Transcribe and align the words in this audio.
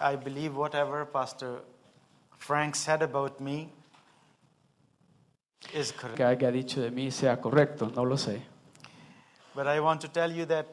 I, 0.00 0.16
believe 0.16 0.56
whatever 0.56 1.04
Pastor 1.04 1.60
Frank 2.38 2.74
said 2.74 3.02
about 3.02 3.40
me 3.40 3.70
is 5.74 5.92
correct. 5.92 6.16
Que 6.16 6.24
haya 6.24 6.50
dicho 6.50 6.80
de 6.80 6.90
mí 6.90 7.10
sea 7.10 7.40
correcto, 7.40 7.90
no 7.94 8.04
lo 8.04 8.16
sé. 8.16 8.42
But 9.54 9.66
I 9.66 9.80
want 9.80 10.00
to 10.02 10.08
tell 10.08 10.30
you 10.30 10.44
that 10.46 10.66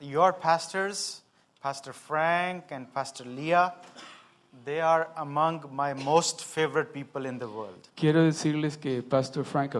your 0.00 0.32
pastors, 0.32 1.22
Pastor 1.62 1.92
Frank 1.92 2.70
and 2.70 2.92
Pastor 2.92 3.24
Leah, 3.24 3.74
they 4.64 4.80
are 4.80 5.08
among 5.16 5.64
my 5.72 5.92
most 5.94 6.44
favorite 6.44 6.92
people 6.92 7.26
in 7.26 7.38
the 7.38 7.48
world. 7.48 7.88
Quiero 7.94 8.22
decirles 8.22 8.76
que 8.76 9.02
Pastor 9.02 9.44
Frank, 9.44 9.74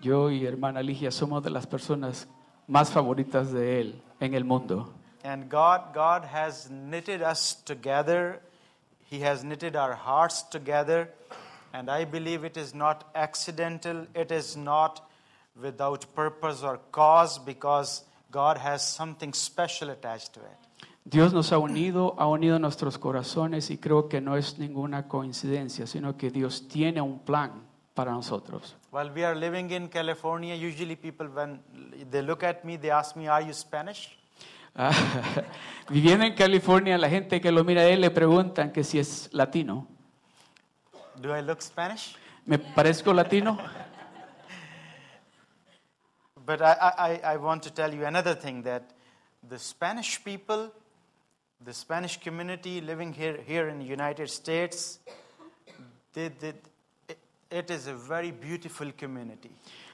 yo 0.00 0.30
y 0.30 0.46
hermana 0.46 0.82
Ligia 0.82 1.10
somos 1.10 1.42
de 1.42 1.50
las 1.50 1.66
personas 1.66 2.26
más 2.66 2.90
favoritas 2.90 3.52
de 3.52 3.80
él 3.80 4.02
en 4.20 4.34
el 4.34 4.44
mundo. 4.44 4.92
And 5.24 5.48
God, 5.48 5.94
God 5.94 6.26
has 6.26 6.68
knitted 6.70 7.22
us 7.22 7.54
together. 7.54 8.40
He 9.04 9.20
has 9.20 9.42
knitted 9.42 9.74
our 9.74 9.94
hearts 9.94 10.42
together. 10.42 11.08
And 11.72 11.90
I 11.90 12.04
believe 12.04 12.44
it 12.44 12.58
is 12.58 12.74
not 12.74 13.10
accidental. 13.14 14.06
It 14.14 14.30
is 14.30 14.54
not 14.54 15.08
without 15.60 16.04
purpose 16.14 16.62
or 16.62 16.78
cause 16.92 17.38
because 17.38 18.04
God 18.30 18.58
has 18.58 18.86
something 18.86 19.32
special 19.32 19.88
attached 19.88 20.34
to 20.34 20.40
it. 20.40 20.86
Dios 21.06 21.32
nos 21.32 21.50
ha 21.50 21.58
unido, 21.58 22.14
ha 22.18 22.26
unido 22.26 22.58
nuestros 22.58 22.98
corazones 22.98 23.70
y 23.70 23.76
creo 23.76 24.08
que 24.08 24.20
no 24.20 24.36
es 24.36 24.58
ninguna 24.58 25.06
coincidencia, 25.06 25.86
sino 25.86 26.16
que 26.16 26.30
Dios 26.30 26.66
tiene 26.66 27.00
un 27.00 27.18
plan 27.18 27.62
para 27.94 28.12
nosotros. 28.12 28.74
While 28.90 29.10
we 29.12 29.24
are 29.24 29.34
living 29.34 29.70
in 29.70 29.88
California, 29.88 30.54
usually 30.54 30.96
people, 30.96 31.28
when 31.28 31.60
they 32.10 32.22
look 32.22 32.42
at 32.42 32.64
me, 32.64 32.76
they 32.76 32.90
ask 32.90 33.16
me, 33.16 33.28
Are 33.28 33.42
you 33.42 33.52
Spanish? 33.52 34.16
Ah, 34.76 34.92
Viviendo 35.88 36.24
en 36.24 36.34
California, 36.34 36.98
la 36.98 37.08
gente 37.08 37.40
que 37.40 37.52
lo 37.52 37.62
mira 37.62 37.82
a 37.82 37.84
él 37.84 38.00
le 38.00 38.10
preguntan 38.10 38.72
que 38.72 38.82
si 38.82 38.98
es 38.98 39.28
latino. 39.32 39.86
Do 41.16 41.36
I 41.36 41.42
look 41.42 41.62
Spanish? 41.62 42.16
¿Me 42.46 42.58
parezco 42.58 43.12
latino? 43.12 43.58
But 46.44 46.60
I, 46.60 47.20
I, 47.24 47.34
I 47.34 47.36
want 47.36 47.62
to 47.62 47.70
tell 47.70 47.92
you 47.94 48.04
another 48.04 48.34
thing 48.34 48.62
that 48.64 48.82
the 49.48 49.58
Spanish 49.58 50.22
people, 50.22 50.70
the 51.64 51.72
Spanish 51.72 52.18
community 52.18 52.80
living 52.80 53.12
here, 53.12 53.38
here 53.46 53.68
in 53.68 53.78
the 53.78 53.84
United 53.84 54.28
States, 54.28 54.98
they, 56.12 56.28
they, 56.28 56.52
it, 57.08 57.18
it 57.50 57.70
is 57.70 57.86
a 57.86 57.94
very 57.94 58.30
beautiful 58.30 58.90
community. 58.92 59.50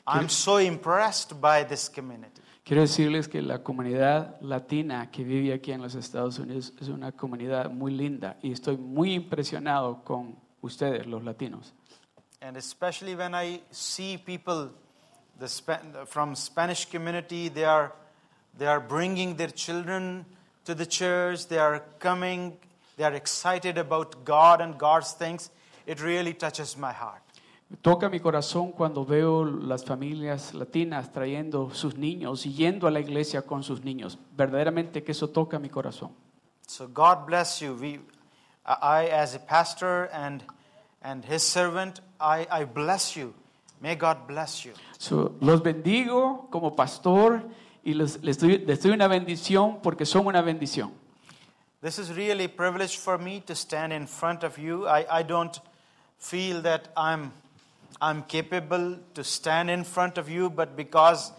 I'm 0.07 0.29
so 0.29 0.57
impressed 0.57 1.41
by 1.41 1.63
this 1.63 1.89
community. 1.89 2.43
Quiero 2.71 2.83
decirles 2.83 3.27
que 3.27 3.43
la 3.43 3.65
comunidad 3.65 4.41
latina 4.43 5.11
que 5.11 5.25
vive 5.25 5.53
aquí 5.53 5.73
en 5.73 5.83
los 5.83 5.97
Estados 5.97 6.39
Unidos 6.39 6.73
es 6.81 6.87
una 6.87 7.11
comunidad 7.11 7.69
muy 7.69 7.93
linda 7.93 8.37
y 8.43 8.53
estoy 8.53 8.77
muy 8.77 9.13
impresionado 9.15 10.05
con 10.05 10.39
ustedes, 10.61 11.05
los 11.05 11.25
latinos. 11.25 11.75
And 12.41 12.57
especially 12.57 13.17
when 13.17 13.35
I 13.35 13.61
see 13.73 14.19
people 14.19 14.71
the 15.41 15.49
Spa- 15.49 15.81
from 16.07 16.37
Spanish 16.37 16.87
community, 16.87 17.49
they 17.49 17.65
are, 17.65 17.93
they 18.57 18.69
are 18.69 18.79
bringing 18.79 19.35
their 19.35 19.51
children 19.53 20.25
to 20.65 20.73
the 20.73 20.87
church. 20.87 21.49
They 21.49 21.59
are 21.59 21.83
coming. 21.99 22.57
They 22.97 23.05
are 23.05 23.17
excited 23.17 23.79
about 23.79 24.25
God 24.25 24.61
and 24.61 24.79
God's 24.79 25.13
things. 25.13 25.51
It 25.87 26.01
really 26.01 26.35
touches 26.35 26.77
my 26.77 26.93
heart. 26.93 27.30
Toca 27.83 28.09
mi 28.09 28.19
corazón 28.19 28.73
cuando 28.73 29.05
veo 29.05 29.45
las 29.45 29.85
familias 29.85 30.55
latinas 30.55 31.13
trayendo 31.13 31.71
sus 31.73 31.97
niños 31.97 32.45
y 32.45 32.53
yendo 32.53 32.89
a 32.89 32.91
la 32.91 33.01
iglesia 33.01 33.43
con 33.43 33.63
sus 33.63 33.85
niños. 33.85 34.19
Verdaderamente 34.37 35.03
que 35.05 35.13
eso 35.13 35.31
toca 35.31 35.59
mi 35.59 35.69
corazón. 35.69 36.11
So 36.67 36.89
God 36.89 37.27
bless 37.27 37.61
you. 37.61 37.75
We, 37.75 38.01
I, 38.67 39.09
as 39.13 39.35
a 39.35 39.39
pastor 39.39 40.09
and, 40.13 40.43
and 41.03 41.25
His 41.25 41.43
servant, 41.43 42.01
I, 42.21 42.47
I 42.51 42.65
bless 42.65 43.17
you. 43.17 43.35
May 43.81 43.97
God 43.97 44.27
bless 44.27 44.65
you. 44.65 44.73
So, 44.99 45.37
los 45.41 45.63
bendigo 45.63 46.49
como 46.51 46.77
pastor 46.77 47.43
y 47.83 47.95
les, 47.95 48.23
les, 48.23 48.39
doy, 48.39 48.59
les 48.59 48.83
doy 48.83 48.93
una 48.93 49.09
bendición 49.09 49.81
porque 49.83 50.05
son 50.05 50.27
una 50.27 50.43
bendición. 50.43 50.93
This 51.81 51.99
is 51.99 52.15
really 52.15 52.45
a 52.45 52.49
privilege 52.49 52.99
for 52.99 53.17
me 53.17 53.41
to 53.47 53.55
stand 53.55 53.93
in 53.93 54.07
front 54.07 54.45
of 54.45 54.59
you. 54.59 54.87
I, 54.87 55.07
I 55.21 55.23
don't 55.23 55.59
feel 56.19 56.61
that 56.63 56.89
I'm, 56.95 57.33
I'm 58.01 58.23
capable 58.23 58.99
to 59.15 59.25
stand 59.25 59.71
in 59.71 59.85
front 59.85 60.19
of 60.19 60.29
you, 60.29 60.49
but 60.51 60.77
because 60.77 61.33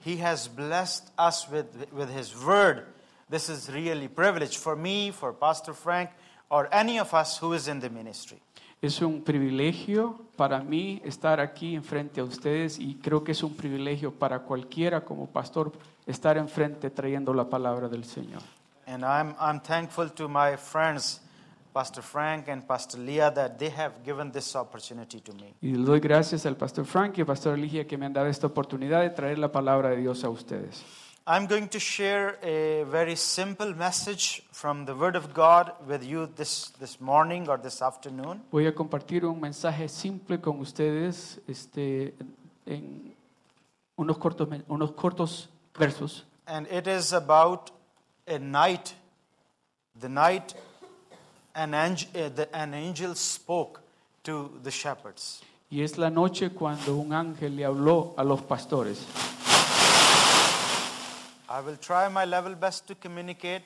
He 0.00 0.16
has 0.18 0.48
blessed 0.48 1.10
us 1.18 1.48
with, 1.50 1.66
with 1.92 2.10
His 2.10 2.34
word, 2.44 2.86
this 3.28 3.48
is 3.48 3.70
really 3.70 4.08
privilege 4.08 4.58
for 4.58 4.76
me, 4.76 5.10
for 5.10 5.32
Pastor 5.32 5.74
Frank, 5.74 6.10
or 6.50 6.68
any 6.72 6.98
of 6.98 7.12
us 7.14 7.38
who 7.38 7.52
is 7.52 7.68
in 7.68 7.80
the 7.80 7.90
ministry. 7.90 8.40
Es 8.82 9.00
un 9.00 9.22
privilegio 9.22 10.20
para 10.36 10.60
mí 10.60 11.00
estar 11.04 11.40
aquí 11.40 11.74
enfrente 11.74 12.20
a 12.20 12.24
ustedes 12.24 12.78
y 12.78 12.96
creo 13.02 13.24
que 13.24 13.32
es 13.32 13.42
un 13.42 13.56
privilegio 13.56 14.12
para 14.12 14.40
cualquiera 14.40 15.02
como 15.02 15.26
pastor 15.26 15.72
estar 16.06 16.36
enfrente 16.36 16.90
trayendo 16.90 17.32
la 17.32 17.48
palabra 17.48 17.88
del 17.88 18.04
Señor. 18.04 18.42
And 18.86 19.02
I'm, 19.02 19.34
I'm 19.40 19.60
thankful 19.60 20.10
to 20.10 20.28
my 20.28 20.58
friends, 20.58 21.22
Pastor 21.74 22.02
Frank 22.02 22.48
and 22.48 22.64
Pastor 22.64 22.98
Leah, 22.98 23.32
that 23.32 23.58
they 23.58 23.68
have 23.68 24.04
given 24.04 24.30
this 24.30 24.54
opportunity 24.54 25.20
to 25.20 25.32
me. 25.34 25.54
Y 25.60 25.72
doy 25.72 25.98
gracias 25.98 26.46
al 26.46 26.56
pastor 26.56 26.84
Frank 26.84 27.18
y 27.18 27.22
al 27.22 27.26
pastor 27.26 27.58
Ligia 27.58 27.84
que 27.84 27.98
me 27.98 28.06
han 28.06 28.12
dado 28.12 28.28
esta 28.28 28.46
oportunidad 28.46 29.02
de 29.02 29.10
traer 29.10 29.38
la 29.38 29.50
palabra 29.50 29.88
de 29.90 29.96
Dios 29.96 30.22
a 30.22 30.30
ustedes. 30.30 30.84
I'm 31.26 31.48
going 31.48 31.68
to 31.68 31.80
share 31.80 32.38
a 32.42 32.84
very 32.84 33.16
simple 33.16 33.74
message 33.74 34.44
from 34.52 34.84
the 34.84 34.94
Word 34.94 35.16
of 35.16 35.34
God 35.34 35.72
with 35.88 36.04
you 36.04 36.28
this, 36.36 36.70
this 36.78 37.00
morning 37.00 37.48
or 37.48 37.58
this 37.58 37.82
afternoon. 37.82 38.42
Voy 38.52 38.66
a 38.66 38.74
compartir 38.74 39.24
un 39.24 39.40
mensaje 39.40 39.88
simple 39.88 40.40
con 40.40 40.60
ustedes 40.60 41.40
este, 41.48 42.14
en 42.66 43.16
unos 43.96 44.18
cortos, 44.18 44.48
unos 44.68 44.92
cortos 44.92 45.48
versos. 45.76 46.24
And 46.46 46.68
it 46.70 46.86
is 46.86 47.12
about 47.12 47.72
a 48.28 48.38
night, 48.38 48.94
the 49.98 50.08
night 50.08 50.54
an, 51.54 51.74
ang- 51.74 52.06
uh, 52.14 52.28
the, 52.34 52.48
an 52.52 52.74
angel 52.74 53.14
spoke 53.14 53.80
to 54.22 54.50
the 54.62 54.70
shepherds. 54.70 55.42
Y 55.70 55.82
es 55.82 55.98
la 55.98 56.10
noche 56.10 56.50
cuando 56.50 56.96
un 56.96 57.12
ángel 57.12 57.56
le 57.56 57.64
habló 57.64 58.14
a 58.16 58.24
los 58.24 58.42
pastores. 58.42 59.04
I 61.48 61.60
will 61.60 61.76
try 61.78 62.08
my 62.08 62.24
level 62.24 62.54
best 62.54 62.86
to 62.88 62.94
communicate 62.94 63.62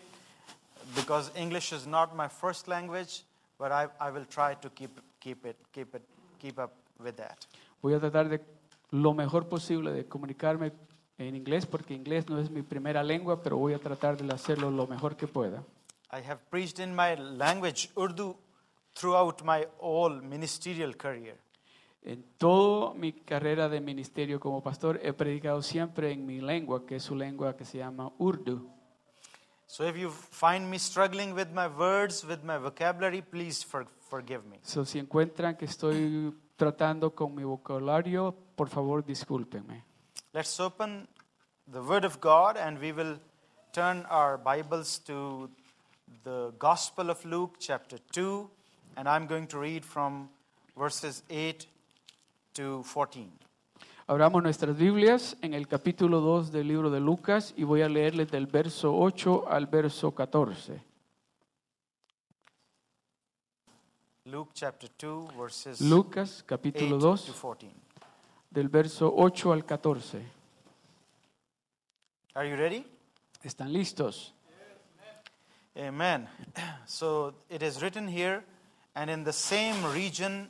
because 0.94 1.31
English 1.34 1.72
is 1.72 1.87
not 1.87 2.15
my 2.15 2.28
first 2.28 2.69
language, 2.69 3.25
but 3.59 3.72
I, 3.72 3.88
I 4.00 4.10
will 4.10 4.26
try 4.26 4.55
to 4.60 4.70
keep, 4.70 4.91
keep, 5.20 5.44
it, 5.47 5.56
keep, 5.72 5.94
it, 5.94 6.03
keep 6.38 6.59
up 6.59 6.72
with 6.99 7.16
that. 7.16 7.47
Voy 7.82 7.94
a 7.94 8.00
tratar 8.00 8.28
de 8.28 8.41
lo 8.91 9.15
mejor 9.15 9.49
posible 9.49 9.93
de 9.93 10.06
comunicarme 10.06 10.72
en 11.19 11.34
inglés 11.37 11.66
porque 11.66 11.94
inglés 11.94 12.28
no 12.28 12.38
es 12.38 12.50
mi 12.50 12.62
primera 12.62 13.03
lengua, 13.03 13.43
pero 13.43 13.56
voy 13.56 13.75
a 13.75 13.78
tratar 13.78 14.16
de 14.16 14.32
hacerlo 14.32 14.70
lo 14.70 14.87
mejor 14.87 15.16
que 15.16 15.26
pueda. 15.26 15.62
I 16.10 16.20
have 16.22 16.38
preached 16.50 16.78
in 16.78 16.94
my 16.94 17.14
language, 17.16 17.90
Urdu, 17.96 18.34
throughout 18.94 19.44
my 19.44 19.66
whole 19.78 20.20
ministerial 20.22 20.94
career. 20.94 21.37
En 22.02 22.25
toda 22.38 22.94
mi 22.94 23.12
carrera 23.12 23.69
de 23.69 23.81
ministerio 23.81 24.40
como 24.40 24.62
pastor 24.62 24.99
he 25.02 25.12
predicado 25.12 25.60
siempre 25.62 26.12
en 26.12 26.25
mi 26.25 26.40
lengua, 26.40 26.87
que 26.87 26.96
es 26.96 27.02
su 27.02 27.14
lengua 27.14 27.56
que 27.56 27.64
se 27.64 27.78
llama 27.78 28.10
Urdu. 28.19 28.70
So 29.66 29.87
if 29.87 29.96
you 29.99 30.10
find 30.10 30.70
me 30.70 30.78
struggling 30.78 31.34
with 31.34 31.49
my 31.52 31.66
words, 31.66 32.25
with 32.25 32.43
my 32.43 32.56
vocabulary, 32.56 33.20
please 33.20 33.62
for, 33.62 33.87
forgive 34.08 34.46
me. 34.46 34.58
So, 34.62 34.87
si 34.87 34.99
encuentran 34.99 35.56
que 35.56 35.66
estoy 35.66 36.34
tratando 36.56 37.14
con 37.14 37.34
mi 37.34 37.44
vocabulario, 37.44 38.34
por 38.56 38.70
favor 38.70 39.05
discúlpenme. 39.05 39.84
Let's 40.32 40.58
open 40.58 41.06
the 41.70 41.81
Word 41.81 42.06
of 42.06 42.19
God 42.19 42.56
and 42.56 42.78
we 42.81 42.93
will 42.93 43.20
turn 43.72 44.06
our 44.08 44.38
Bibles 44.38 45.00
to 45.00 45.50
the 46.25 46.52
Gospel 46.58 47.10
of 47.10 47.25
Luke, 47.25 47.56
chapter 47.58 47.99
2, 48.12 48.50
and 48.96 49.08
I'm 49.08 49.26
going 49.26 49.46
to 49.49 49.58
read 49.58 49.84
from 49.84 50.28
verses 50.76 51.22
8 51.31 51.66
to 52.55 52.82
14. 52.82 53.31
Abramos 54.06 54.43
nuestras 54.43 54.76
Biblias 54.76 55.37
en 55.43 55.52
el 55.52 55.69
capítulo 55.69 56.20
2 56.20 56.50
del 56.50 56.69
libro 56.69 56.90
de 56.90 56.99
Lucas 56.99 57.52
y 57.56 57.64
voy 57.64 57.82
a 57.82 57.88
leerles 57.88 58.31
del 58.31 58.46
verso 58.46 58.96
8 58.96 59.49
al 59.50 59.66
verso 59.66 60.12
14. 60.12 60.82
Luke 64.25 64.50
chapter 64.55 64.90
2, 64.99 65.37
verses 65.37 65.81
Lucas 65.81 66.43
8 66.43 66.46
capítulo 66.46 66.99
to 66.99 67.06
2 67.06 67.26
14. 67.26 67.70
del 68.50 68.69
verso 68.69 69.12
8 69.14 69.52
al 69.52 69.64
14. 69.64 70.22
Are 72.34 72.49
you 72.49 72.56
ready? 72.56 72.87
¿Están 73.43 73.72
listos? 73.72 74.34
Amen. 75.78 76.28
So 76.86 77.34
it 77.48 77.62
is 77.62 77.82
written 77.82 78.08
here, 78.08 78.42
and 78.96 79.10
in 79.10 79.22
the 79.22 79.32
same 79.32 79.76
region 79.94 80.48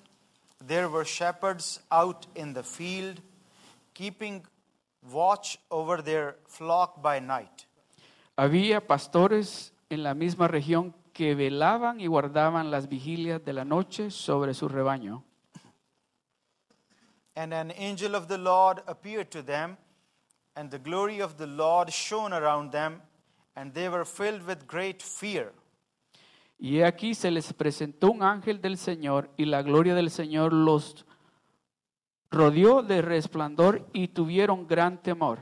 there 0.65 0.89
were 0.89 1.05
shepherds 1.05 1.81
out 1.91 2.27
in 2.35 2.55
the 2.55 2.63
field, 2.63 3.21
keeping 3.93 4.47
watch 5.13 5.59
over 5.71 6.01
their 6.01 6.37
flock 6.47 7.03
by 7.03 7.21
night. 7.21 7.67
Había 8.37 8.81
pastores 8.87 9.73
en 9.91 10.03
la 10.03 10.15
misma 10.15 10.49
región 10.49 10.95
que 11.13 11.35
velaban 11.35 12.01
y 12.01 12.07
guardaban 12.07 12.71
las 12.71 12.89
vigilias 12.89 13.45
de 13.45 13.53
la 13.53 13.65
noche 13.65 14.11
sobre 14.11 14.55
su 14.55 14.69
rebaño. 14.69 15.25
And 17.37 17.53
an 17.53 17.73
angel 17.77 18.15
of 18.15 18.29
the 18.29 18.39
Lord 18.39 18.83
appeared 18.87 19.31
to 19.33 19.43
them, 19.43 19.77
and 20.57 20.71
the 20.71 20.79
glory 20.79 21.21
of 21.21 21.37
the 21.37 21.47
Lord 21.47 21.91
shone 21.93 22.33
around 22.33 22.73
them, 22.73 23.03
and 23.59 23.75
they 23.75 23.89
were 23.89 24.05
filled 24.05 24.47
with 24.47 24.67
great 24.67 25.03
fear. 25.03 25.53
Y 26.61 26.83
aquí 26.83 27.15
se 27.15 27.31
les 27.31 27.53
presentó 27.53 28.11
un 28.11 28.23
ángel 28.23 28.61
del 28.61 28.79
Señor 28.79 29.31
y 29.37 29.45
la 29.45 29.63
gloria 29.63 29.95
del 29.95 30.11
Señor 30.11 30.53
los 30.53 31.05
rodeó 32.31 32.83
de 32.83 33.03
resplandor 33.03 33.89
y 33.93 34.09
tuvieron 34.09 34.67
gran 34.67 34.99
temor. 35.03 35.39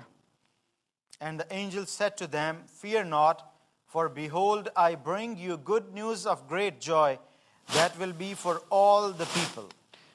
And 1.21 1.41
the 1.41 1.55
angel 1.55 1.87
said 1.87 2.17
to 2.17 2.27
them, 2.27 2.67
Fear 2.67 3.07
not, 3.07 3.43
for 3.87 4.11
behold, 4.11 4.71
I 4.77 4.95
bring 4.95 5.37
you 5.37 5.57
good 5.57 5.93
news 5.95 6.27
of 6.27 6.47
great 6.49 6.81
joy 6.81 7.19
that 7.75 7.99
will 7.99 8.13
be 8.13 8.35
for 8.35 8.63
all 8.71 9.13
the 9.13 9.27
people. 9.27 9.69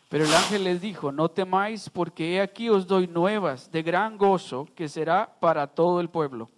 Pero 0.09 0.25
el 0.25 0.33
ángel 0.33 0.65
les 0.65 0.81
dijo, 0.81 1.11
no 1.11 1.29
temáis, 1.29 1.89
porque 1.89 2.35
he 2.35 2.41
aquí 2.41 2.69
os 2.69 2.85
doy 2.85 3.07
nuevas 3.07 3.71
de 3.71 3.81
gran 3.81 4.17
gozo 4.17 4.67
que 4.75 4.89
será 4.89 5.39
para 5.39 5.67
todo 5.67 6.01
el 6.01 6.09
pueblo. 6.09 6.49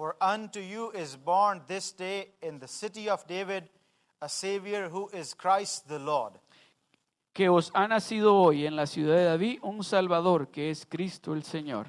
For 0.00 0.16
unto 0.18 0.60
you 0.60 0.92
is 0.92 1.14
born 1.14 1.60
this 1.66 1.92
day 1.92 2.28
in 2.40 2.58
the 2.58 2.66
city 2.66 3.10
of 3.10 3.26
David 3.26 3.68
a 4.22 4.30
Savior 4.30 4.88
who 4.88 5.10
is 5.12 5.34
Christ 5.34 5.88
the 5.88 5.98
Lord. 5.98 6.32
Que 7.34 7.50
os 7.50 7.70
ha 7.74 7.86
nacido 7.86 8.34
hoy 8.34 8.64
en 8.64 8.76
la 8.76 8.86
ciudad 8.86 9.16
de 9.16 9.24
David 9.24 9.58
un 9.62 9.84
Salvador, 9.84 10.46
que 10.50 10.70
es 10.70 10.86
Cristo 10.86 11.34
el 11.34 11.42
Señor. 11.42 11.84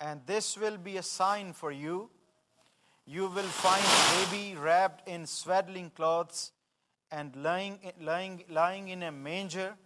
And 0.00 0.26
this 0.26 0.58
will 0.58 0.78
be 0.78 0.96
a 0.96 1.02
sign 1.04 1.52
for 1.52 1.70
you. 1.70 2.10
You 3.06 3.28
will 3.28 3.44
find 3.44 3.84
a 3.84 4.26
baby 4.26 4.56
wrapped 4.56 5.06
in 5.06 5.28
swaddling 5.28 5.90
clothes 5.90 6.50
and 7.12 7.36
lying, 7.36 7.78
lying, 8.00 8.42
lying 8.48 8.88
in 8.88 9.04
a 9.04 9.12
manger. 9.12 9.76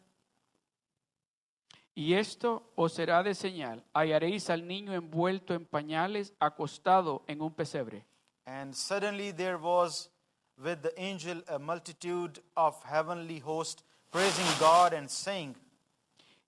Y 2.00 2.14
esto 2.14 2.62
os 2.76 2.94
será 2.94 3.23
de 3.23 3.35
señal. 3.35 3.85
Hallaréis 3.93 4.49
al 4.49 4.67
niño 4.67 4.94
envuelto 4.94 5.52
en 5.52 5.67
pañales, 5.67 6.32
acostado 6.41 7.23
en 7.26 7.43
un 7.43 7.52
pesebre. 7.52 8.06
And 8.47 8.75
suddenly 8.75 9.35
there 9.35 9.56
was 9.56 10.11
with 10.56 10.79
the 10.79 10.94
angel 10.97 11.44
a 11.47 11.58
multitude 11.58 12.41
of 12.56 12.82
heavenly 12.87 13.43
hosts 13.44 13.85
praising 14.11 14.47
God 14.58 14.94
and 14.94 15.11
saying, 15.11 15.55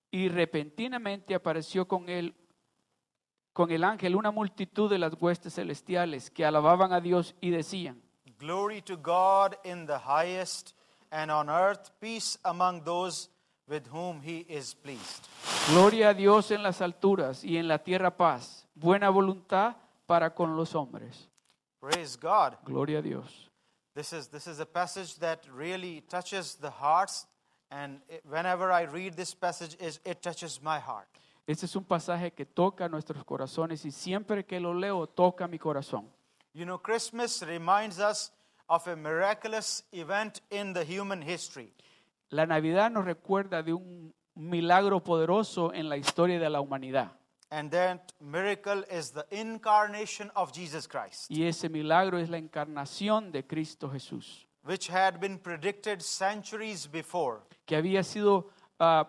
Y 0.09 0.27
repentinamente 0.27 1.35
apareció 1.35 1.87
con 1.87 2.09
él, 2.09 2.33
con 3.53 3.69
el 3.69 3.83
ángel, 3.83 4.15
una 4.15 4.31
multitud 4.31 4.89
de 4.89 4.97
las 4.97 5.13
huestes 5.21 5.53
celestiales 5.53 6.31
que 6.31 6.45
alababan 6.45 6.93
a 6.93 6.99
Dios 6.99 7.35
y 7.41 7.51
decían, 7.51 8.01
Glory 8.39 8.81
to 8.81 8.97
God 8.97 9.53
in 9.63 9.85
the 9.85 9.99
highest, 9.99 10.71
and 11.11 11.29
on 11.29 11.47
earth 11.47 11.91
peace 11.99 12.39
among 12.43 12.83
those 12.83 13.29
with 13.73 13.87
whom 13.91 14.21
he 14.21 14.45
is 14.47 14.75
pleased. 14.75 15.27
Gloria 15.69 16.09
a 16.09 16.13
Dios 16.13 16.51
en 16.51 16.61
las 16.61 16.79
alturas 16.81 17.43
y 17.43 17.57
en 17.57 17.67
la 17.67 17.79
tierra 17.79 18.11
paz, 18.15 18.67
buena 18.75 19.09
voluntad 19.09 19.75
para 20.05 20.29
con 20.35 20.55
los 20.55 20.75
hombres. 20.75 21.27
Praise 21.79 22.15
God. 22.15 22.53
Gloria 22.63 22.99
a 22.99 23.01
Dios. 23.01 23.49
This 23.95 24.13
is, 24.13 24.27
this 24.27 24.47
is 24.47 24.59
a 24.59 24.65
passage 24.65 25.15
that 25.19 25.39
really 25.51 26.01
touches 26.01 26.55
the 26.55 26.69
hearts, 26.69 27.25
and 27.71 27.99
whenever 28.29 28.71
I 28.71 28.83
read 28.83 29.15
this 29.15 29.33
passage, 29.33 29.75
is- 29.79 29.99
it 30.05 30.21
touches 30.21 30.61
my 30.61 30.79
heart. 30.79 31.07
Este 31.47 31.65
es 31.65 31.75
un 31.75 31.83
pasaje 31.83 32.31
que 32.31 32.45
toca 32.45 32.87
nuestros 32.87 33.23
corazones 33.25 33.83
y 33.85 33.91
siempre 33.91 34.45
que 34.45 34.59
lo 34.59 34.73
leo 34.73 35.07
toca 35.07 35.47
mi 35.47 35.57
corazón. 35.57 36.07
You 36.53 36.65
know, 36.65 36.77
Christmas 36.77 37.41
reminds 37.41 37.99
us 37.99 38.31
of 38.69 38.87
a 38.87 38.95
miraculous 38.95 39.83
event 39.91 40.41
in 40.51 40.73
the 40.73 40.85
human 40.85 41.21
history. 41.21 41.73
La 42.33 42.47
Navidad 42.47 42.89
nos 42.89 43.05
recuerda 43.05 43.61
de 43.61 43.73
un 43.73 44.11
milagro 44.33 45.03
poderoso 45.03 45.71
en 45.71 45.87
la 45.87 45.97
historia 45.97 46.39
de 46.39 46.49
la 46.49 46.61
humanidad. 46.61 47.11
And 47.51 47.69
that 47.71 48.11
miracle 48.19 48.83
is 48.89 49.11
the 49.11 49.25
incarnation 49.29 50.31
of 50.35 50.51
Jesus 50.51 50.87
Christ, 50.87 51.29
Y 51.29 51.43
ese 51.43 51.69
milagro 51.69 52.17
es 52.17 52.29
la 52.29 52.39
encarnación 52.39 53.31
de 53.31 53.45
Cristo 53.45 53.87
Jesús, 53.91 54.47
which 54.63 54.89
had 54.89 55.19
been 55.19 55.37
predicted 55.37 56.01
centuries 56.01 56.87
before. 56.91 57.41
que 57.67 57.75
había 57.75 58.03
sido 58.03 58.49
ah, 58.79 59.07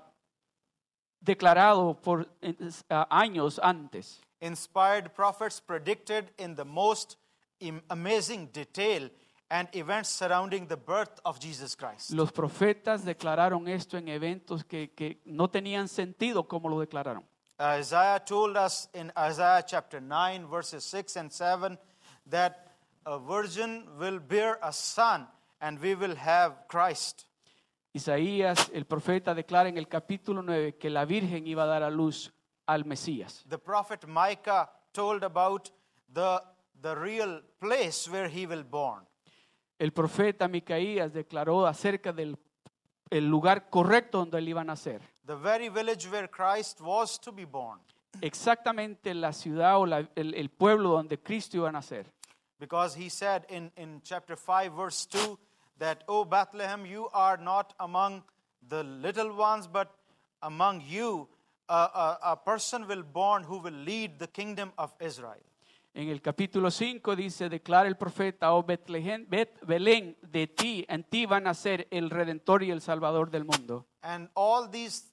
declarado 1.20 1.94
por 2.02 2.28
eh, 2.42 2.54
ah, 2.90 3.06
años 3.10 3.58
antes. 3.62 4.20
Inspired 4.42 5.14
prophets 5.14 5.58
predicted 5.58 6.30
in 6.36 6.54
the 6.54 6.64
most 6.66 7.16
im- 7.60 7.82
amazing 7.88 8.50
detail 8.52 9.08
and 9.50 9.68
events 9.74 10.08
surrounding 10.10 10.66
the 10.66 10.76
birth 10.76 11.20
of 11.24 11.38
Jesus 11.38 11.76
Christ. 11.76 12.10
Los 12.10 12.32
profetas 12.32 13.04
declararon 13.04 13.68
esto 13.68 13.96
en 13.96 14.08
eventos 14.08 14.64
que, 14.64 14.92
que 14.92 15.20
no 15.24 15.48
tenían 15.48 15.88
sentido 15.88 16.48
como 16.48 16.68
lo 16.68 16.80
declararon. 16.80 17.24
Uh, 17.58 17.78
Isaiah 17.78 18.20
told 18.24 18.56
us 18.56 18.88
in 18.94 19.12
Isaiah 19.16 19.62
chapter 19.64 20.00
9, 20.00 20.46
verses 20.48 20.84
6 20.84 21.16
and 21.16 21.32
7, 21.32 21.78
that 22.26 22.76
a 23.06 23.18
virgin 23.18 23.86
will 23.98 24.18
bear 24.18 24.58
a 24.62 24.72
son 24.72 25.26
and 25.60 25.80
we 25.80 25.94
will 25.94 26.16
have 26.16 26.66
Christ. 26.68 27.26
Isaías, 27.92 28.72
el 28.74 28.86
profeta, 28.86 29.34
declara 29.34 29.68
en 29.68 29.78
el 29.78 29.86
capítulo 29.86 30.42
9 30.42 30.78
que 30.78 30.90
la 30.90 31.04
Virgen 31.04 31.46
iba 31.46 31.62
a 31.62 31.66
dar 31.66 31.84
a 31.84 31.90
luz 31.90 32.32
al 32.66 32.84
Mesías. 32.84 33.44
The 33.48 33.58
prophet 33.58 34.04
Micah 34.08 34.68
told 34.92 35.22
about 35.22 35.70
the, 36.12 36.42
the 36.82 36.96
real 36.96 37.40
place 37.60 38.08
where 38.10 38.28
he 38.28 38.46
will 38.46 38.64
born. 38.64 39.06
El 39.78 39.92
profeta 39.92 40.48
Micaías 40.48 41.12
declaró 41.12 41.66
acerca 41.66 42.12
del 42.12 42.38
el 43.10 43.28
lugar 43.28 43.68
correcto 43.70 44.18
donde 44.18 44.38
él 44.38 44.48
iba 44.48 44.62
a 44.62 44.64
nacer. 44.64 45.00
The 45.26 45.36
very 45.36 45.68
village 45.68 46.08
where 46.08 46.28
Christ 46.28 46.80
was 46.80 47.18
to 47.20 47.32
be 47.32 47.44
born. 47.44 47.80
Exactamente 48.20 49.12
la 49.14 49.32
ciudad 49.32 49.78
o 49.78 49.86
la- 49.86 50.08
el, 50.16 50.34
el 50.34 50.48
pueblo 50.50 50.90
donde 50.90 51.18
Cristo 51.20 51.56
iba 51.56 51.68
a 51.68 51.72
nacer. 51.72 52.06
Because 52.58 52.94
he 52.94 53.08
said 53.10 53.44
in, 53.48 53.70
in 53.76 54.00
chapter 54.02 54.36
5, 54.36 54.72
verse 54.72 55.06
2, 55.06 55.38
that, 55.78 56.04
O 56.08 56.24
Bethlehem, 56.24 56.86
you 56.86 57.08
are 57.12 57.36
not 57.36 57.74
among 57.80 58.22
the 58.68 58.82
little 58.84 59.32
ones, 59.36 59.66
but 59.66 59.88
among 60.42 60.80
you 60.80 61.28
a, 61.68 61.74
a, 61.74 62.18
a 62.32 62.36
person 62.36 62.86
will 62.86 63.02
born 63.02 63.42
who 63.42 63.58
will 63.58 63.74
lead 63.84 64.18
the 64.18 64.28
kingdom 64.28 64.72
of 64.78 64.94
Israel. 65.00 65.42
En 65.96 66.08
el 66.08 66.20
capítulo 66.20 66.72
5 66.72 67.14
dice, 67.14 67.48
declara 67.48 67.86
el 67.88 67.96
profeta, 67.96 68.52
oh 68.52 68.64
Betlehem, 68.64 69.26
Bet- 69.28 69.60
Belén, 69.64 70.16
de 70.22 70.48
ti, 70.48 70.84
en 70.88 71.04
ti 71.04 71.24
va 71.24 71.36
a 71.36 71.40
nacer 71.40 71.86
el 71.92 72.10
Redentor 72.10 72.64
y 72.64 72.72
el 72.72 72.80
Salvador 72.80 73.30
del 73.30 73.44
mundo. 73.44 73.86
And 74.02 74.28
all 74.34 74.68
these 74.68 75.04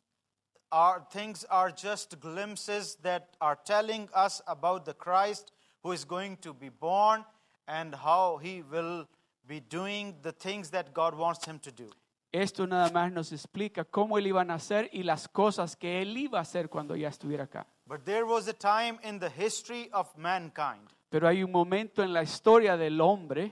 are, 0.72 1.04
things 1.12 1.46
are 1.52 1.72
just 1.72 2.20
glimpses 2.20 2.98
that 3.04 3.36
are 3.40 3.60
telling 3.64 4.10
us 4.16 4.42
about 4.48 4.86
the 4.86 4.96
Christ 4.96 5.52
who 5.84 5.94
is 5.94 6.04
going 6.04 6.38
to 6.38 6.52
be 6.52 6.70
born 6.70 7.24
and 7.68 7.94
how 7.94 8.40
he 8.42 8.64
will 8.64 9.08
be 9.48 9.60
doing 9.62 10.16
the 10.24 10.32
things 10.34 10.72
that 10.72 10.94
God 10.96 11.14
wants 11.14 11.46
him 11.48 11.60
to 11.60 11.72
do. 11.72 11.92
Esto 12.34 12.66
nada 12.66 12.90
más 12.92 13.12
nos 13.12 13.32
explica 13.34 13.84
cómo 13.84 14.18
él 14.18 14.26
iba 14.28 14.42
a 14.42 14.46
nacer 14.46 14.90
y 14.94 15.04
las 15.04 15.28
cosas 15.28 15.76
que 15.76 16.02
él 16.02 16.18
iba 16.18 16.40
a 16.40 16.42
hacer 16.44 16.70
cuando 16.70 16.96
ya 16.96 17.10
estuviera 17.10 17.44
acá. 17.44 17.68
But 17.92 18.06
there 18.06 18.26
was 18.26 18.48
a 18.48 18.54
time 18.54 19.00
in 19.04 19.20
the 19.20 19.28
history 19.28 19.90
of 19.92 20.08
mankind 20.18 20.88
Pero 21.10 21.28
hay 21.28 21.44
un 21.44 21.52
momento 21.52 22.02
en 22.02 22.14
la 22.14 22.22
historia 22.22 22.78
del 22.78 23.02
hombre 23.02 23.52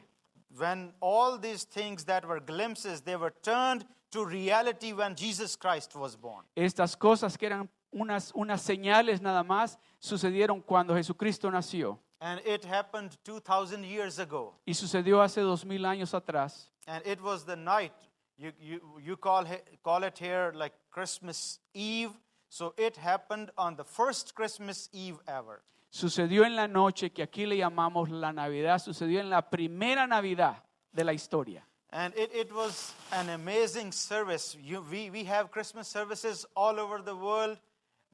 when 0.57 0.93
all 1.01 1.37
these 1.37 1.65
things 1.65 2.05
that 2.05 2.25
were 2.25 2.39
glimpses 2.39 3.01
they 3.01 3.17
were 3.17 3.33
turned 3.43 3.85
to 4.11 4.23
reality 4.23 4.93
when 4.93 5.13
Jesus 5.13 5.57
Christ 5.57 5.93
was 5.93 6.15
born. 6.15 6.45
Estas 6.55 6.95
cosas 6.95 7.37
que 7.37 7.47
eran 7.47 7.69
unas, 7.91 8.31
unas 8.33 8.61
señales 8.61 9.19
nada 9.19 9.43
más 9.43 9.77
sucedieron 9.99 10.61
cuando 10.61 10.95
Jesucristo 10.95 11.51
nació. 11.51 11.99
And 12.21 12.39
it 12.45 12.63
happened 12.63 13.17
2000 13.25 13.83
years 13.83 14.19
ago. 14.19 14.53
Y 14.65 14.73
sucedió 14.73 15.21
hace 15.21 15.41
dos 15.41 15.65
mil 15.65 15.83
años 15.83 16.13
atrás. 16.13 16.69
And 16.87 17.05
it 17.05 17.21
was 17.21 17.43
the 17.43 17.57
night. 17.57 17.91
You, 18.37 18.53
you, 18.57 18.79
you 19.03 19.17
call, 19.17 19.45
call 19.83 20.05
it 20.05 20.17
here 20.17 20.53
like 20.55 20.73
Christmas 20.91 21.59
Eve. 21.73 22.11
So 22.49 22.73
it 22.77 22.97
happened 22.97 23.51
on 23.57 23.75
the 23.75 23.83
first 23.83 24.33
Christmas 24.33 24.89
Eve 24.91 25.19
ever. 25.27 25.61
Sucedió 25.91 26.45
en 26.45 26.55
la 26.55 26.67
noche 26.67 27.11
que 27.11 27.23
aquí 27.23 27.45
le 27.47 27.57
llamamos 27.57 28.09
la 28.09 28.31
Navidad. 28.31 28.79
Sucedió 28.79 29.19
en 29.19 29.29
la 29.29 29.41
primera 29.49 30.07
Navidad 30.07 30.63
de 30.91 31.03
la 31.03 31.13
historia. 31.13 31.63
And 31.91 32.13
it, 32.15 32.31
it 32.33 32.53
was 32.53 32.93
an 33.11 33.29
amazing 33.29 33.91
service. 33.91 34.55
You, 34.61 34.85
we, 34.91 35.09
we 35.09 35.23
have 35.23 35.49
Christmas 35.49 35.87
services 35.87 36.45
all 36.55 36.79
over 36.79 37.01
the 37.01 37.15
world 37.15 37.57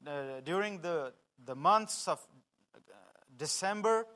uh, 0.06 0.40
during 0.44 0.80
the, 0.80 1.12
the 1.44 1.54
months 1.54 2.08
of 2.08 2.18
uh, 2.74 2.78
December. 3.36 4.06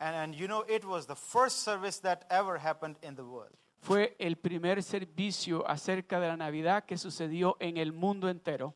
And, 0.00 0.16
and 0.16 0.34
you 0.34 0.48
know, 0.48 0.64
it 0.66 0.84
was 0.86 1.06
the 1.06 1.14
first 1.14 1.64
service 1.64 1.98
that 2.00 2.24
ever 2.30 2.58
happened 2.58 2.96
in 3.02 3.14
the 3.14 3.24
world. 3.24 3.52
Fue 3.80 4.14
el 4.18 4.36
primer 4.36 4.82
servicio 4.82 5.62
acerca 5.68 6.18
de 6.18 6.28
la 6.28 6.36
Navidad 6.36 6.84
que 6.86 6.96
sucedió 6.96 7.56
en 7.60 7.76
el 7.76 7.92
mundo 7.92 8.30
entero. 8.30 8.74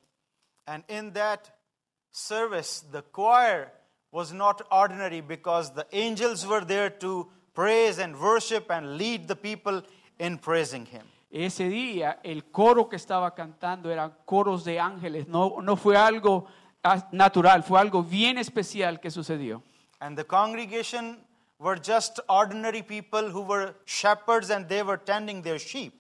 And 0.69 0.85
in 0.89 1.13
that 1.15 1.51
service, 2.11 2.85
the 2.93 3.01
choir 3.01 3.73
was 4.13 4.35
not 4.35 4.61
ordinary 4.71 5.23
because 5.23 5.73
the 5.73 5.87
angels 5.93 6.47
were 6.47 6.63
there 6.63 6.91
to 7.01 7.27
praise 7.55 7.99
and 7.99 8.15
worship 8.21 8.71
and 8.71 8.99
lead 8.99 9.29
the 9.29 9.37
people 9.37 9.83
in 10.19 10.37
praising 10.37 10.85
Him. 10.85 11.07
Ese 11.31 11.69
día 11.71 12.19
el 12.23 12.43
coro 12.53 12.89
que 12.89 12.97
estaba 12.97 13.35
cantando 13.35 13.91
eran 13.91 14.13
coros 14.27 14.65
de 14.65 14.79
ángeles, 14.79 15.27
no, 15.27 15.57
no 15.63 15.77
fue 15.77 15.97
algo 15.97 16.47
natural, 17.13 17.63
fue 17.63 17.81
algo 17.81 18.03
bien 18.03 18.37
especial 18.37 19.01
que 19.01 19.11
sucedió. 19.11 19.63
And 20.01 20.19
the 20.19 20.25
congregation 20.25 21.19
were 21.59 21.79
just 21.81 22.21
ordinary 22.29 22.83
people 22.83 23.31
who 23.31 23.43
were 23.43 23.75
shepherds 23.87 24.51
and 24.51 24.69
they 24.69 24.83
were 24.83 24.99
tending 24.99 25.43
their 25.43 25.59
sheep. 25.59 25.95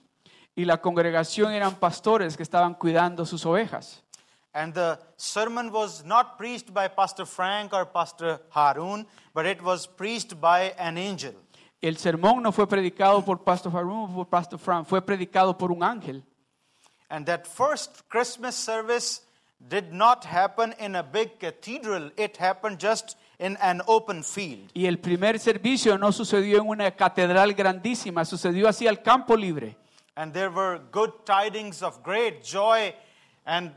Y 0.55 0.65
la 0.65 0.79
congregación 0.79 1.53
eran 1.53 1.77
pastores 1.77 2.37
que 2.37 2.43
estaban 2.43 2.75
cuidando 2.75 3.25
sus 3.25 3.47
ovejas. 3.47 4.03
And 4.59 4.75
the 4.75 4.99
sermon 5.17 5.71
was 5.71 6.05
not 6.05 6.37
preached 6.37 6.75
by 6.75 6.88
Pastor 6.88 7.25
Frank 7.25 7.73
or 7.73 7.87
Pastor 7.87 8.41
Harron, 8.53 9.07
but 9.33 9.47
it 9.47 9.62
was 9.62 9.87
preached 9.87 10.41
by 10.41 10.75
an 10.77 10.99
angel. 10.99 11.33
El 11.81 11.95
sermón 11.95 12.43
no 12.43 12.50
fue 12.50 12.67
predicado 12.67 13.25
por 13.25 13.45
Pastor 13.45 13.71
Harron 13.71 14.11
o 14.11 14.15
por 14.17 14.27
Pastor 14.27 14.59
Frank, 14.59 14.88
fue 14.88 15.00
predicado 15.00 15.57
por 15.57 15.71
un 15.71 15.85
ángel. 15.85 16.25
And 17.09 17.25
that 17.27 17.47
first 17.47 18.09
Christmas 18.09 18.57
service 18.57 19.21
did 19.61 19.93
not 19.93 20.25
happen 20.25 20.75
in 20.81 20.97
a 20.97 21.05
big 21.05 21.38
cathedral, 21.38 22.11
it 22.17 22.37
happened 22.37 22.81
just 22.81 23.17
in 23.38 23.57
an 23.62 23.81
open 23.87 24.25
field. 24.25 24.73
Y 24.75 24.87
el 24.87 24.99
primer 24.99 25.38
servicio 25.38 25.97
no 25.99 26.11
sucedió 26.11 26.59
en 26.59 26.69
una 26.69 26.91
catedral 26.91 27.55
grandísima, 27.55 28.25
sucedió 28.25 28.69
así 28.69 28.88
al 28.88 29.03
campo 29.03 29.37
libre. 29.37 29.77
And 30.17 30.33
there 30.33 30.50
were 30.50 30.81
good 30.91 31.12
tidings 31.25 31.81
of 31.81 32.03
great 32.03 32.43
joy, 32.43 32.93
and 33.49 33.73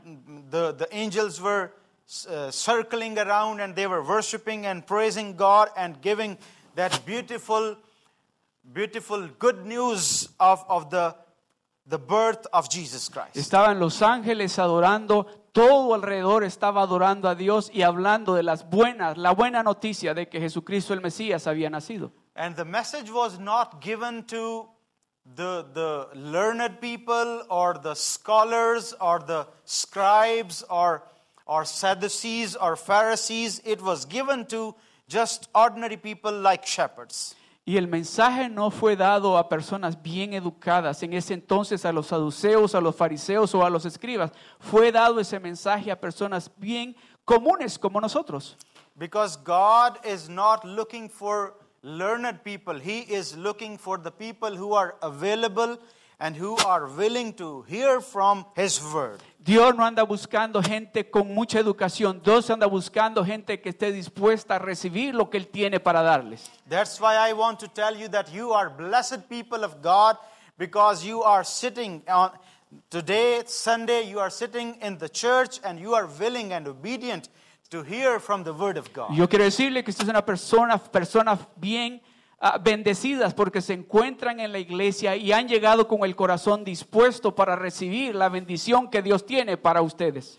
the, 0.50 0.72
the 0.72 0.86
angels 0.92 1.40
were 1.40 1.72
uh, 2.28 2.50
circling 2.50 3.18
around 3.18 3.60
and 3.60 3.74
they 3.74 3.86
were 3.86 4.04
worshiping 4.04 4.66
and 4.66 4.86
praising 4.86 5.34
God 5.34 5.70
and 5.76 6.00
giving 6.02 6.36
that 6.74 7.00
beautiful, 7.06 7.76
beautiful 8.70 9.28
good 9.38 9.64
news 9.64 10.28
of, 10.38 10.62
of 10.68 10.90
the, 10.90 11.16
the 11.86 11.98
birth 11.98 12.46
of 12.52 12.68
Jesus 12.68 13.08
Christ. 13.08 13.34
Estaban 13.34 13.80
los 13.80 14.02
ángeles 14.02 14.58
adorando, 14.58 15.26
todo 15.52 15.94
alrededor 15.94 16.44
estaba 16.44 16.82
adorando 16.82 17.28
a 17.30 17.34
Dios 17.34 17.70
y 17.72 17.80
hablando 17.80 18.34
de 18.34 18.42
las 18.42 18.68
buenas, 18.68 19.16
la 19.16 19.32
buena 19.32 19.62
noticia 19.62 20.12
de 20.12 20.28
que 20.28 20.38
Jesucristo 20.38 20.92
el 20.92 21.00
Mesías 21.00 21.46
había 21.46 21.70
nacido. 21.70 22.12
And 22.34 22.56
the 22.56 22.64
message 22.66 23.10
was 23.10 23.38
not 23.38 23.82
given 23.82 24.24
to 24.24 24.68
the, 25.24 25.66
the 25.72 26.08
learned 26.14 26.80
people 26.80 27.44
or 27.48 27.74
the 27.74 27.94
scholars 27.94 28.94
or 29.00 29.20
the 29.20 29.46
scribes 29.64 30.62
or, 30.68 31.02
or 31.46 31.64
Sadducees 31.64 32.56
or 32.56 32.76
Pharisees. 32.76 33.60
It 33.64 33.82
was 33.82 34.04
given 34.04 34.46
to 34.46 34.74
just 35.08 35.48
ordinary 35.54 35.96
people 35.96 36.32
like 36.32 36.66
shepherds. 36.66 37.34
Y 37.64 37.76
el 37.76 37.86
mensaje 37.86 38.48
no 38.48 38.70
fue 38.70 38.96
dado 38.96 39.38
a 39.38 39.48
personas 39.48 40.02
bien 40.02 40.34
educadas, 40.34 41.00
en 41.04 41.12
ese 41.12 41.34
entonces 41.34 41.84
a 41.84 41.92
los 41.92 42.08
saduceos, 42.08 42.74
a 42.74 42.80
los 42.80 42.96
fariseos 42.96 43.54
o 43.54 43.64
a 43.64 43.70
los 43.70 43.84
escribas. 43.84 44.32
Fue 44.58 44.90
dado 44.90 45.20
ese 45.20 45.38
mensaje 45.38 45.92
a 45.92 46.00
personas 46.00 46.50
bien 46.56 46.96
comunes 47.24 47.78
como 47.78 48.00
nosotros. 48.00 48.56
Because 48.96 49.36
God 49.36 50.04
is 50.04 50.28
not 50.28 50.64
looking 50.64 51.08
for 51.08 51.54
learned 51.82 52.44
people, 52.44 52.78
He 52.78 53.00
is 53.00 53.36
looking 53.36 53.78
for 53.78 53.98
the 53.98 54.10
people 54.10 54.56
who 54.56 54.74
are 54.74 54.94
available 55.02 55.78
and 56.20 56.36
who 56.36 56.56
are 56.58 56.86
willing 56.86 57.32
to 57.34 57.62
hear 57.62 58.00
from 58.00 58.46
His 58.54 58.80
word. 58.94 59.20
Dios 59.40 59.74
no 59.74 59.84
anda 59.84 60.04
buscando 60.04 60.62
gente 60.62 61.10
con 61.10 61.34
mucha 61.34 61.58
educación, 61.58 62.22
Dios 62.22 62.48
anda 62.48 62.66
buscando 62.68 63.24
gente 63.24 63.60
que 63.60 63.70
esté 63.70 63.90
dispuesta 63.90 64.54
a 64.54 64.58
recibir 64.60 65.14
lo 65.14 65.28
que 65.28 65.38
Él 65.38 65.48
tiene 65.48 65.80
para 65.80 66.00
darles. 66.00 66.48
That's 66.68 67.00
why 67.00 67.16
I 67.16 67.32
want 67.32 67.58
to 67.60 67.68
tell 67.68 67.96
you 67.96 68.08
that 68.08 68.32
you 68.32 68.52
are 68.52 68.70
blessed 68.70 69.28
people 69.28 69.64
of 69.64 69.82
God 69.82 70.16
because 70.56 71.04
you 71.04 71.24
are 71.24 71.42
sitting 71.42 72.02
on 72.06 72.30
today, 72.88 73.42
Sunday, 73.46 74.02
you 74.02 74.20
are 74.20 74.30
sitting 74.30 74.76
in 74.80 74.98
the 74.98 75.08
church 75.08 75.58
and 75.64 75.80
you 75.80 75.94
are 75.94 76.06
willing 76.06 76.52
and 76.52 76.68
obedient 76.68 77.28
to 77.72 77.82
hear 77.82 78.20
from 78.20 78.44
the 78.44 78.52
word 78.52 78.76
of 78.76 78.92
God. 78.92 79.14
Yo 79.14 79.26
quiero 79.26 79.44
decirle 79.44 79.82
que 79.82 79.90
usted 79.90 80.04
es 80.04 80.10
una 80.10 80.24
persona, 80.24 80.76
personas 80.76 81.38
bien 81.56 82.02
ah, 82.38 82.58
bendecidas 82.58 83.32
porque 83.32 83.62
se 83.62 83.72
encuentran 83.72 84.40
en 84.40 84.52
la 84.52 84.58
iglesia 84.58 85.16
y 85.16 85.32
han 85.32 85.48
llegado 85.48 85.88
con 85.88 86.04
el 86.04 86.14
corazón 86.14 86.64
dispuesto 86.64 87.34
para 87.34 87.56
recibir 87.56 88.14
la 88.14 88.28
bendición 88.28 88.90
que 88.90 89.00
Dios 89.00 89.24
tiene 89.24 89.56
para 89.56 89.80
ustedes. 89.80 90.36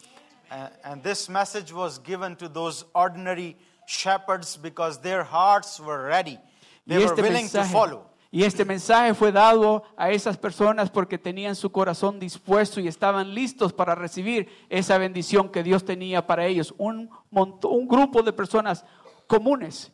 And, 0.52 0.70
and 0.84 1.04
this 1.04 1.28
message 1.28 1.74
was 1.74 2.00
given 2.00 2.36
to 2.36 2.48
those 2.48 2.86
ordinary 2.94 3.58
shepherds 3.88 4.56
because 4.56 5.02
their 5.02 5.24
hearts 5.24 5.80
were 5.80 6.06
ready. 6.06 6.38
They 6.86 6.98
Y 6.98 7.00
were 7.00 7.06
este, 7.06 7.22
willing 7.24 7.50
to 7.50 7.58
mensaje, 7.58 7.72
follow. 7.72 8.13
Y 8.36 8.44
este 8.46 8.66
mensaje 8.66 9.14
fue 9.14 9.32
dado 9.32 9.84
a 9.96 10.10
esas 10.10 10.40
personas 10.40 10.90
porque 10.90 11.20
tenían 11.20 11.56
su 11.56 11.72
corazón 11.72 12.20
dispuesto 12.20 12.80
y 12.82 12.88
estaban 12.88 13.36
listos 13.36 13.72
para 13.74 13.94
recibir 13.94 14.48
esa 14.70 14.98
bendición 14.98 15.50
que 15.52 15.62
Dios 15.62 15.86
tenía 15.86 16.26
para 16.26 16.48
ellos. 16.48 16.74
Un, 16.80 17.12
un 17.30 17.88
grupo 17.88 18.24
de 18.24 18.34
personas 18.34 18.84
comunes. 19.28 19.92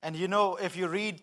And 0.00 0.16
you 0.16 0.26
know, 0.26 0.56
if 0.58 0.74
you 0.74 0.88
read 0.88 1.20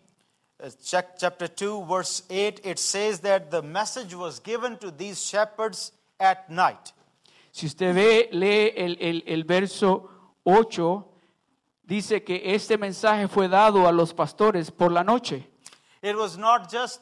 uh, 0.63 0.69
chap- 0.83 1.17
chapter 1.17 1.47
2, 1.47 1.87
verse 1.87 2.21
8, 2.29 2.61
it 2.63 2.77
says 2.77 3.21
that 3.21 3.49
the 3.49 3.63
message 3.63 4.13
was 4.13 4.39
given 4.39 4.77
to 4.77 4.91
these 4.91 5.19
shepherds 5.25 5.91
at 6.19 6.47
night. 6.51 6.93
Si 7.51 7.65
usted 7.65 7.95
ve, 7.95 8.29
lee 8.31 8.73
el, 8.77 8.97
el- 8.99 9.23
el 9.25 9.43
verso 9.43 10.07
8, 10.43 11.03
dice 11.83 12.23
que 12.23 12.53
este 12.53 12.77
mensaje 12.77 13.27
fue 13.27 13.47
dado 13.47 13.87
a 13.87 13.91
los 13.91 14.13
pastores 14.13 14.69
por 14.69 14.91
la 14.91 15.03
noche. 15.03 15.49
It 16.03 16.17
was 16.17 16.37
not 16.37 16.69
just 16.69 16.99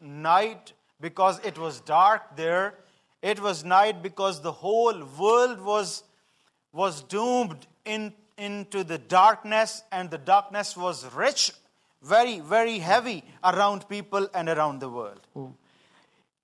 night 0.00 0.74
because 1.00 1.40
it 1.42 1.58
was 1.58 1.80
dark 1.80 2.36
there, 2.36 2.74
it 3.22 3.40
was 3.40 3.64
night 3.64 4.02
because 4.02 4.42
the 4.42 4.52
whole 4.52 5.02
world 5.18 5.60
was, 5.62 6.04
was 6.70 7.02
doomed 7.02 7.66
in, 7.86 8.12
into 8.36 8.84
the 8.84 8.98
darkness, 8.98 9.82
and 9.90 10.10
the 10.10 10.18
darkness 10.18 10.76
was 10.76 11.06
rich, 11.14 11.52
very, 12.02 12.40
very 12.40 12.78
heavy 12.78 13.24
around 13.42 13.88
people 13.88 14.28
and 14.34 14.50
around 14.50 14.80
the 14.80 14.90
world. 14.90 15.20
Oh. 15.34 15.54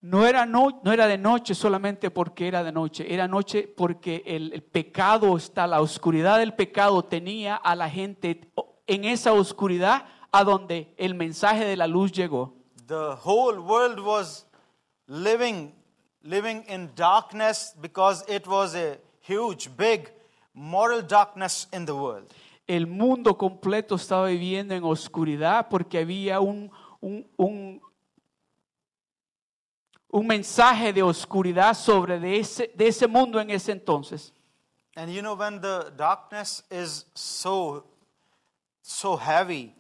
No 0.03 0.25
era, 0.25 0.47
no, 0.47 0.81
no 0.83 0.93
era 0.93 1.07
de 1.07 1.19
noche 1.19 1.55
solamente 1.55 2.11
porque 2.11 2.49
era 2.49 2.65
de 2.65 2.73
noche, 2.73 3.13
era 3.13 3.29
noche 3.29 3.69
porque 3.77 4.23
el, 4.25 4.55
el 4.55 4.63
pecado 4.63 5.37
está, 5.37 5.67
la 5.67 5.83
oscuridad 5.83 6.39
del 6.39 6.55
pecado 6.55 7.03
tenía 7.03 7.57
a 7.57 7.77
la 7.77 7.91
gente 7.91 8.41
en 8.87 9.05
esa 9.05 9.35
oscuridad 9.35 10.07
a 10.33 10.45
donde 10.45 10.93
el 10.97 11.15
mensaje 11.15 11.65
de 11.65 11.77
la 11.77 11.87
luz 11.87 12.13
llegó. 12.13 12.55
The 12.87 13.17
whole 13.25 13.61
world 13.61 14.01
was 14.01 14.47
living, 15.07 15.73
living 16.23 16.65
in 16.69 16.91
darkness 16.95 17.75
because 17.81 18.25
it 18.29 18.47
was 18.47 18.75
a 18.75 18.99
huge, 19.21 19.69
big 19.77 20.11
moral 20.55 21.03
darkness 21.03 21.69
in 21.73 21.87
the 21.87 21.95
world. 21.95 22.33
El 22.67 22.87
mundo 22.87 23.37
completo 23.37 23.97
estaba 23.97 24.29
viviendo 24.29 24.75
en 24.75 24.85
oscuridad 24.85 25.69
porque 25.69 25.99
había 25.99 26.41
un, 26.41 26.71
un, 27.01 27.27
un, 27.37 27.81
un 30.09 30.27
mensaje 30.27 30.93
de 30.93 31.03
oscuridad 31.03 31.75
sobre 31.75 32.21
de 32.21 32.39
ese, 32.39 32.71
de 32.75 32.89
ese 32.89 33.07
mundo 33.09 33.41
en 33.41 33.51
ese 33.51 33.73
entonces. 33.73 34.33
And 34.97 35.11
you 35.13 35.23
know, 35.23 35.35
when 35.35 35.61
the 35.61 35.93
darkness 35.97 36.63
is 36.71 37.07
so, 37.15 37.85
so 38.83 39.17
heavy, 39.17 39.75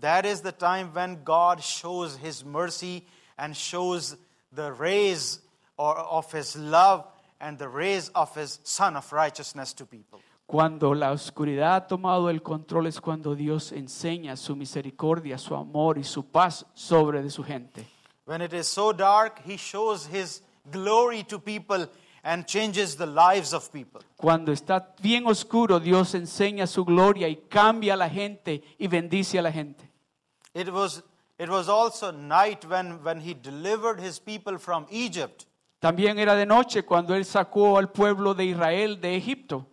that 0.00 0.26
is 0.26 0.40
the 0.40 0.52
time 0.52 0.90
when 0.92 1.22
God 1.24 1.62
shows 1.62 2.16
His 2.16 2.44
mercy 2.44 3.06
and 3.38 3.56
shows 3.56 4.16
the 4.52 4.72
rays 4.72 5.40
of 5.78 6.32
His 6.32 6.56
love 6.56 7.06
and 7.40 7.58
the 7.58 7.68
rays 7.68 8.10
of 8.14 8.34
His 8.34 8.60
Son 8.64 8.96
of 8.96 9.12
righteousness 9.12 9.72
to 9.74 9.86
people. 9.86 10.20
Cuando 10.46 10.94
la 10.94 11.10
oscuridad 11.10 11.74
ha 11.74 11.86
tomado 11.88 12.30
el 12.30 12.40
control 12.40 12.86
es 12.86 13.00
cuando 13.00 13.34
Dios 13.34 13.72
enseña 13.72 14.36
su 14.36 14.54
misericordia, 14.54 15.38
su 15.38 15.56
amor 15.56 15.98
y 15.98 16.04
su 16.04 16.26
paz 16.26 16.64
sobre 16.72 17.20
de 17.20 17.30
su 17.30 17.42
gente. 17.42 17.84
When 18.26 18.40
it 18.42 18.52
is 18.52 18.68
so 18.68 18.92
dark, 18.92 19.40
He 19.44 19.56
shows 19.56 20.06
His 20.06 20.42
glory 20.70 21.24
to 21.24 21.40
people 21.40 21.88
and 22.26 22.44
changes 22.44 22.96
the 22.96 23.06
lives 23.06 23.54
of 23.54 23.72
people. 23.72 24.02
Cuando 24.16 24.52
está 24.52 24.84
bien 25.00 25.26
oscuro, 25.28 25.78
Dios 25.78 26.12
enseña 26.14 26.66
su 26.66 26.84
gloria 26.84 27.28
y 27.28 27.36
cambia 27.48 27.94
a 27.94 27.96
la 27.96 28.08
gente 28.08 28.62
y 28.78 28.88
bendice 28.88 29.38
a 29.38 29.42
la 29.42 29.52
gente. 29.52 29.88
It 30.52 30.68
was, 30.70 31.04
it 31.38 31.48
was 31.48 31.68
also 31.68 32.10
night 32.10 32.64
when, 32.64 33.04
when 33.04 33.20
He 33.20 33.32
delivered 33.32 34.00
His 34.00 34.18
people 34.18 34.58
from 34.58 34.86
Egypt. 34.90 35.46
También 35.80 36.18
era 36.18 36.34
de 36.34 36.46
noche 36.46 36.82
cuando 36.82 37.14
Él 37.14 37.24
sacó 37.24 37.78
al 37.78 37.92
pueblo 37.92 38.34
de 38.34 38.46
Israel 38.46 39.00
de 39.00 39.14
Egipto. 39.14 39.64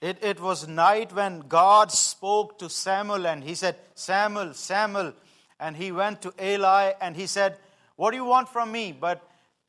It, 0.00 0.16
it 0.24 0.40
was 0.40 0.66
night 0.66 1.12
when 1.12 1.40
God 1.46 1.92
spoke 1.92 2.58
to 2.58 2.70
Samuel 2.70 3.26
and 3.26 3.44
he 3.44 3.54
said, 3.54 3.76
Samuel, 3.94 4.54
Samuel. 4.54 5.12
And 5.60 5.76
he 5.76 5.92
went 5.92 6.22
to 6.22 6.32
Eli 6.40 6.92
and 7.00 7.14
he 7.14 7.26
said, 7.26 7.58
What 7.96 8.12
do 8.12 8.16
you 8.16 8.24
want 8.24 8.48
from 8.48 8.72
me? 8.72 8.92
But 8.98 9.22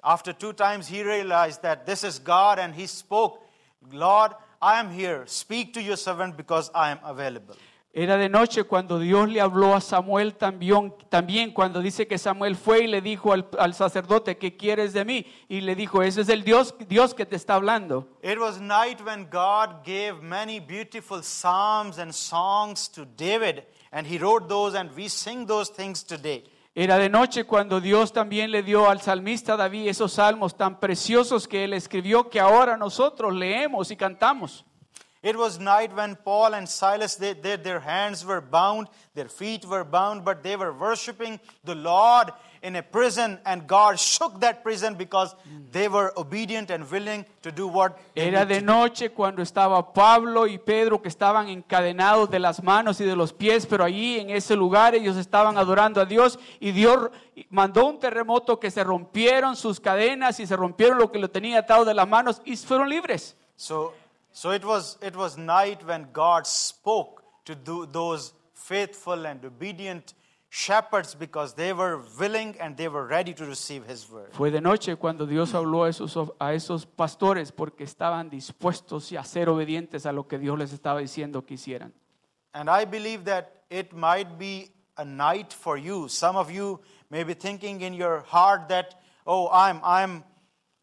after 0.04 0.34
two 0.34 0.54
times 0.54 0.88
he 0.88 1.04
realized 1.04 1.62
that 1.62 1.86
this 1.86 2.04
is 2.04 2.20
God 2.20 2.60
and 2.60 2.76
he 2.76 2.88
spoke, 2.88 3.42
Lord, 3.92 4.34
I 4.62 4.80
am 4.80 4.92
here. 4.92 5.24
Speak 5.28 5.74
to 5.74 5.82
your 5.82 5.98
servant 5.98 6.38
because 6.38 6.70
I 6.74 6.92
am 6.92 7.00
available. 7.04 7.56
Era 7.96 8.18
de 8.18 8.28
noche 8.28 8.64
cuando 8.64 8.98
Dios 8.98 9.30
le 9.30 9.40
habló 9.40 9.76
a 9.76 9.80
Samuel 9.80 10.34
también, 10.34 10.96
también 11.10 11.52
cuando 11.54 11.80
dice 11.80 12.08
que 12.08 12.18
Samuel 12.18 12.56
fue 12.56 12.86
y 12.86 12.88
le 12.88 13.02
dijo 13.02 13.32
al, 13.34 13.48
al 13.60 13.76
sacerdote, 13.76 14.36
¿qué 14.40 14.58
quieres 14.58 14.94
de 14.94 15.06
mí? 15.06 15.28
Y 15.48 15.62
le 15.62 15.76
dijo, 15.76 16.02
ese 16.02 16.22
es 16.22 16.30
el 16.30 16.44
Dios, 16.44 16.74
Dios 16.90 17.14
que 17.14 17.28
te 17.28 17.36
está 17.36 17.54
hablando. 17.54 18.08
It 18.24 18.40
was 18.40 18.60
night 18.60 19.00
when 19.06 19.28
God 19.30 19.86
gave 19.86 20.24
many 20.24 20.60
beautiful 20.60 21.22
psalms 21.22 22.00
and 22.00 22.12
songs 22.12 22.90
to 22.94 23.06
David, 23.06 23.66
and 23.92 24.08
he 24.08 24.18
wrote 24.18 24.50
those, 24.50 24.76
and 24.76 24.90
we 24.96 25.08
sing 25.08 25.46
those 25.46 25.70
things 25.70 26.04
today. 26.04 26.46
Era 26.76 26.98
de 26.98 27.08
noche 27.08 27.44
cuando 27.44 27.80
Dios 27.80 28.12
también 28.14 28.50
le 28.50 28.64
dio 28.64 28.90
al 28.90 29.00
salmista 29.00 29.56
David 29.56 29.88
esos 29.90 30.14
salmos 30.14 30.58
tan 30.58 30.80
preciosos 30.80 31.48
que 31.48 31.64
él 31.66 31.74
escribió 31.74 32.30
que 32.32 32.40
ahora 32.40 32.78
nosotros 32.78 33.34
leemos 33.34 33.92
y 33.92 33.96
cantamos. 33.96 34.66
It 35.22 35.38
was 35.38 35.58
night 35.60 35.94
when 35.96 36.18
Paul 36.18 36.54
and 36.56 36.68
Silas, 36.68 37.16
they, 37.18 37.34
they- 37.36 37.58
their 37.58 37.80
hands 37.80 38.26
were 38.26 38.42
bound, 38.42 38.90
their 39.14 39.30
feet 39.30 39.64
were 39.66 39.86
bound, 39.86 40.26
but 40.26 40.42
they 40.42 40.56
were 40.58 40.74
worshiping 40.74 41.40
the 41.64 41.76
Lord 41.76 42.34
in 42.64 42.78
a 42.78 42.82
prison, 42.82 43.40
and 43.46 43.68
God 43.68 44.00
shook 44.00 44.40
that 44.40 44.64
prison 44.64 44.96
because 44.96 45.36
they 45.72 45.90
were 45.90 46.14
obedient 46.16 46.72
and 46.72 46.90
willing 46.90 47.26
to 47.42 47.52
do 47.52 47.68
what 47.68 47.98
they 48.16 48.30
Era 48.30 48.46
de 48.46 48.62
noche 48.62 49.10
cuando 49.10 49.42
estaba 49.42 49.94
Pablo 49.94 50.48
y 50.48 50.58
Pedro 50.58 51.02
que 51.02 51.10
estaban 51.10 51.50
encadenados 51.50 52.30
de 52.30 52.40
las 52.40 52.64
manos 52.64 53.02
y 53.02 53.06
de 53.06 53.18
los 53.18 53.34
pies, 53.34 53.66
pero 53.66 53.84
allí 53.84 54.18
en 54.18 54.30
ese 54.30 54.56
lugar 54.56 54.96
ellos 54.96 55.18
estaban 55.18 55.58
adorando 55.58 56.00
a 56.00 56.06
Dios 56.06 56.40
y 56.62 56.72
Dios 56.72 57.12
mandó 57.50 57.86
un 57.86 58.00
terremoto 58.00 58.58
que 58.62 58.72
se 58.72 58.84
rompieron 58.84 59.58
sus 59.58 59.82
cadenas 59.82 60.40
y 60.40 60.48
se 60.48 60.56
rompieron 60.56 60.98
lo 60.98 61.12
que 61.12 61.20
lo 61.20 61.30
tenía 61.30 61.60
atado 61.60 61.84
de 61.84 61.94
las 61.94 62.08
manos 62.08 62.42
y 62.46 62.56
fueron 62.56 62.90
libres. 62.90 63.36
So, 63.58 63.94
so 64.32 64.54
it 64.54 64.64
was 64.64 64.98
it 65.02 65.18
was 65.18 65.38
night 65.38 65.84
when 65.86 66.08
God 66.14 66.46
spoke 66.46 67.24
to 67.44 67.56
do, 67.56 67.86
those 67.86 68.34
faithful 68.54 69.26
and 69.28 69.44
obedient 69.44 70.14
shepherds 70.54 71.16
because 71.16 71.56
they 71.56 71.74
were 71.74 72.00
willing 72.20 72.56
and 72.60 72.78
they 72.78 72.88
were 72.88 73.08
ready 73.08 73.34
to 73.34 73.44
receive 73.44 73.84
His 73.88 74.08
word. 74.08 74.30
Fue 74.34 74.52
de 74.52 74.62
noche 74.62 74.96
cuando 74.98 75.26
Dios 75.26 75.52
habló 75.54 75.84
a 75.84 75.90
esos, 75.90 76.16
a 76.40 76.54
esos 76.54 76.86
pastores 76.86 77.52
porque 77.52 77.84
estaban 77.84 78.30
dispuestos 78.30 79.12
a 79.18 79.24
ser 79.24 79.50
obedientes 79.50 80.06
a 80.06 80.12
lo 80.12 80.28
que 80.28 80.38
Dios 80.38 80.60
les 80.60 80.72
estaba 80.72 81.00
diciendo 81.00 81.44
que 81.44 81.56
hicieran. 81.56 81.92
And 82.54 82.70
I 82.70 82.86
believe 82.86 83.24
that 83.26 83.64
it 83.72 83.94
might 83.94 84.38
be 84.38 84.70
a 84.96 85.04
night 85.04 85.52
for 85.52 85.76
you. 85.76 86.08
Some 86.08 86.36
of 86.36 86.52
you 86.52 86.80
may 87.10 87.24
be 87.24 87.34
thinking 87.34 87.82
in 87.82 87.96
your 87.96 88.22
heart 88.22 88.70
that, 88.70 89.02
oh, 89.26 89.50
I'm, 89.52 89.82
I'm, 89.84 90.24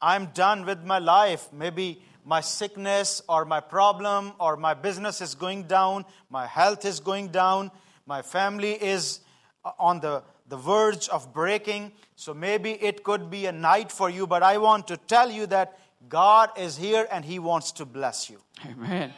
I'm 0.03 0.33
done 0.35 0.67
with 0.67 0.83
my 0.83 0.99
life. 0.99 1.47
Maybe 1.53 2.03
my 2.25 2.41
sickness 2.41 3.23
or 3.29 3.45
my 3.45 3.61
problem 3.61 4.33
or 4.41 4.57
my 4.57 4.75
business 4.75 5.21
is 5.21 5.37
going 5.37 5.69
down, 5.69 6.07
my 6.29 6.49
health 6.49 6.85
is 6.85 6.99
going 6.99 7.29
down, 7.29 7.71
my 8.05 8.21
family 8.21 8.73
is 8.73 9.21
Uh, 9.63 9.73
on 9.79 10.01
the, 10.01 10.23
the 10.49 10.57
verge 10.57 11.07
of 11.11 11.35
breaking. 11.35 11.93
So 12.17 12.33
maybe 12.33 12.83
it 12.83 13.05
could 13.05 13.29
be 13.31 13.45
a 13.45 13.53
night 13.53 13.93
for 13.93 14.09
you, 14.09 14.27
but 14.27 14.43
I 14.43 14.57
want 14.57 14.89
to 14.89 14.97
tell 14.97 15.31
you 15.31 15.47
that 15.49 15.79
God 16.09 16.49
is 16.57 16.79
here 16.79 17.07
and 17.13 17.23
He 17.23 17.39
wants 17.39 17.71
to 17.73 17.85
bless 17.85 18.31
you. 18.31 18.41
Amén. 18.65 19.13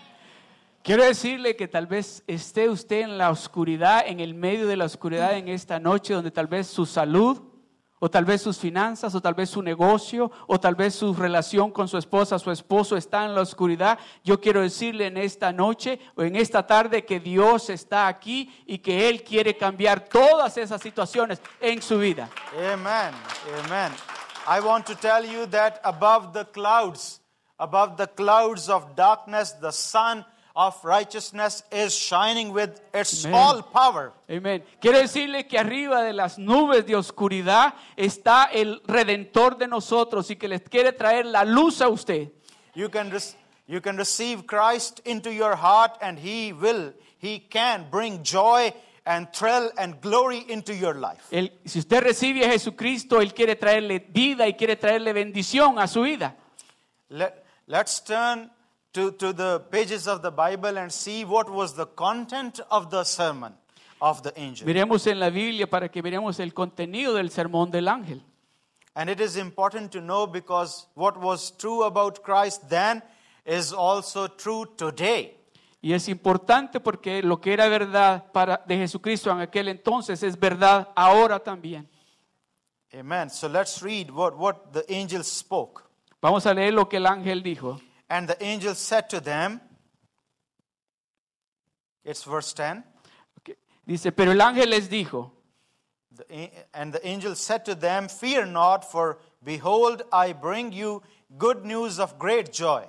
Quiero 0.82 1.04
decirle 1.04 1.54
que 1.54 1.68
tal 1.68 1.86
vez 1.86 2.24
esté 2.26 2.68
usted 2.68 3.02
en 3.02 3.18
la 3.18 3.30
oscuridad, 3.30 4.02
en 4.04 4.18
el 4.18 4.34
medio 4.34 4.66
de 4.66 4.76
la 4.76 4.86
oscuridad 4.86 5.36
en 5.36 5.46
esta 5.46 5.78
noche, 5.78 6.12
donde 6.12 6.32
tal 6.32 6.48
vez 6.48 6.66
su 6.66 6.86
salud, 6.86 7.40
o 8.04 8.10
tal 8.10 8.24
vez 8.24 8.42
sus 8.42 8.58
finanzas, 8.58 9.14
o 9.14 9.20
tal 9.20 9.34
vez 9.34 9.48
su 9.48 9.62
negocio, 9.62 10.32
o 10.48 10.58
tal 10.58 10.74
vez 10.74 10.92
su 10.92 11.14
relación 11.14 11.70
con 11.70 11.86
su 11.86 11.96
esposa, 11.96 12.36
su 12.36 12.50
esposo 12.50 12.96
está 12.96 13.24
en 13.24 13.32
la 13.32 13.42
oscuridad. 13.42 13.96
Yo 14.24 14.40
quiero 14.40 14.60
decirle 14.60 15.06
en 15.06 15.16
esta 15.16 15.52
noche 15.52 16.00
o 16.16 16.24
en 16.24 16.34
esta 16.34 16.66
tarde 16.66 17.04
que 17.04 17.20
Dios 17.20 17.70
está 17.70 18.08
aquí 18.08 18.52
y 18.66 18.78
que 18.78 19.08
Él 19.08 19.22
quiere 19.22 19.56
cambiar 19.56 20.00
todas 20.00 20.56
esas 20.56 20.82
situaciones 20.82 21.40
en 21.60 21.80
su 21.80 21.96
vida. 22.00 22.28
Amen. 22.58 23.14
Amen. 23.64 23.92
I 24.48 24.58
want 24.58 24.84
to 24.86 24.96
tell 24.96 25.24
you 25.24 25.46
that 25.50 25.80
above 25.84 26.32
the 26.32 26.44
clouds, 26.46 27.20
above 27.56 27.96
the 27.96 28.08
clouds 28.08 28.68
of 28.68 28.96
darkness, 28.96 29.52
the 29.60 29.70
sun 29.70 30.26
of 30.54 30.84
righteousness 30.84 31.64
is 31.70 31.94
shining 31.94 32.52
with 32.52 32.80
its 32.92 33.24
Amen. 33.24 33.34
all 33.34 33.62
power. 33.62 34.12
Amén. 34.28 34.62
Quiero 34.80 34.98
decirle 34.98 35.46
que 35.46 35.58
arriba 35.58 36.02
de 36.02 36.12
las 36.12 36.38
nubes 36.38 36.84
de 36.86 36.94
oscuridad 36.94 37.74
está 37.96 38.44
el 38.52 38.82
redentor 38.86 39.56
de 39.56 39.66
nosotros 39.66 40.30
y 40.30 40.36
que 40.36 40.48
les 40.48 40.62
quiere 40.62 40.92
traer 40.92 41.26
la 41.26 41.44
luz 41.44 41.80
a 41.80 41.88
usted. 41.88 42.30
You 42.74 42.88
can, 42.90 43.10
you 43.66 43.80
can 43.80 43.96
receive 43.96 44.46
Christ 44.46 45.00
into 45.04 45.30
your 45.32 45.56
heart, 45.56 45.96
and 46.00 46.18
He 46.18 46.52
will, 46.52 46.92
He 47.18 47.40
can 47.40 47.86
bring 47.90 48.22
joy 48.22 48.72
and 49.04 49.28
thrill 49.32 49.70
and 49.78 50.00
glory 50.00 50.44
into 50.48 50.74
your 50.74 50.94
life. 50.94 51.24
Él- 51.30 51.50
si 51.64 51.78
usted 51.80 52.02
recibe 52.02 52.44
a 52.44 52.50
Jesucristo, 52.50 53.20
Él 53.20 53.32
quiere 53.34 53.56
traerle 53.56 53.98
vida 54.00 54.46
y 54.46 54.54
quiere 54.54 54.76
traerle 54.76 55.12
bendición 55.12 55.78
a 55.78 55.86
su 55.86 56.02
vida. 56.02 56.36
Let, 57.08 57.42
let's 57.66 58.02
turn 58.04 58.50
to, 58.92 59.12
to 59.12 59.32
the 59.32 59.60
pages 59.70 60.06
of 60.06 60.22
the 60.22 60.30
Bible 60.30 60.78
and 60.78 60.92
see 60.92 61.24
what 61.24 61.50
was 61.50 61.74
the 61.74 61.86
content 61.86 62.60
of 62.70 62.90
the 62.90 63.04
sermon 63.04 63.54
of 64.00 64.22
the 64.22 64.32
angel. 64.36 64.66
Miremos 64.66 65.06
en 65.06 65.18
la 65.18 65.30
Biblia 65.30 65.66
para 65.68 65.88
que 65.88 66.02
miremos 66.02 66.38
el 66.40 66.52
contenido 66.52 67.14
del 67.14 67.30
sermón 67.30 67.70
del 67.70 67.88
ángel. 67.88 68.22
And 68.94 69.08
it 69.08 69.20
is 69.20 69.36
important 69.36 69.90
to 69.92 70.00
know 70.00 70.26
because 70.26 70.86
what 70.94 71.16
was 71.16 71.50
true 71.56 71.84
about 71.84 72.22
Christ 72.22 72.68
then 72.68 73.02
is 73.46 73.72
also 73.72 74.28
true 74.28 74.66
today. 74.76 75.38
Y 75.80 75.94
es 75.94 76.08
importante 76.08 76.78
porque 76.78 77.22
lo 77.22 77.40
que 77.40 77.52
era 77.52 77.68
verdad 77.68 78.30
para, 78.32 78.62
de 78.66 78.76
Jesucristo 78.76 79.30
en 79.32 79.40
aquel 79.40 79.68
entonces 79.68 80.22
es 80.22 80.38
verdad 80.38 80.90
ahora 80.94 81.40
también. 81.40 81.88
Amen. 82.92 83.30
So 83.30 83.48
let's 83.48 83.82
read 83.82 84.10
what, 84.10 84.34
what 84.36 84.56
the 84.72 84.84
angel 84.88 85.24
spoke. 85.24 85.82
Vamos 86.20 86.46
a 86.46 86.52
leer 86.52 86.74
lo 86.74 86.88
que 86.88 86.98
el 86.98 87.06
ángel 87.06 87.42
dijo. 87.42 87.80
And 88.12 88.28
the 88.28 88.36
angel 88.44 88.74
said 88.74 89.08
to 89.08 89.20
them, 89.20 89.62
it's 92.04 92.24
verse 92.24 92.52
10. 92.52 92.84
Ok. 93.38 93.56
Dice, 93.86 94.12
pero 94.12 94.32
el 94.32 94.40
ángel 94.42 94.68
les 94.68 94.86
dijo, 94.88 95.30
The, 96.14 96.50
and 96.74 96.92
the 96.92 97.00
angel 97.08 97.34
said 97.34 97.64
to 97.64 97.74
them, 97.74 98.08
Fear 98.08 98.44
not, 98.46 98.84
for 98.84 99.18
behold, 99.42 100.02
I 100.12 100.34
bring 100.34 100.72
you 100.72 101.02
good 101.38 101.64
news 101.64 101.98
of 101.98 102.18
great 102.18 102.52
joy 102.52 102.84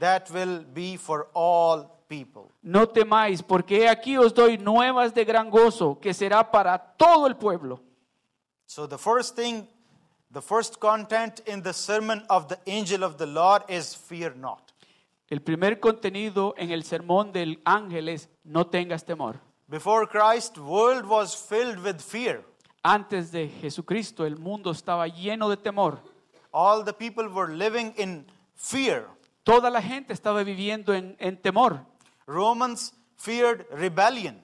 that 0.00 0.28
will 0.32 0.64
be 0.64 0.96
for 0.96 1.28
all 1.32 2.02
people. 2.08 2.50
no 2.60 2.88
temáis, 2.88 3.42
porque 3.42 3.86
aquí 3.86 4.18
os 4.18 4.34
doy 4.34 4.58
nuevas 4.58 5.14
de 5.14 5.24
gran 5.24 5.48
gozo, 5.48 6.00
que 6.00 6.12
será 6.12 6.50
para 6.50 6.76
todo 6.76 7.28
el 7.28 7.36
pueblo. 7.36 7.80
So, 8.66 8.88
the 8.88 8.98
first 8.98 9.36
thing, 9.36 9.68
the 10.32 10.40
first 10.40 10.78
content 10.78 11.40
in 11.46 11.62
the 11.62 11.72
sermon 11.72 12.22
of 12.28 12.48
the 12.48 12.58
angel 12.66 13.02
of 13.02 13.18
the 13.18 13.26
Lord 13.26 13.62
is 13.68 13.94
fear 13.94 14.34
not. 14.36 14.72
El 15.28 15.40
primer 15.40 15.78
contenido 15.78 16.54
en 16.56 16.70
el 16.70 16.82
sermón 16.82 17.32
del 17.32 17.60
ángel 17.64 18.08
es, 18.08 18.28
no 18.44 18.66
tengas 18.66 19.04
temor. 19.04 19.40
Before 19.68 20.06
Christ, 20.06 20.58
world 20.58 21.06
was 21.06 21.36
filled 21.36 21.78
with 21.84 22.00
fear. 22.00 22.44
Antes 22.82 23.30
de 23.30 23.48
Jesucristo, 23.48 24.26
el 24.26 24.36
mundo 24.36 24.72
estaba 24.72 25.06
lleno 25.06 25.48
de 25.48 25.56
temor. 25.56 26.00
All 26.52 26.84
the 26.84 26.92
people 26.92 27.28
were 27.28 27.54
living 27.54 27.92
in 27.96 28.26
fear. 28.56 29.06
Toda 29.44 29.70
la 29.70 29.80
gente 29.80 30.12
estaba 30.12 30.42
viviendo 30.42 30.92
en, 30.92 31.16
en 31.20 31.36
temor. 31.36 31.80
Romans 32.26 32.92
feared 33.16 33.66
rebellion. 33.70 34.40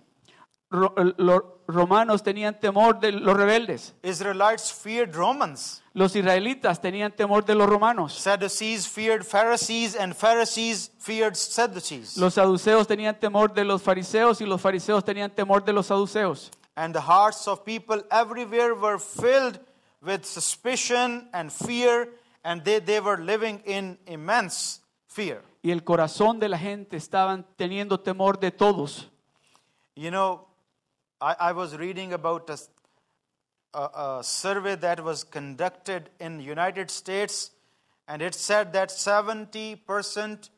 Ro- 0.77 0.95
los 1.17 1.43
romanos 1.67 2.23
tenían 2.23 2.61
temor 2.61 3.01
de 3.01 3.12
los 3.12 3.35
rebeldes. 3.37 3.95
Israelites 4.03 4.71
feared 4.73 5.15
Romans. 5.15 5.83
Los 5.95 6.15
israelitas 6.15 6.81
tenían 6.81 7.12
temor 7.12 7.45
de 7.45 7.55
los 7.55 7.67
romanos. 7.69 8.12
Sadducees 8.12 8.87
feared 8.87 9.25
Pharisees, 9.25 9.97
and 9.97 10.15
Pharisees 10.15 10.91
feared 10.99 11.35
Sadducees. 11.35 12.17
Los 12.19 12.35
saduceos 12.35 12.87
tenían 12.87 13.19
temor 13.19 13.55
de 13.55 13.65
los 13.65 13.83
fariseos 13.83 14.41
y 14.41 14.47
los 14.47 14.61
fariseos 14.61 15.03
tenían 15.03 15.31
temor 15.35 15.65
de 15.65 15.73
los 15.73 15.87
saduceos. 15.87 16.51
And 16.77 16.95
the 16.95 17.01
hearts 17.01 17.49
of 17.49 17.65
people 17.65 18.05
everywhere 18.11 18.75
were 18.75 18.99
filled 18.99 19.59
with 20.03 20.25
suspicion 20.25 21.31
and 21.33 21.51
fear, 21.51 22.11
and 22.45 22.62
they, 22.65 22.81
they 22.81 23.01
were 23.01 23.17
living 23.19 23.62
in 23.65 23.99
immense 24.07 24.83
fear. 25.07 25.43
Y 25.62 25.71
el 25.71 25.83
corazón 25.83 26.39
de 26.39 26.49
la 26.51 26.59
gente 26.59 26.97
estaban 26.99 27.47
teniendo 27.57 27.99
temor 27.99 28.39
de 28.39 28.51
todos. 28.53 29.09
You 29.97 30.11
know, 30.11 30.46
I, 31.20 31.37
I 31.40 31.52
was 31.52 31.76
reading 31.76 32.12
about 32.12 32.50
a, 32.50 32.59
a, 33.74 34.18
a 34.18 34.24
survey 34.24 34.74
that 34.76 35.02
was 35.02 35.24
conducted 35.24 36.11
in 36.20 36.40
United 36.40 36.90
States, 36.90 37.50
and 38.07 38.20
it 38.20 38.35
said 38.35 38.72
that 38.74 38.90
70% 38.90 40.50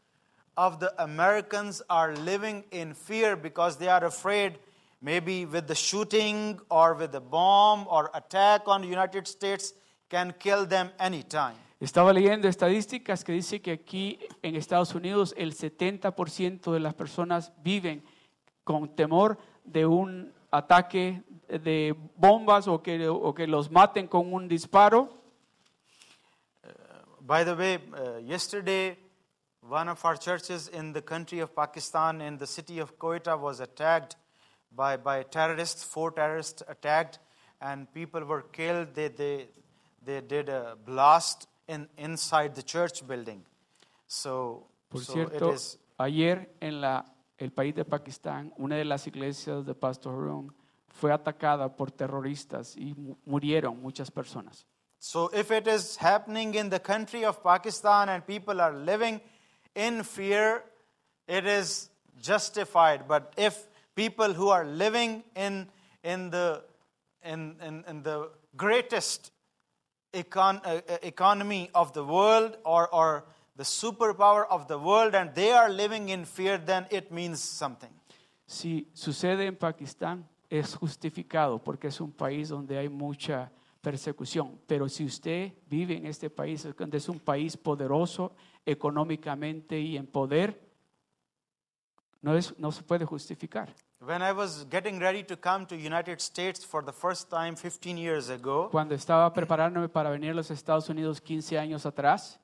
of 0.56 0.80
the 0.80 0.92
Americans 1.02 1.80
are 1.88 2.16
living 2.16 2.64
in 2.72 2.94
fear 2.94 3.36
because 3.36 3.76
they 3.76 3.88
are 3.88 4.04
afraid 4.04 4.58
maybe 5.00 5.46
with 5.46 5.68
the 5.68 5.74
shooting 5.74 6.58
or 6.68 6.94
with 6.94 7.12
the 7.12 7.20
bomb 7.20 7.86
or 7.88 8.10
attack 8.14 8.62
on 8.66 8.82
the 8.82 8.88
United 8.88 9.28
States 9.28 9.72
can 10.10 10.34
kill 10.38 10.66
them 10.66 10.90
anytime. 10.98 11.54
Estaba 11.80 12.12
leyendo 12.12 12.48
estadísticas 12.48 13.22
que 13.22 13.32
dice 13.32 13.62
que 13.62 13.70
aquí 13.70 14.18
en 14.42 14.56
Estados 14.56 14.96
Unidos 14.96 15.32
el 15.36 15.54
70% 15.54 16.72
de 16.72 16.80
las 16.80 16.94
personas 16.94 17.52
viven 17.62 18.02
con 18.64 18.88
temor 18.96 19.38
de 19.64 19.86
un 19.86 20.32
ataque 20.50 21.22
de 21.48 21.94
bombas 22.16 22.66
o 22.68 22.82
que, 22.82 23.08
o 23.08 23.34
que 23.34 23.46
los 23.46 23.70
maten 23.70 24.06
con 24.08 24.32
un 24.32 24.48
disparo. 24.48 25.08
By 27.20 27.44
the 27.44 27.54
way, 27.54 27.78
uh, 27.92 28.16
yesterday, 28.24 28.96
one 29.60 29.90
of 29.90 30.02
our 30.02 30.16
churches 30.16 30.68
in 30.68 30.94
the 30.94 31.02
country 31.02 31.40
of 31.40 31.54
Pakistan, 31.54 32.22
in 32.22 32.38
the 32.38 32.46
city 32.46 32.78
of 32.78 32.98
Quetta, 32.98 33.38
was 33.38 33.60
attacked 33.60 34.16
by, 34.74 34.96
by 34.96 35.24
terrorists. 35.24 35.84
Four 35.84 36.12
terrorists 36.12 36.62
attacked, 36.66 37.18
and 37.60 37.92
people 37.92 38.24
were 38.24 38.40
killed. 38.40 38.94
They, 38.94 39.08
they, 39.08 39.48
they 40.02 40.22
did 40.22 40.48
a 40.48 40.78
blast 40.86 41.48
in, 41.66 41.86
inside 41.98 42.54
the 42.54 42.62
church 42.62 43.06
building. 43.06 43.44
So, 44.06 44.64
Por 44.88 45.02
so 45.02 45.20
it 45.20 45.28
cierto, 45.28 45.52
is 45.52 45.76
ayer 45.98 46.48
en 46.62 46.80
la, 46.80 47.04
el 47.38 47.52
país 47.52 47.74
de 47.74 47.84
Pakistán, 47.84 48.52
una 48.56 48.76
de 48.76 48.84
las 48.84 49.06
iglesias 49.06 49.64
de 49.64 49.74
Pastor 49.74 50.14
Harron 50.14 50.54
fue 50.88 51.12
atacada 51.12 51.76
por 51.76 51.90
terroristas 51.92 52.76
y 52.76 52.94
murieron 53.24 53.80
muchas 53.80 54.10
personas. 54.10 54.66
So, 55.00 55.30
if 55.32 55.52
it 55.52 55.68
is 55.68 55.96
happening 55.96 56.54
in 56.54 56.70
the 56.70 56.80
country 56.80 57.24
of 57.24 57.40
Pakistan 57.42 58.08
and 58.08 58.26
people 58.26 58.60
are 58.60 58.74
living 58.74 59.20
in 59.76 60.02
fear, 60.02 60.64
it 61.28 61.46
is 61.46 61.88
justified. 62.20 63.06
But 63.06 63.32
if 63.36 63.68
people 63.94 64.34
who 64.34 64.48
are 64.48 64.64
living 64.64 65.22
in, 65.36 65.68
in, 66.02 66.30
the, 66.30 66.64
in, 67.22 67.56
in, 67.64 67.84
in 67.86 68.02
the 68.02 68.30
greatest 68.56 69.30
econ, 70.12 70.60
uh, 70.64 70.80
economy 71.02 71.70
of 71.76 71.92
the 71.92 72.04
world 72.04 72.56
or, 72.64 72.88
or 72.92 73.24
the 73.58 73.64
superpower 73.64 74.46
of 74.48 74.68
the 74.68 74.78
world 74.78 75.16
and 75.16 75.34
they 75.34 75.52
are 75.52 75.68
living 75.68 76.10
in 76.10 76.24
fear, 76.24 76.58
then 76.58 76.86
it 76.90 77.10
means 77.10 77.40
something. 77.40 77.90
Si 78.46 78.88
sucede 78.94 79.46
en 79.46 79.56
Pakistán, 79.56 80.26
es 80.48 80.74
justificado 80.76 81.58
porque 81.58 81.88
es 81.88 82.00
un 82.00 82.12
país 82.12 82.48
donde 82.48 82.78
hay 82.78 82.88
mucha 82.88 83.50
persecución. 83.82 84.58
Pero 84.66 84.88
si 84.88 85.04
usted 85.04 85.52
vive 85.68 85.96
en 85.96 86.06
este 86.06 86.30
país, 86.30 86.66
donde 86.78 86.98
es 86.98 87.08
un 87.08 87.18
país 87.18 87.56
poderoso 87.56 88.32
económicamente 88.64 89.78
y 89.78 89.96
en 89.96 90.06
poder, 90.06 90.58
no, 92.22 92.36
es, 92.36 92.56
no 92.58 92.70
se 92.70 92.82
puede 92.84 93.04
justificar. 93.04 93.74
When 94.00 94.22
I 94.22 94.30
was 94.30 94.64
getting 94.70 95.00
ready 95.00 95.24
to 95.24 95.36
come 95.36 95.66
to 95.66 95.74
United 95.74 96.20
States 96.20 96.64
for 96.64 96.84
the 96.84 96.92
first 96.92 97.28
time 97.28 97.56
15 97.56 97.98
years 97.98 98.30
ago, 98.30 98.70
Cuando 98.70 98.94
estaba 98.94 99.32
preparándome 99.32 99.88
para 99.88 100.10
venir 100.10 100.30
a 100.30 100.34
los 100.34 100.52
Estados 100.52 100.88
Unidos 100.88 101.20
15 101.20 101.58
años 101.58 101.84
atrás, 101.84 102.40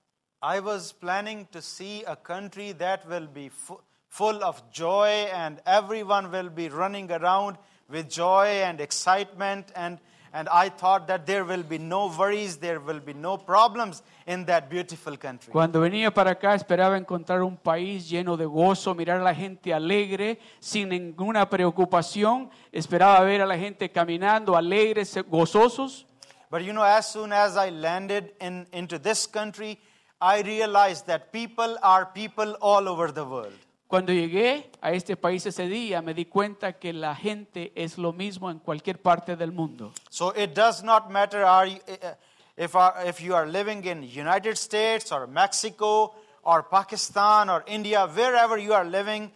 I 0.47 0.61
was 0.61 0.93
planning 0.93 1.49
to 1.53 1.63
see 1.63 2.05
a 2.07 2.17
country 2.17 2.73
that 2.73 3.09
will 3.09 3.27
be 3.27 3.49
fu- 3.49 3.81
full 4.11 4.45
of 4.45 4.63
joy 4.71 5.09
and 5.33 5.59
everyone 5.65 6.31
will 6.31 6.51
be 6.51 6.69
running 6.69 7.11
around 7.11 7.57
with 7.89 8.11
joy 8.11 8.61
and 8.63 8.79
excitement 8.79 9.73
and 9.75 9.99
and 10.35 10.49
I 10.51 10.69
thought 10.69 11.07
that 11.07 11.25
there 11.27 11.45
will 11.47 11.63
be 11.63 11.79
no 11.79 12.09
worries, 12.19 12.59
there 12.59 12.79
will 12.79 13.01
be 13.01 13.15
no 13.15 13.39
problems 13.39 14.03
in 14.27 14.45
that 14.47 14.69
beautiful 14.69 15.17
country. 15.17 15.51
Cuando 15.51 15.81
venía 15.81 16.13
para 16.13 16.33
acá 16.33 16.55
esperaba 16.55 16.99
encontrar 16.99 17.43
un 17.43 17.57
país 17.57 18.11
lleno 18.11 18.37
de 18.37 18.45
gozo, 18.45 18.95
mirar 18.95 19.21
a 19.21 19.23
la 19.23 19.35
gente 19.35 19.73
alegre, 19.73 20.39
sin 20.61 20.91
ninguna 20.91 21.49
preocupación. 21.49 22.51
Esperaba 22.71 23.21
ver 23.21 23.41
a 23.41 23.47
la 23.47 23.57
gente 23.57 23.91
caminando 23.91 24.57
alegres, 24.57 25.17
gozosos. 25.27 26.05
But 26.51 26.65
you 26.65 26.75
know, 26.75 26.85
as 26.85 27.11
soon 27.11 27.33
as 27.33 27.57
I 27.57 27.71
landed 27.71 28.35
in, 28.41 28.67
into 28.73 28.99
this 28.99 29.27
country, 29.27 29.79
I 30.25 30.41
realized 30.41 31.07
that 31.09 31.33
people 31.33 31.77
are 31.83 32.07
people 32.07 32.57
all 32.63 32.89
over 32.89 33.13
the 33.13 33.27
world. 33.27 33.53
Cuando 33.87 34.11
llegué 34.11 34.71
a 34.81 34.93
este 34.93 35.17
país 35.17 35.45
ese 35.45 35.69
día 35.69 36.01
me 36.01 36.15
di 36.15 36.25
cuenta 36.25 36.73
que 36.79 36.95
la 36.95 37.15
gente 37.15 37.73
es 37.75 37.99
lo 37.99 38.15
mismo 38.15 38.51
en 38.51 38.59
cualquier 38.59 39.03
parte 39.03 39.37
del 39.37 39.53
mundo. 39.53 39.93
So 40.09 40.31
it 40.31 40.55
does 40.55 40.83
not 40.83 41.11
matter 41.11 41.45
are 41.45 41.67
you, 41.67 41.79
uh, 41.89 42.15
if, 42.57 42.75
are, 42.75 42.95
if 43.05 43.21
you 43.21 43.35
are 43.35 43.47
living 43.47 43.85
in 43.85 44.03
United 44.03 44.57
States 44.57 45.13
or 45.13 45.27
Mexico 45.27 46.15
or 46.43 46.63
Pakistan 46.63 47.51
or 47.51 47.63
India, 47.67 48.07
wherever 48.07 48.57
you 48.57 48.73
are 48.73 48.87
living, 48.87 49.31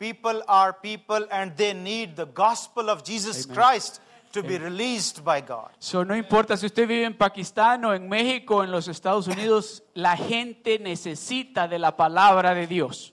people 0.00 0.42
are 0.48 0.72
people 0.72 1.28
and 1.30 1.56
they 1.56 1.74
need 1.74 2.16
the 2.16 2.26
gospel 2.26 2.90
of 2.90 3.04
Jesus 3.04 3.44
Amen. 3.44 3.54
Christ 3.54 4.00
to 4.34 4.42
be 4.42 4.58
released 4.58 5.24
by 5.24 5.40
God. 5.40 5.70
So, 5.78 6.04
no 6.04 6.14
importa 6.14 6.56
si 6.56 6.66
usted 6.66 6.88
vive 6.88 7.04
en 7.04 7.14
Pakistán 7.14 7.84
o 7.84 7.94
en 7.94 8.08
México 8.08 8.56
o 8.56 8.64
en 8.64 8.70
los 8.72 8.88
Estados 8.88 9.28
Unidos, 9.28 9.82
la 9.94 10.16
gente 10.16 10.78
necesita 10.80 11.68
de 11.68 11.78
la 11.78 11.96
palabra 11.96 12.52
de 12.52 12.66
Dios. 12.66 13.12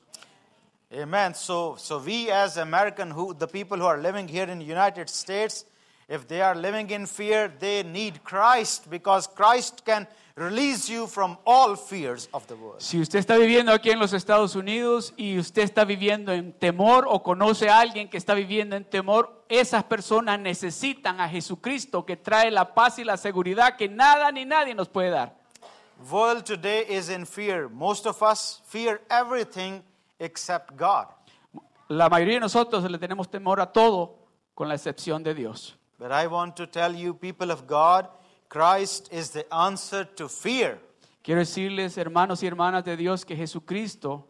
Amen. 0.91 1.35
So, 1.35 1.75
so 1.77 1.99
we 1.99 2.31
as 2.31 2.57
American, 2.57 3.11
who 3.11 3.35
the 3.35 3.47
people 3.47 3.77
who 3.77 3.85
are 3.85 4.01
living 4.01 4.27
here 4.27 4.49
in 4.49 4.57
the 4.57 4.65
United 4.65 5.09
States, 5.09 5.65
if 6.09 6.27
they 6.27 6.41
are 6.41 6.55
living 6.55 6.89
in 6.89 7.05
fear, 7.05 7.53
they 7.59 7.83
need 7.83 8.23
Christ 8.23 8.89
because 8.89 9.27
Christ 9.27 9.85
can 9.85 10.07
release 10.35 10.89
you 10.89 11.07
from 11.07 11.37
all 11.45 11.75
fears 11.75 12.27
of 12.33 12.47
the 12.47 12.55
world. 12.55 12.81
Si 12.81 12.99
usted 12.99 13.19
está 13.19 13.37
viviendo 13.37 13.71
aquí 13.71 13.91
en 13.91 13.99
los 13.99 14.11
Estados 14.11 14.55
Unidos 14.55 15.13
y 15.17 15.37
usted 15.37 15.61
está 15.61 15.85
viviendo 15.85 16.33
en 16.33 16.51
temor 16.51 17.05
o 17.07 17.21
conoce 17.21 17.69
a 17.69 17.79
alguien 17.79 18.09
que 18.09 18.17
está 18.17 18.33
viviendo 18.33 18.75
en 18.75 18.83
temor, 18.83 19.40
esas 19.51 19.83
personas 19.83 20.39
necesitan 20.39 21.19
a 21.19 21.27
Jesucristo 21.27 22.05
que 22.05 22.17
trae 22.17 22.49
la 22.49 22.73
paz 22.73 22.99
y 22.99 23.03
la 23.03 23.17
seguridad 23.17 23.75
que 23.75 23.89
nada 23.89 24.31
ni 24.31 24.45
nadie 24.45 24.73
nos 24.73 24.87
puede 24.87 25.09
dar. 25.09 25.35
World 26.09 26.43
today 26.45 26.85
is 26.89 27.09
in 27.09 27.25
fear. 27.25 27.69
Most 27.69 28.07
of 28.07 28.21
us 28.21 28.61
fear 28.65 29.01
everything 29.09 29.81
except 30.17 30.71
God. 30.77 31.07
La 31.89 32.09
mayoría 32.09 32.35
de 32.35 32.39
nosotros 32.39 32.89
le 32.89 32.97
tenemos 32.97 33.29
temor 33.29 33.59
a 33.59 33.71
todo 33.71 34.15
con 34.55 34.67
la 34.67 34.75
excepción 34.75 35.21
de 35.21 35.33
Dios. 35.35 35.77
But 35.99 36.11
I 36.11 36.27
want 36.27 36.55
to 36.55 36.65
tell 36.65 36.95
you, 36.95 37.13
people 37.13 37.51
of 37.51 37.67
God, 37.67 38.07
Christ 38.47 39.11
is 39.11 39.31
the 39.31 39.45
answer 39.51 40.05
to 40.15 40.27
fear. 40.27 40.79
Quiero 41.21 41.41
decirles, 41.41 41.97
hermanos 41.97 42.41
y 42.41 42.47
hermanas 42.47 42.83
de 42.83 42.97
Dios, 42.97 43.25
que 43.25 43.35
Jesucristo 43.35 44.27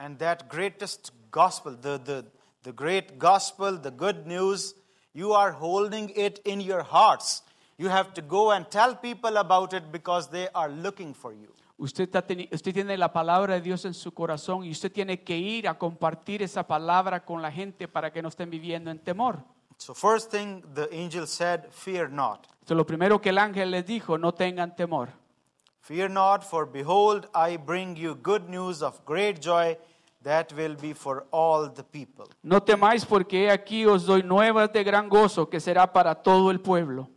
And 0.00 0.18
that 0.18 0.48
greatest 0.48 1.12
gospel, 1.30 1.76
the, 1.76 1.98
the, 1.98 2.24
the 2.62 2.72
great 2.72 3.18
gospel, 3.18 3.78
the 3.78 3.90
good 3.90 4.26
news, 4.26 4.74
you 5.12 5.32
are 5.32 5.52
holding 5.52 6.10
it 6.14 6.40
in 6.44 6.60
your 6.60 6.82
hearts. 6.82 7.42
You 7.78 7.88
have 7.88 8.12
to 8.14 8.22
go 8.22 8.52
and 8.52 8.70
tell 8.70 8.94
people 8.94 9.36
about 9.38 9.72
it 9.72 9.90
because 9.90 10.28
they 10.28 10.48
are 10.54 10.68
looking 10.68 11.14
for 11.14 11.32
you. 11.32 11.48
Usted, 11.78 12.14
usted 12.52 12.74
tiene 12.74 12.98
la 12.98 13.10
palabra 13.10 13.54
de 13.54 13.62
Dios 13.62 13.86
en 13.86 13.94
su 13.94 14.12
corazón 14.12 14.64
y 14.64 14.70
usted 14.70 14.92
tiene 14.92 15.22
que 15.22 15.38
ir 15.38 15.66
a 15.66 15.78
compartir 15.78 16.42
esa 16.42 16.66
palabra 16.66 17.24
con 17.24 17.40
la 17.40 17.50
gente 17.50 17.88
para 17.88 18.12
que 18.12 18.20
no 18.20 18.28
estén 18.28 18.50
viviendo 18.50 18.90
en 18.90 18.98
temor. 18.98 19.42
So, 19.78 19.94
first 19.94 20.30
thing 20.30 20.62
the 20.74 20.90
angel 20.92 21.26
said, 21.26 21.70
Fear 21.70 22.10
not. 22.10 22.46
So 22.66 22.74
lo 22.74 22.84
primero 22.84 23.18
que 23.18 23.30
el 23.30 23.38
ángel 23.38 23.70
les 23.70 23.86
dijo, 23.86 24.18
no 24.18 24.32
tengan 24.32 24.76
temor. 24.76 25.08
Fear 25.80 26.10
not, 26.10 26.44
for 26.44 26.66
behold, 26.70 27.26
I 27.34 27.56
bring 27.56 27.96
you 27.96 28.14
good 28.14 28.50
news 28.50 28.82
of 28.82 29.02
great 29.06 29.40
joy 29.40 29.78
that 30.22 30.52
will 30.52 30.76
be 30.76 30.92
for 30.92 31.26
all 31.30 31.68
the 31.68 31.82
people. 31.82 32.26
No 32.42 32.60
temáis 32.60 33.04
porque 33.04 33.50
aquí 33.50 33.86
os 33.86 34.06
doy 34.06 34.22
nuevas 34.22 34.72
de 34.72 34.84
gran 34.84 35.08
gozo 35.08 35.48
que 35.48 35.60
será 35.60 35.92
para 35.92 36.14
todo 36.14 36.50
el 36.50 36.60
pueblo. 36.60 37.08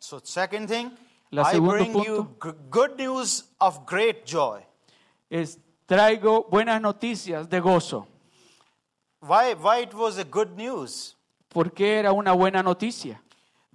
So, 0.00 0.20
second 0.22 0.68
thing, 0.68 0.90
La 1.30 1.42
I 1.50 1.58
bring 1.58 1.94
you 2.04 2.36
good 2.70 2.96
news 2.96 3.44
of 3.60 3.84
great 3.84 4.24
joy. 4.24 4.62
Es, 5.30 5.58
traigo 5.86 6.48
buenas 6.50 6.80
noticias 6.80 7.48
de 7.48 7.60
gozo. 7.60 8.06
Why, 9.20 9.54
why 9.54 9.82
it 9.82 9.94
was 9.94 10.18
a 10.18 10.24
good 10.24 10.56
news? 10.56 11.16
porque 11.48 11.98
era 11.98 12.12
una 12.12 12.32
buena 12.32 12.62
noticia? 12.62 13.20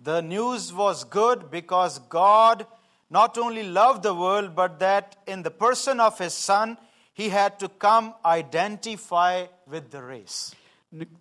The 0.01 0.21
news 0.21 0.73
was 0.73 1.03
good 1.03 1.49
because 1.49 1.99
God 2.09 2.65
not 3.09 3.37
only 3.37 3.63
loved 3.63 4.03
the 4.03 4.13
world, 4.13 4.55
but 4.55 4.79
that 4.79 5.17
in 5.27 5.43
the 5.43 5.51
person 5.51 5.99
of 5.99 6.17
his 6.19 6.33
son, 6.33 6.77
he 7.15 7.29
had 7.29 7.57
to 7.59 7.69
come 7.69 8.13
identify 8.25 9.45
with 9.67 9.89
the 9.89 10.01
race. 10.01 10.55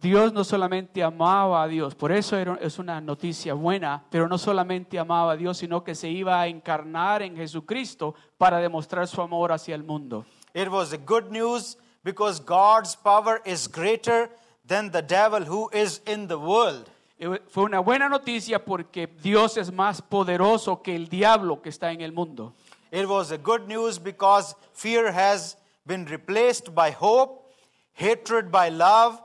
Dios 0.02 0.34
no 0.34 0.44
solamente 0.44 1.02
amaba 1.02 1.62
a 1.62 1.68
Dios, 1.68 1.94
por 1.94 2.12
eso 2.12 2.36
era- 2.36 2.58
es 2.60 2.78
una 2.78 3.00
noticia 3.00 3.54
buena, 3.54 4.04
pero 4.10 4.28
no 4.28 4.36
solamente 4.36 4.98
amaba 4.98 5.32
a 5.32 5.36
Dios, 5.36 5.56
sino 5.58 5.82
que 5.82 5.94
se 5.94 6.10
iba 6.10 6.38
a 6.42 6.46
encarnar 6.46 7.22
en 7.22 7.36
Jesucristo 7.36 8.14
para 8.36 8.58
demostrar 8.58 9.08
su 9.08 9.22
amor 9.22 9.50
hacia 9.50 9.74
el 9.74 9.82
mundo. 9.82 10.26
It 10.52 10.68
was 10.68 10.92
a 10.92 10.98
good 10.98 11.30
news 11.30 11.78
because 12.04 12.38
God's 12.44 12.94
power 12.96 13.40
is 13.46 13.66
greater 13.66 14.28
than 14.66 14.90
the 14.90 15.00
devil 15.00 15.46
who 15.48 15.70
is 15.72 16.02
in 16.06 16.28
the 16.28 16.36
world. 16.36 16.90
Eh, 17.18 17.40
Fue 17.48 17.64
una 17.64 17.80
buena 17.80 18.10
noticia 18.10 18.62
porque 18.62 19.06
Dios 19.22 19.56
es 19.56 19.72
más 19.72 20.02
poderoso 20.02 20.82
que 20.82 20.94
el 20.94 21.08
diablo 21.08 21.62
que 21.62 21.70
está 21.70 21.92
en 21.92 22.02
el 22.02 22.12
mundo. 22.12 22.52
It 22.90 23.06
was 23.06 23.32
a 23.32 23.38
good 23.38 23.62
news 23.68 23.98
because 23.98 24.54
fear 24.74 25.06
has 25.14 25.56
been 25.86 26.04
replaced 26.06 26.74
by 26.74 26.90
hope, 26.92 27.52
hatred 27.94 28.50
by 28.50 28.68
love, 28.70 29.20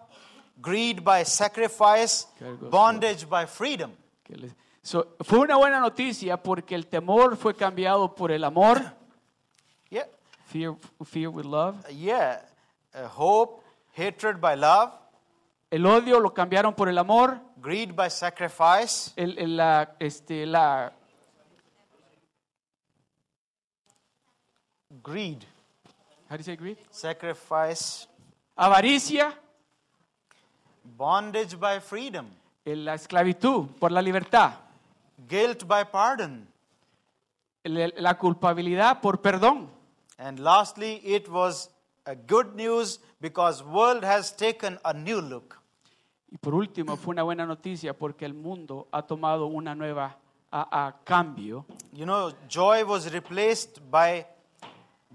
greed 0.62 1.04
by 1.04 1.24
sacrifice, 1.24 2.28
bondage 2.70 3.28
by 3.30 3.46
freedom. 3.46 3.91
So, 4.82 5.15
fue 5.24 5.39
una 5.39 5.58
buena 5.58 5.80
noticia 5.80 6.38
porque 6.41 6.74
el 6.76 6.88
temor 6.88 7.36
fue 7.38 7.54
cambiado 7.56 8.15
por 8.15 8.32
el 8.32 8.43
amor, 8.43 8.82
Yeah, 9.89 10.06
fear, 10.46 10.76
fear 11.06 11.30
with 11.30 11.46
love. 11.46 11.76
yeah. 11.89 12.41
Uh, 12.93 13.08
hope, 13.08 13.62
hatred 13.93 14.39
by 14.41 14.56
love, 14.56 14.91
El 15.70 15.86
odio 15.86 16.20
lo 16.22 16.34
cambiaron 16.34 16.74
por 16.74 16.88
el 16.88 16.98
amor, 16.98 17.39
greed 17.58 17.93
by 17.93 18.10
sacrifice, 18.10 19.12
el, 19.17 19.38
el- 19.38 19.58
la, 19.58 19.89
este, 20.00 20.46
la, 20.46 20.91
greed, 25.04 25.43
how 26.29 26.35
do 26.35 26.39
you 26.39 26.43
say 26.43 26.55
greed? 26.55 26.77
sacrifice, 26.91 28.07
avaricia, 28.57 29.33
bondage 30.83 31.55
by 31.59 31.79
freedom, 31.79 32.27
la 32.65 32.93
esclavitud 32.95 33.67
por 33.79 33.91
la 33.91 34.01
libertad, 34.01 34.53
guilt 35.27 35.65
by 35.65 35.83
pardon, 35.85 36.47
la 37.63 38.17
culpabilidad 38.17 39.01
por 39.01 39.21
perdón. 39.21 39.69
and 40.17 40.39
lastly, 40.39 41.01
it 41.03 41.27
was 41.29 41.69
a 42.05 42.15
good 42.15 42.55
news 42.55 42.99
because 43.21 43.63
world 43.63 44.03
has 44.03 44.31
taken 44.35 44.79
a 44.83 44.93
new 44.93 45.21
look. 45.21 45.55
Y 46.29 46.37
por 46.37 46.53
último, 46.55 46.97
fue 46.97 47.11
una 47.13 47.23
buena 47.23 47.45
noticia 47.45 47.93
porque 47.97 48.25
el 48.25 48.33
mundo 48.33 48.87
ha 48.91 49.01
tomado 49.03 49.45
una 49.47 49.73
nueva 49.75 50.17
a- 50.51 50.87
a 50.87 50.95
cambio. 51.05 51.65
You 51.93 52.05
know, 52.05 52.33
joy 52.49 52.83
was 52.83 53.11
replaced 53.13 53.79
by 53.89 54.25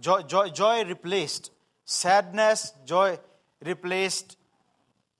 joy, 0.02 0.22
joy, 0.24 0.50
joy 0.50 0.84
replaced 0.84 1.50
sadness, 1.84 2.74
joy 2.84 3.18
replaced 3.64 4.36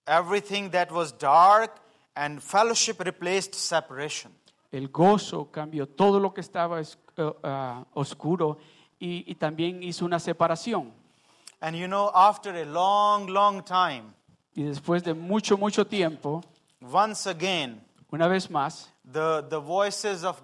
everything 0.07 0.71
that 0.71 0.91
was 0.91 1.13
dark, 1.13 1.71
and 2.17 2.43
fellowship 2.43 3.01
replaced 3.01 3.55
separation. 3.55 4.33
El 4.73 4.89
gozo 4.89 5.51
cambió 5.51 5.87
todo 5.87 6.19
lo 6.19 6.33
que 6.33 6.41
estaba 6.41 6.81
es- 6.81 6.99
ah, 7.43 7.85
oscuro 7.95 8.59
y, 8.99 9.25
y 9.27 9.35
también 9.35 9.83
hizo 9.83 10.05
una 10.05 10.19
separación. 10.19 10.93
And 11.61 11.77
you 11.77 11.87
know, 11.87 12.11
after 12.15 12.55
a 12.57 12.65
long, 12.65 13.29
long 13.29 13.63
time, 13.63 14.15
Y 14.55 14.65
después 14.65 15.03
de 15.05 15.15
mucho, 15.15 15.57
mucho 15.57 15.87
tiempo, 15.87 16.43
once 16.83 17.27
again, 17.27 17.81
una 18.13 18.29
vez 18.29 18.51
más, 18.51 18.91
the, 19.11 19.43
the 19.49 19.59
voices 19.59 20.25
of 20.25 20.43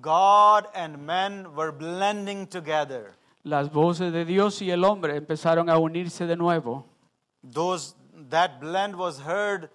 God 0.00 0.66
and 0.74 0.98
men 1.04 1.46
were 1.56 1.72
blending 1.72 2.46
together. 2.46 3.16
Las 3.42 3.70
voces 3.72 4.12
de 4.12 4.24
Dios 4.24 4.60
y 4.62 4.70
el 4.70 4.84
hombre 4.84 5.16
empezaron 5.16 5.68
a 5.70 5.78
unirse 5.78 6.26
de 6.26 6.36
nuevo. 6.36 6.86
Those, 7.42 7.94
that 8.28 8.60
blend 8.60 8.96
was 8.96 9.20
heard 9.20 9.70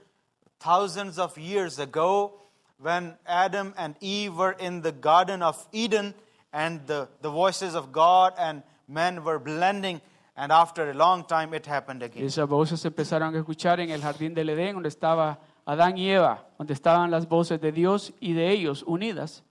thousands 0.59 1.17
of 1.17 1.37
years 1.37 1.79
ago 1.79 2.33
when 2.77 3.17
Adam 3.25 3.73
and 3.77 3.95
Eve 4.01 4.35
were 4.35 4.55
in 4.59 4.81
the 4.81 4.91
Garden 4.91 5.41
of 5.41 5.67
Eden 5.71 6.13
and 6.53 6.85
the, 6.87 7.07
the 7.21 7.29
voices 7.29 7.75
of 7.75 7.91
God 7.91 8.33
and 8.37 8.63
men 8.87 9.23
were 9.23 9.39
blending. 9.39 10.01
And 10.37 10.51
after 10.51 10.89
a 10.89 10.93
long 10.93 11.25
time, 11.25 11.53
it 11.53 11.65
happened 11.65 12.03
again. 12.03 12.23
Esas 12.23 12.47
voces 12.47 12.81
se 12.81 12.89
empezaron 12.89 13.33
a 13.35 13.39
escuchar 13.39 13.79
en 13.79 13.89
el 13.89 14.01
jardín 14.01 14.33
del 14.33 14.49
Edén, 14.49 14.73
donde 14.73 14.89
estaba 14.89 15.39
Adán 15.65 15.97
y 15.97 16.09
Eva, 16.09 16.45
donde 16.57 16.73
estaban 16.73 17.09
las 17.09 17.27
voces 17.27 17.61
de 17.61 17.71
Dios 17.71 18.13
y 18.19 18.33
de 18.33 18.51
ellos 18.51 18.83
unidas. 18.85 19.43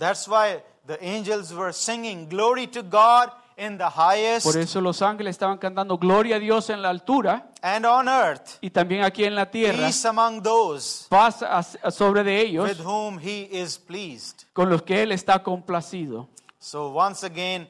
That's 0.00 0.26
why 0.26 0.62
the 0.86 0.96
angels 1.04 1.52
were 1.52 1.72
singing, 1.74 2.26
Glory 2.26 2.66
to 2.68 2.82
God 2.82 3.30
in 3.58 3.76
the 3.76 3.90
highest, 3.90 4.46
Por 4.46 4.56
eso 4.56 4.80
los 4.80 5.02
ángeles 5.02 5.36
estaban 5.36 5.58
cantando 5.58 5.98
gloria 5.98 6.36
a 6.36 6.38
Dios 6.38 6.70
en 6.70 6.80
la 6.80 6.88
altura 6.88 7.50
and 7.62 7.84
on 7.84 8.08
earth, 8.08 8.56
y 8.62 8.70
también 8.70 9.04
aquí 9.04 9.24
en 9.24 9.34
la 9.34 9.50
tierra, 9.50 9.76
peace 9.76 10.06
among 10.08 10.42
those 10.42 11.06
paz 11.10 11.44
sobre 11.90 12.24
de 12.24 12.40
ellos 12.40 12.66
with 12.66 12.80
whom 12.82 13.18
He 13.18 13.42
is 13.52 13.76
pleased. 13.78 14.46
con 14.54 14.70
los 14.70 14.80
que 14.82 15.02
Él 15.02 15.12
está 15.12 15.42
complacido. 15.42 16.28
So 16.58 16.88
once 16.88 17.22
again, 17.22 17.68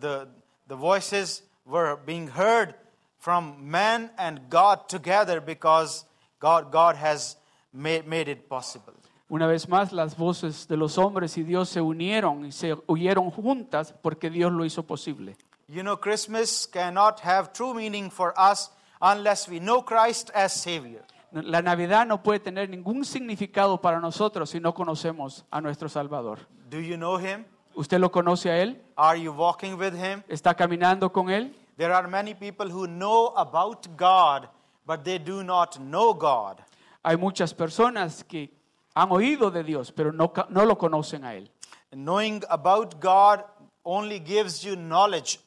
the, 0.00 0.28
the 0.68 0.76
voices 0.76 1.42
were 1.64 1.96
being 2.04 2.28
heard 2.28 2.74
from 3.18 3.56
man 3.70 4.10
and 4.18 4.50
God 4.50 4.86
together 4.88 5.40
because 5.40 6.04
God, 6.40 6.70
God 6.70 6.96
has 6.96 7.36
made, 7.72 8.06
made 8.06 8.28
it 8.28 8.50
possible. 8.50 8.93
Una 9.28 9.46
vez 9.46 9.68
más, 9.68 9.92
las 9.92 10.16
voces 10.16 10.68
de 10.68 10.76
los 10.76 10.98
hombres 10.98 11.38
y 11.38 11.42
Dios 11.42 11.70
se 11.70 11.80
unieron 11.80 12.44
y 12.44 12.52
se 12.52 12.76
oyeron 12.86 13.30
juntas 13.30 13.94
porque 14.02 14.28
Dios 14.28 14.52
lo 14.52 14.64
hizo 14.64 14.82
posible. 14.82 15.36
You 15.66 15.82
know, 15.82 15.98
Christmas 15.98 16.68
cannot 16.70 17.20
have 17.24 17.52
true 17.52 17.72
meaning 17.72 18.10
for 18.10 18.34
us 18.38 18.70
unless 19.00 19.48
we 19.48 19.58
know 19.58 19.82
Christ 19.82 20.30
as 20.34 20.52
Savior. 20.52 21.02
La 21.32 21.62
Navidad 21.62 22.06
no 22.06 22.22
puede 22.22 22.38
tener 22.38 22.68
ningún 22.68 23.04
significado 23.04 23.80
para 23.80 23.98
nosotros 23.98 24.50
si 24.50 24.60
no 24.60 24.74
conocemos 24.74 25.44
a 25.50 25.60
nuestro 25.60 25.88
Salvador. 25.88 26.40
Do 26.68 26.78
you 26.78 26.96
know 26.96 27.18
Him? 27.18 27.44
¿Usted 27.74 27.98
lo 27.98 28.12
conoce 28.12 28.50
a 28.50 28.58
Él? 28.58 28.80
Are 28.94 29.20
you 29.20 29.32
walking 29.32 29.74
with 29.74 29.94
Him? 29.94 30.22
¿Está 30.28 30.54
caminando 30.54 31.10
con 31.10 31.30
Él? 31.30 31.56
There 31.76 31.92
are 31.92 32.06
many 32.06 32.34
people 32.34 32.70
who 32.70 32.86
know 32.86 33.32
about 33.36 33.88
God, 33.96 34.48
but 34.86 35.02
they 35.02 35.18
do 35.18 35.42
not 35.42 35.78
know 35.78 36.14
God. 36.14 36.60
Hay 37.02 37.16
muchas 37.16 37.52
personas 37.52 38.22
que 38.22 38.50
han 38.94 39.10
oído 39.10 39.50
de 39.50 39.64
Dios, 39.64 39.92
pero 39.92 40.12
no, 40.12 40.32
no 40.50 40.64
lo 40.64 40.78
conocen 40.78 41.24
a 41.24 41.34
Él. 41.34 41.50
Knowing 41.92 42.42
about 42.48 43.00
God 43.00 43.40
only 43.84 44.20
gives 44.20 44.62
you 44.62 44.74
knowledge, 44.76 45.40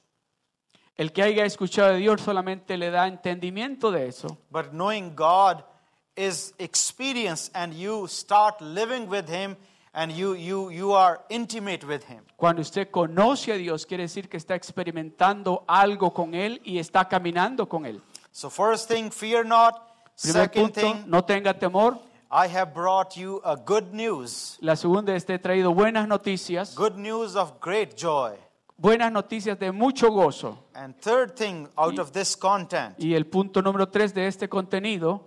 El 0.97 1.11
que 1.11 1.21
haya 1.21 1.45
escuchado 1.45 1.93
de 1.93 1.99
Dios 1.99 2.21
solamente 2.21 2.75
le 2.75 2.89
da 2.89 3.07
entendimiento 3.07 3.91
de 3.91 4.07
eso. 4.07 4.37
but 4.49 4.71
knowing 4.71 5.15
God 5.15 5.63
is 6.15 6.53
experience, 6.57 7.51
and 7.53 7.73
you 7.73 8.07
start 8.07 8.59
living 8.61 9.07
with 9.07 9.29
Him 9.29 9.55
and 9.93 10.11
you, 10.11 10.33
you, 10.35 10.71
you 10.71 10.93
are 10.93 11.19
intimate 11.29 11.85
with 11.85 12.03
Him. 12.09 12.23
Cuando 12.35 12.61
usted 12.61 12.89
conoce 12.89 13.51
a 13.51 13.57
Dios, 13.57 13.85
quiere 13.85 14.03
decir 14.03 14.27
que 14.27 14.37
está 14.37 14.55
experimentando 14.55 15.63
algo 15.67 16.13
con 16.13 16.33
Él 16.33 16.59
y 16.63 16.79
está 16.79 17.07
caminando 17.07 17.67
con 17.69 17.85
Él. 17.85 18.01
So, 18.31 18.49
first 18.49 18.89
thing, 18.89 19.11
fear 19.11 19.45
not. 19.45 19.75
Primer 20.19 20.43
Second 20.49 20.73
punto, 20.73 20.81
thing, 20.81 21.03
no 21.07 21.23
tenga 21.23 21.53
temor. 21.53 21.99
I 22.29 22.47
have 22.47 22.73
brought 22.73 23.15
you 23.15 23.39
a 23.45 23.55
good 23.55 23.93
news, 23.93 24.57
La 24.61 24.75
segunda 24.75 25.15
es, 25.15 25.25
te 25.25 25.33
he 25.35 25.39
traído 25.39 25.73
buenas 25.73 26.07
noticias, 26.07 26.75
good 26.75 26.97
news 26.97 27.35
of 27.35 27.59
great 27.61 27.95
joy. 27.95 28.35
buenas 28.77 29.11
noticias 29.11 29.57
de 29.57 29.71
mucho 29.71 30.09
gozo. 30.11 30.57
And 30.75 30.93
third 30.99 31.35
thing, 31.37 31.69
out 31.77 31.97
of 31.99 32.11
this 32.11 32.35
content, 32.35 32.95
Y 32.99 33.13
el 33.13 33.25
punto 33.25 33.61
número 33.61 33.87
tres 33.89 34.13
de 34.13 34.27
este 34.27 34.49
contenido, 34.49 35.21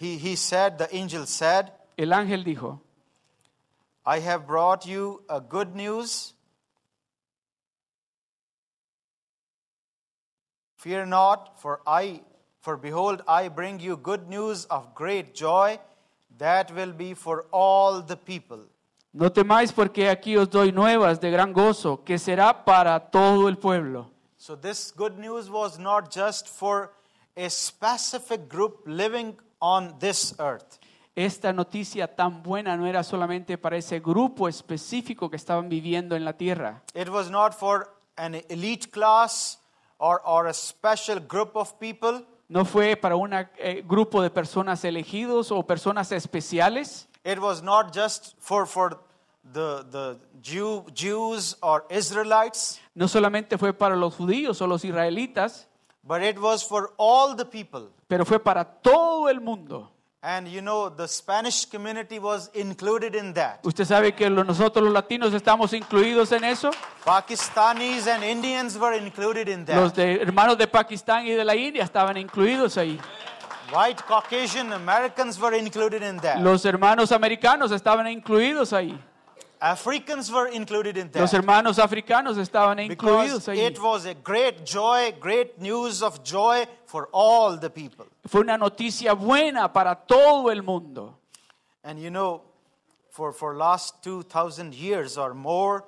he, 0.00 0.16
he 0.18 0.34
said, 0.36 0.78
the 0.78 0.88
angel 0.92 1.26
said, 1.26 1.70
el 1.96 2.12
ángel 2.12 2.42
dijo, 2.44 2.80
I 4.04 4.18
have 4.20 4.46
brought 4.46 4.84
you 4.86 5.22
a 5.28 5.40
good 5.40 5.76
news. 5.76 6.34
Fear 10.76 11.06
not, 11.06 11.60
for 11.60 11.80
I 11.86 12.22
for 12.62 12.76
behold 12.76 13.22
I 13.28 13.48
bring 13.48 13.78
you 13.78 13.96
good 13.96 14.28
news 14.28 14.64
of 14.66 14.94
great 14.94 15.34
joy 15.34 15.78
that 16.40 16.72
will 16.74 16.92
be 16.92 17.14
for 17.14 17.46
all 17.52 18.02
the 18.02 18.16
people. 18.16 18.66
no 19.12 19.30
temáis 19.30 19.72
porque 19.72 20.08
aquí 20.08 20.36
os 20.36 20.48
doy 20.48 20.72
nuevas 20.72 21.20
de 21.20 21.30
gran 21.30 21.52
gozo, 21.52 22.04
que 22.04 22.18
será 22.18 22.64
para 22.64 22.98
todo 23.10 23.48
el 23.48 23.58
pueblo. 23.58 24.10
So 24.36 24.56
this 24.56 24.92
good 24.96 25.18
news 25.18 25.50
was 25.50 25.78
not 25.78 26.10
just 26.10 26.48
for 26.48 26.92
a 27.36 27.50
specific 27.50 28.48
group 28.48 28.82
living 28.86 29.36
on 29.60 29.98
this 29.98 30.34
earth. 30.38 30.78
Esta 31.14 31.52
noticia 31.52 32.06
tan 32.08 32.42
buena 32.42 32.76
no 32.76 32.86
era 32.86 33.02
solamente 33.02 33.58
para 33.58 33.76
ese 33.76 34.00
grupo 34.00 34.48
específico 34.48 35.28
que 35.28 35.36
estaban 35.36 35.68
viviendo 35.68 36.16
en 36.16 36.24
la 36.24 36.32
tierra. 36.34 36.82
It 36.94 37.08
was 37.08 37.30
not 37.30 37.52
for 37.52 37.92
an 38.16 38.36
elite 38.48 38.90
class 38.90 39.58
or, 39.98 40.22
or 40.24 40.46
a 40.46 40.54
special 40.54 41.20
group 41.20 41.56
of 41.56 41.78
people. 41.78 42.24
No 42.50 42.64
fue 42.64 42.96
para 42.96 43.14
un 43.14 43.30
grupo 43.86 44.20
de 44.20 44.28
personas 44.28 44.84
elegidos 44.84 45.52
o 45.52 45.62
personas 45.62 46.10
especiales. 46.10 47.08
It 47.24 47.38
was 47.38 47.62
not 47.62 47.94
just 47.94 48.34
for, 48.40 48.66
for 48.66 48.98
the, 49.52 49.84
the 49.88 50.18
Jew, 50.42 50.84
Jews 50.92 51.56
or 51.62 51.86
Israelites, 51.88 52.80
No 52.92 53.06
solamente 53.06 53.56
fue 53.56 53.72
para 53.72 53.94
los 53.94 54.16
judíos 54.16 54.60
o 54.60 54.66
los 54.66 54.84
israelitas, 54.84 55.68
but 56.02 56.22
it 56.22 56.38
was 56.38 56.64
for 56.64 56.92
all 56.96 57.36
the 57.36 57.44
people. 57.44 57.88
pero 58.08 58.24
fue 58.24 58.40
para 58.40 58.64
todo 58.64 59.28
el 59.28 59.40
mundo. 59.40 59.88
And 60.22 60.46
you 60.48 60.60
know, 60.60 60.90
the 60.90 61.08
Spanish 61.08 61.64
community 61.64 62.18
was 62.18 62.50
included 62.52 63.14
in 63.14 63.32
that. 63.32 63.60
Usted 63.64 63.86
sabe 63.86 64.12
que 64.12 64.28
nosotros 64.28 64.84
los 64.84 64.92
latinos 64.92 65.32
estamos 65.32 65.72
incluidos 65.72 66.30
en 66.32 66.44
eso. 66.44 66.70
Pakistanis 67.06 68.06
and 68.06 68.22
Indians 68.22 68.76
were 68.78 68.94
included 68.98 69.48
in 69.48 69.64
Los 69.66 69.94
that. 69.94 70.02
de, 70.02 70.20
hermanos 70.20 70.58
de 70.58 70.66
Pakistán 70.66 71.24
y 71.26 71.30
de 71.30 71.42
la 71.42 71.56
India 71.56 71.84
estaban 71.84 72.18
incluidos 72.18 72.76
ahí. 72.76 73.00
White 73.72 74.02
Caucasian 74.06 74.74
Americans 74.74 75.40
were 75.40 75.56
included 75.56 76.02
in 76.02 76.18
that. 76.18 76.38
Los 76.40 76.66
hermanos 76.66 77.12
americanos 77.12 77.72
estaban 77.72 78.06
incluidos 78.06 78.74
ahí. 78.74 78.98
Africans 79.60 80.30
were 80.32 80.48
included 80.48 80.96
in 80.96 81.10
Los 81.14 81.30
that. 81.30 81.36
hermanos 81.36 81.78
africanos 81.78 82.38
estaban 82.38 82.78
incluidos 82.78 83.46
ahí. 83.48 83.58
it 83.58 83.78
was 83.78 84.06
a 84.06 84.14
great 84.14 84.64
joy, 84.64 85.12
great 85.20 85.58
news 85.60 86.02
of 86.02 86.22
joy 86.24 86.66
for 86.86 87.08
all 87.12 87.58
the 87.58 87.68
people. 87.68 88.06
Fue 88.26 88.40
una 88.40 88.56
noticia 88.56 89.14
buena 89.14 89.70
para 89.72 89.94
todo 89.94 90.48
el 90.50 90.62
mundo. 90.62 91.18
And 91.84 91.98
you 92.00 92.10
know, 92.10 92.42
for, 93.10 93.32
for 93.32 93.54
last 93.54 94.02
2,000 94.02 94.74
years 94.74 95.18
or 95.18 95.34
more, 95.34 95.84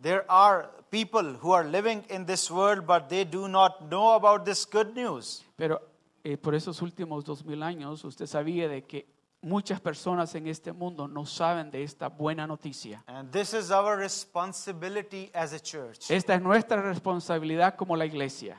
there 0.00 0.24
are 0.30 0.70
people 0.90 1.34
who 1.34 1.52
are 1.52 1.64
living 1.64 2.04
in 2.08 2.24
this 2.24 2.50
world, 2.50 2.86
but 2.86 3.08
they 3.08 3.24
do 3.24 3.46
not 3.48 3.90
know 3.90 4.14
about 4.14 4.44
this 4.44 4.64
good 4.64 4.94
news. 4.94 5.42
Pero 5.56 5.80
eh, 6.24 6.36
por 6.36 6.54
esos 6.54 6.80
últimos 6.80 7.24
dos 7.24 7.44
mil 7.44 7.62
años 7.62 8.04
usted 8.04 8.26
sabía 8.26 8.68
de 8.68 8.82
que 8.82 9.06
muchas 9.42 9.80
personas 9.80 10.34
en 10.34 10.46
este 10.46 10.72
mundo 10.72 11.08
no 11.08 11.26
saben 11.26 11.70
de 11.70 11.82
esta 11.82 12.08
buena 12.08 12.46
noticia. 12.46 13.02
And 13.06 13.30
this 13.30 13.52
is 13.52 13.70
our 13.70 13.96
responsibility 13.98 15.30
as 15.34 15.52
a 15.52 15.60
church. 15.60 16.10
Esta 16.10 16.34
es 16.34 16.42
nuestra 16.42 16.80
responsabilidad 16.82 17.76
como 17.76 17.96
la 17.96 18.04
iglesia. 18.06 18.56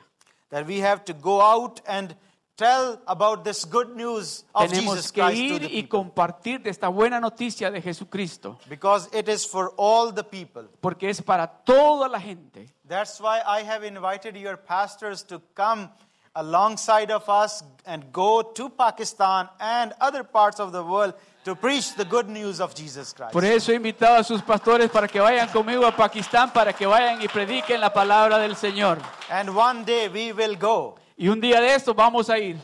that 0.50 0.66
we 0.66 0.78
have 0.80 1.04
to 1.04 1.12
go 1.14 1.40
out 1.42 1.80
and 1.86 2.14
tell 2.56 3.00
about 3.08 3.42
this 3.42 3.64
good 3.64 3.96
news 3.96 4.44
of 4.54 4.70
Tenemos 4.70 4.94
Jesus 4.96 5.10
que 5.10 5.20
Christ 5.22 5.36
to 5.36 5.54
ir 5.54 5.60
the 5.60 5.66
y 5.66 5.82
people. 5.82 5.88
compartir 5.98 6.62
de 6.62 6.70
esta 6.70 6.86
buena 6.88 7.18
noticia 7.18 7.70
de 7.72 7.82
Jesucristo, 7.82 8.58
Because 8.68 9.08
it 9.12 9.28
is 9.28 9.44
for 9.44 9.72
all 9.76 10.12
the 10.14 10.22
people. 10.22 10.68
porque 10.80 11.08
es 11.10 11.20
para 11.20 11.48
toda 11.48 12.08
la 12.08 12.20
gente. 12.20 12.68
That's 12.86 13.20
why 13.20 13.40
I 13.44 13.64
have 13.64 13.84
invited 13.84 14.36
your 14.36 14.56
pastors 14.56 15.24
to 15.24 15.40
come 15.54 15.88
alongside 16.34 17.10
of 17.10 17.28
us 17.28 17.62
and 17.86 18.12
go 18.12 18.42
to 18.42 18.68
Pakistan 18.70 19.48
and 19.60 19.92
other 20.00 20.24
parts 20.24 20.58
of 20.60 20.72
the 20.72 20.82
world 20.82 21.14
to 21.44 21.54
preach 21.54 21.94
the 21.94 22.04
good 22.04 22.28
news 22.28 22.60
of 22.60 22.74
Jesus 22.74 23.12
Christ. 23.12 23.32
Por 23.32 23.44
eso 23.44 23.72
he 23.72 23.76
invitado 23.76 24.16
a 24.16 24.24
sus 24.24 24.42
pastores 24.42 24.90
para 24.90 25.06
que 25.06 25.20
vayan 25.20 25.48
conmigo 25.48 25.86
a 25.86 25.92
Pakistán, 25.92 26.52
para 26.52 26.72
que 26.72 26.86
vayan 26.86 27.20
y 27.22 27.28
prediquen 27.28 27.80
la 27.80 27.92
palabra 27.92 28.38
del 28.38 28.56
Señor. 28.56 28.98
And 29.30 29.50
one 29.54 29.84
day 29.84 30.08
we 30.08 30.32
will 30.32 30.56
go. 30.56 30.96
Y 31.16 31.28
un 31.28 31.40
día 31.40 31.60
de 31.60 31.74
esto 31.74 31.94
vamos 31.94 32.30
a 32.30 32.38
ir. 32.38 32.56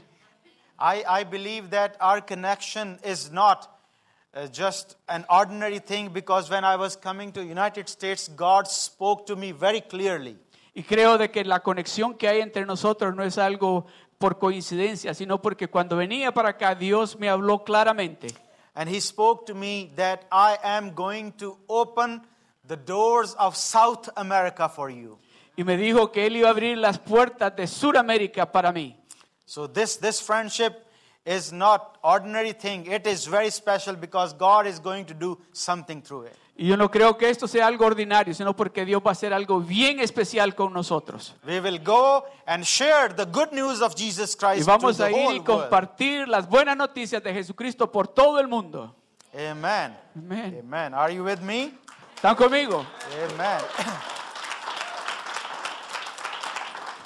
I, 0.79 1.05
I 1.07 1.25
believe 1.25 1.71
that 1.71 1.97
our 2.01 2.23
connection 2.23 2.99
is 3.05 3.31
not 3.31 3.69
uh, 4.33 4.47
just 4.47 4.97
an 5.09 5.27
ordinary 5.29 5.79
thing 5.79 6.09
because 6.09 6.49
when 6.49 6.65
I 6.65 6.77
was 6.77 6.97
coming 6.97 7.33
to 7.33 7.45
United 7.45 7.89
States, 7.89 8.29
God 8.29 8.67
spoke 8.67 9.27
to 9.27 9.37
me 9.37 9.53
very 9.53 9.83
clearly. 9.83 10.37
Y 10.75 10.83
creo 10.85 11.19
de 11.19 11.31
que 11.31 11.45
la 11.45 11.61
conexión 11.61 12.15
que 12.15 12.29
hay 12.29 12.41
entre 12.41 12.65
nosotros 12.65 13.15
no 13.15 13.25
es 13.25 13.39
algo 13.39 13.87
por 14.19 14.39
coincidencia, 14.39 15.15
sino 15.15 15.41
porque 15.41 15.69
cuando 15.69 15.97
venía 15.97 16.33
para 16.33 16.51
acá 16.51 16.75
Dios 16.75 17.19
me 17.19 17.29
habló 17.29 17.65
claramente. 17.65 18.29
And 18.75 18.89
He 18.89 19.01
spoke 19.01 19.47
to 19.47 19.55
me 19.55 19.93
that 19.97 20.27
I 20.31 20.57
am 20.63 20.95
going 20.95 21.33
to 21.39 21.59
open 21.67 22.23
the 22.67 22.77
doors 22.77 23.35
of 23.39 23.57
South 23.57 24.09
America 24.17 24.69
for 24.69 24.91
you. 24.91 25.19
Y 25.57 25.65
me 25.65 25.77
dijo 25.77 26.13
que 26.13 26.27
Él 26.27 26.37
iba 26.37 26.49
a 26.49 26.53
abrir 26.53 26.79
las 26.79 26.99
puertas 26.99 27.55
de 27.57 27.67
Sudamérica 27.67 28.51
para 28.51 28.73
mí. 28.73 28.97
So 29.45 29.67
this, 29.67 29.99
this 29.99 30.21
friendship 30.21 30.87
is 31.25 31.53
not 31.53 31.99
ordinary 32.03 32.53
thing. 32.53 32.87
It 32.87 33.07
is 33.07 33.27
very 33.27 33.51
special 33.51 33.97
because 33.97 34.33
God 34.33 34.67
is 34.67 34.79
going 34.79 35.07
to 35.07 35.15
do 35.15 35.39
something 35.53 36.03
through 36.03 36.27
it. 36.27 36.37
Y 36.61 36.67
yo 36.67 36.77
no 36.77 36.91
creo 36.91 37.17
que 37.17 37.31
esto 37.31 37.49
sea 37.49 37.67
algo 37.67 37.87
ordinario, 37.87 38.35
sino 38.35 38.55
porque 38.55 38.85
Dios 38.85 39.01
va 39.01 39.09
a 39.09 39.13
hacer 39.13 39.33
algo 39.33 39.61
bien 39.61 39.99
especial 39.99 40.55
con 40.55 40.75
nosotros. 40.75 41.35
We 41.43 41.59
will 41.59 41.83
go 41.83 42.27
and 42.45 42.65
share 42.65 43.15
the 43.15 43.25
good 43.25 43.51
news 43.53 43.81
of 43.81 43.95
Jesus 43.97 44.35
Y 44.35 44.37
Christ 44.37 44.67
to 44.67 44.71
vamos 44.71 45.01
a 45.01 45.11
ir 45.11 45.17
y 45.17 45.39
world. 45.39 45.45
compartir 45.47 46.29
las 46.29 46.47
buenas 46.47 46.77
noticias 46.77 47.23
de 47.23 47.33
Jesucristo 47.33 47.91
por 47.91 48.09
todo 48.09 48.39
el 48.39 48.47
mundo. 48.47 48.95
Amen. 49.33 49.97
Amén. 50.15 50.61
Amen. 50.63 50.93
Are 50.93 51.15
you 51.15 51.25
with 51.25 51.39
me? 51.39 51.73
¿Están 52.15 52.37
conmigo? 52.37 52.85
Amen. 53.25 53.65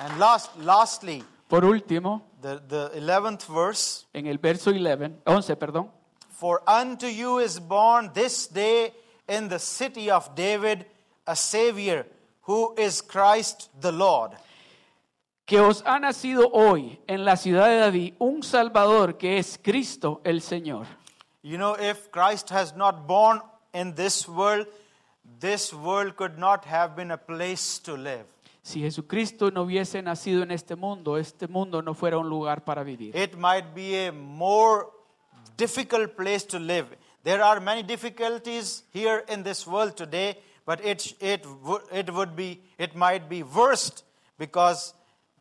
and 0.00 0.18
last, 0.18 0.56
lastly, 0.56 1.22
Por 1.46 1.64
último, 1.64 2.24
the, 2.42 2.58
the 2.58 2.90
11th 3.00 3.46
verse 3.46 4.06
en 4.12 4.26
el 4.26 4.38
verso 4.38 4.70
11, 4.70 5.22
11, 5.24 5.54
perdón. 5.54 5.92
For 6.28 6.60
unto 6.66 7.06
you 7.06 7.38
is 7.38 7.60
born 7.60 8.12
this 8.12 8.48
day 8.52 8.92
in 9.28 9.48
the 9.48 9.58
city 9.58 10.10
of 10.10 10.34
David 10.34 10.86
a 11.26 11.36
Savior 11.36 12.06
who 12.42 12.74
is 12.76 13.00
Christ 13.00 13.70
the 13.80 13.92
Lord. 13.92 14.32
Que 15.46 15.60
os 15.60 15.82
ha 15.84 15.98
nacido 15.98 16.50
hoy 16.52 16.98
en 17.06 17.24
la 17.24 17.36
ciudad 17.36 17.68
de 17.68 17.78
David 17.78 18.14
un 18.18 18.42
Salvador 18.42 19.18
que 19.18 19.38
es 19.38 19.58
Cristo 19.62 20.20
el 20.24 20.40
Señor. 20.40 20.86
You 21.42 21.58
know, 21.58 21.74
if 21.74 22.10
Christ 22.10 22.50
has 22.50 22.74
not 22.74 23.06
born 23.06 23.42
in 23.74 23.94
this 23.94 24.26
world, 24.26 24.66
this 25.40 25.74
world 25.74 26.16
could 26.16 26.38
not 26.38 26.64
have 26.64 26.96
been 26.96 27.10
a 27.10 27.18
place 27.18 27.78
to 27.80 27.96
live. 27.96 28.24
Si 28.62 28.80
Jesucristo 28.80 29.50
no 29.50 29.64
hubiese 29.64 30.02
nacido 30.02 30.42
en 30.42 30.50
este 30.50 30.74
mundo, 30.74 31.18
este 31.18 31.46
mundo 31.48 31.82
no 31.82 31.92
fuera 31.92 32.16
un 32.16 32.30
lugar 32.30 32.64
para 32.64 32.82
vivir. 32.82 33.14
It 33.14 33.36
might 33.36 33.74
be 33.74 34.06
a 34.06 34.12
more 34.12 34.86
difficult 35.58 36.16
place 36.16 36.46
to 36.46 36.58
live. 36.58 36.86
There 37.24 37.42
are 37.42 37.58
many 37.58 37.82
difficulties 37.82 38.82
here 38.92 39.24
in 39.28 39.42
this 39.44 39.66
world 39.66 39.96
today, 39.96 40.36
but 40.66 40.84
it, 40.84 41.14
it, 41.20 41.46
it 41.90 42.12
would 42.12 42.36
be, 42.36 42.60
it 42.76 42.94
might 42.94 43.30
be 43.30 43.42
worst 43.42 44.04
because 44.38 44.92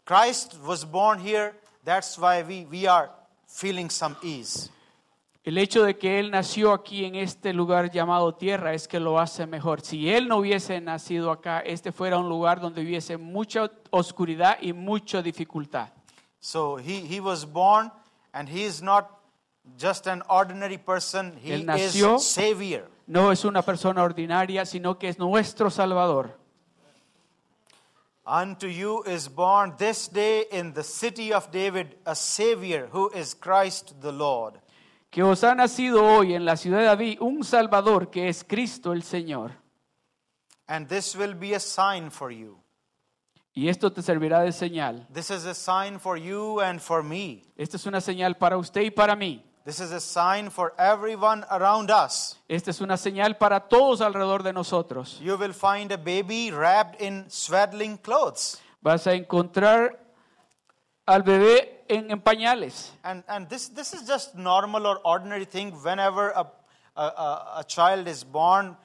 Christ 0.06 0.58
was 0.66 0.86
born 0.86 1.20
here. 1.20 1.54
That's 1.84 2.18
why 2.18 2.42
we, 2.44 2.66
we 2.72 2.88
are 2.88 3.10
feeling 3.48 3.90
some 3.90 4.16
ease. 4.24 4.70
El 5.46 5.58
hecho 5.58 5.84
de 5.84 5.98
que 5.98 6.20
Él 6.20 6.32
nació 6.32 6.72
aquí 6.72 7.04
en 7.04 7.16
este 7.16 7.52
lugar 7.52 7.92
llamado 7.92 8.34
tierra 8.34 8.74
es 8.74 8.88
que 8.88 8.98
lo 8.98 9.20
hace 9.20 9.46
mejor. 9.46 9.82
Si 9.82 10.10
Él 10.10 10.30
no 10.30 10.38
hubiese 10.38 10.80
nacido 10.80 11.32
acá, 11.32 11.60
este 11.60 11.92
fuera 11.92 12.18
un 12.18 12.30
lugar 12.30 12.62
donde 12.62 12.82
hubiese 12.82 13.18
mucha 13.18 13.70
oscuridad 13.90 14.58
y 14.62 14.72
mucha 14.72 15.22
dificultad. 15.22 15.90
So 16.40 16.78
he, 16.78 17.02
he 17.06 17.20
was 17.20 17.46
born, 17.46 17.92
and 18.34 18.48
he 18.48 18.64
is 18.64 18.82
not 18.82 19.23
just 19.78 20.08
an 20.08 20.22
ordinary 20.30 20.78
person, 20.78 21.34
he 21.42 21.52
Él 21.52 21.66
nació. 21.66 22.16
is 22.18 22.26
Savior. 22.26 22.90
No 23.08 23.32
es 23.32 23.44
una 23.44 23.62
persona 23.62 24.02
ordinaria, 24.04 24.66
sino 24.66 24.98
que 24.98 25.10
es 25.10 25.20
nuestro 25.20 25.70
Salvador. 25.70 26.38
Unto 28.26 28.68
you 28.68 29.04
is 29.06 29.28
born 29.28 29.76
this 29.78 30.08
day 30.08 30.46
in 30.52 30.74
the 30.74 30.84
city 30.84 31.34
of 31.34 31.52
David 31.52 31.98
a 32.06 32.16
Savior 32.16 32.88
who 32.94 33.12
is 33.14 33.34
Christ 33.34 34.00
the 34.02 34.14
Lord. 34.14 34.62
Que 35.10 35.22
os 35.22 35.44
ha 35.44 35.54
nacido 35.54 36.02
hoy 36.04 36.34
en 36.34 36.46
la 36.46 36.56
ciudad 36.56 36.80
de 36.80 36.86
David 36.86 37.22
un 37.22 37.44
Salvador 37.44 38.10
que 38.10 38.30
es 38.30 38.44
Cristo 38.46 38.94
el 38.94 39.04
Señor. 39.04 39.52
And 40.68 40.88
this 40.88 41.16
will 41.16 41.36
be 41.36 41.54
a 41.54 41.60
sign 41.60 42.10
for 42.10 42.32
you. 42.32 42.58
Y 43.54 43.68
esto 43.68 43.92
te 43.92 44.02
servirá 44.02 44.40
de 44.40 44.52
señal. 44.52 45.06
This 45.14 45.30
is 45.30 45.46
a 45.46 45.54
sign 45.54 46.00
for 46.00 46.18
you 46.18 46.62
and 46.62 46.80
for 46.80 47.04
me. 47.04 47.44
Esta 47.58 47.76
es 47.78 47.86
una 47.86 48.00
señal 48.00 48.38
para 48.38 48.58
usted 48.58 48.82
y 48.82 48.90
para 48.90 49.16
mí. 49.16 49.44
This 49.66 49.80
is 49.80 49.94
a 49.94 50.02
sign 50.02 50.50
for 50.50 50.74
everyone 50.78 51.46
around 51.50 51.90
us. 51.90 52.38
Esta 52.50 52.72
es 52.72 52.82
una 52.82 52.98
señal 52.98 53.38
para 53.38 53.62
todos 53.62 54.02
alrededor 54.02 54.44
de 54.44 54.52
nosotros. 54.52 55.20
You 55.22 55.38
will 55.38 55.54
find 55.54 55.90
a 55.94 55.98
baby 55.98 56.52
wrapped 56.52 57.00
in 57.02 57.30
swaddling 57.30 57.98
clothes. 57.98 58.60
Vas 58.82 59.08
a 59.08 59.14
encontrar 59.14 59.98
al 61.08 61.24
bebé 61.24 61.86
en, 61.88 62.12
en 62.12 62.20
pañales. 62.20 62.90
And, 63.06 63.24
and 63.30 63.48
this, 63.48 63.70
this 63.70 63.94
is 63.94 64.06
just 64.06 64.36
normal 64.36 64.86
or 64.86 65.00
ordinary 65.06 65.46
thing. 65.46 65.72
Whenever 65.72 66.32
a, 66.32 66.46
a, 66.98 67.02
a, 67.02 67.54
a 67.60 67.64
child 67.66 68.10
is 68.10 68.26
born, 68.26 68.76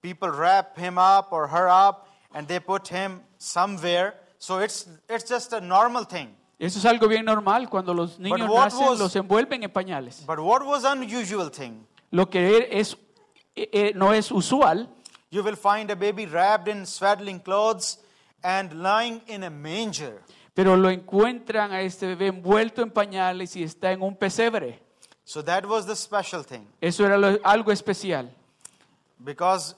people 0.00 0.30
wrap 0.30 0.78
him 0.78 0.96
up 0.96 1.32
or 1.32 1.48
her 1.48 1.68
up 1.68 2.06
and 2.32 2.46
they 2.46 2.60
put 2.60 2.86
him 2.86 3.22
somewhere. 3.38 4.14
So 4.38 4.58
it's, 4.58 4.86
it's 5.08 5.28
just 5.28 5.52
a 5.52 5.60
normal 5.60 6.04
thing. 6.04 6.36
Eso 6.58 6.78
es 6.80 6.84
algo 6.84 7.06
bien 7.06 7.24
normal. 7.24 7.68
Cuando 7.70 7.94
los 7.94 8.18
niños 8.18 8.48
what 8.50 8.64
nacen, 8.66 8.88
was- 8.88 8.98
los 8.98 9.14
envuelven 9.16 9.62
en 9.62 9.70
pañales. 9.70 10.24
But 10.26 10.38
what 10.40 10.62
was 10.62 10.84
unusual 10.84 11.50
thing? 11.50 11.84
Lo 12.10 12.28
que 12.28 12.66
es, 12.72 12.96
eh, 13.54 13.68
eh, 13.72 13.92
no 13.94 14.12
es 14.12 14.30
usual 14.32 14.88
You 15.30 15.42
will 15.42 15.56
find 15.56 15.90
a 15.90 15.94
baby 15.94 16.24
wrapped 16.24 16.68
in 16.74 16.86
swaddling 16.86 17.38
clothes 17.38 18.00
and 18.42 18.72
lying 18.72 19.22
in 19.26 19.44
a 19.44 19.50
manger. 19.50 20.22
Pero 20.54 20.74
lo 20.74 20.88
encuentran 20.90 21.70
a 21.70 21.82
este 21.82 22.06
bebé 22.06 22.28
envuelto 22.28 22.80
en 22.82 22.90
pañales 22.90 23.54
y 23.54 23.62
está 23.62 23.92
en 23.92 24.00
un 24.02 24.16
pesebre. 24.16 24.80
So 25.24 25.44
that 25.44 25.66
was 25.66 25.84
the 25.86 25.94
special 25.94 26.42
thing. 26.44 26.66
Eso 26.80 27.04
era 27.04 27.18
lo- 27.18 27.38
algo 27.44 27.70
especial. 27.70 28.30
Because 29.18 29.74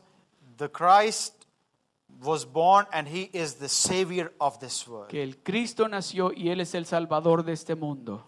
the 0.57 0.69
Christ 0.71 1.35
was 2.23 2.45
born 2.45 2.87
and 2.93 3.09
he 3.09 3.31
is 3.33 3.55
the 3.55 3.69
savior 3.69 4.33
of 4.41 4.59
this 4.61 4.87
world. 4.87 5.09
Que 5.09 5.23
el 5.23 5.37
Cristo 5.43 5.89
nació 5.89 6.33
y 6.33 6.49
Él 6.51 6.61
es 6.61 6.75
el 6.75 6.87
Salvador 6.87 7.45
de 7.45 7.53
este 7.53 7.75
mundo. 7.75 8.27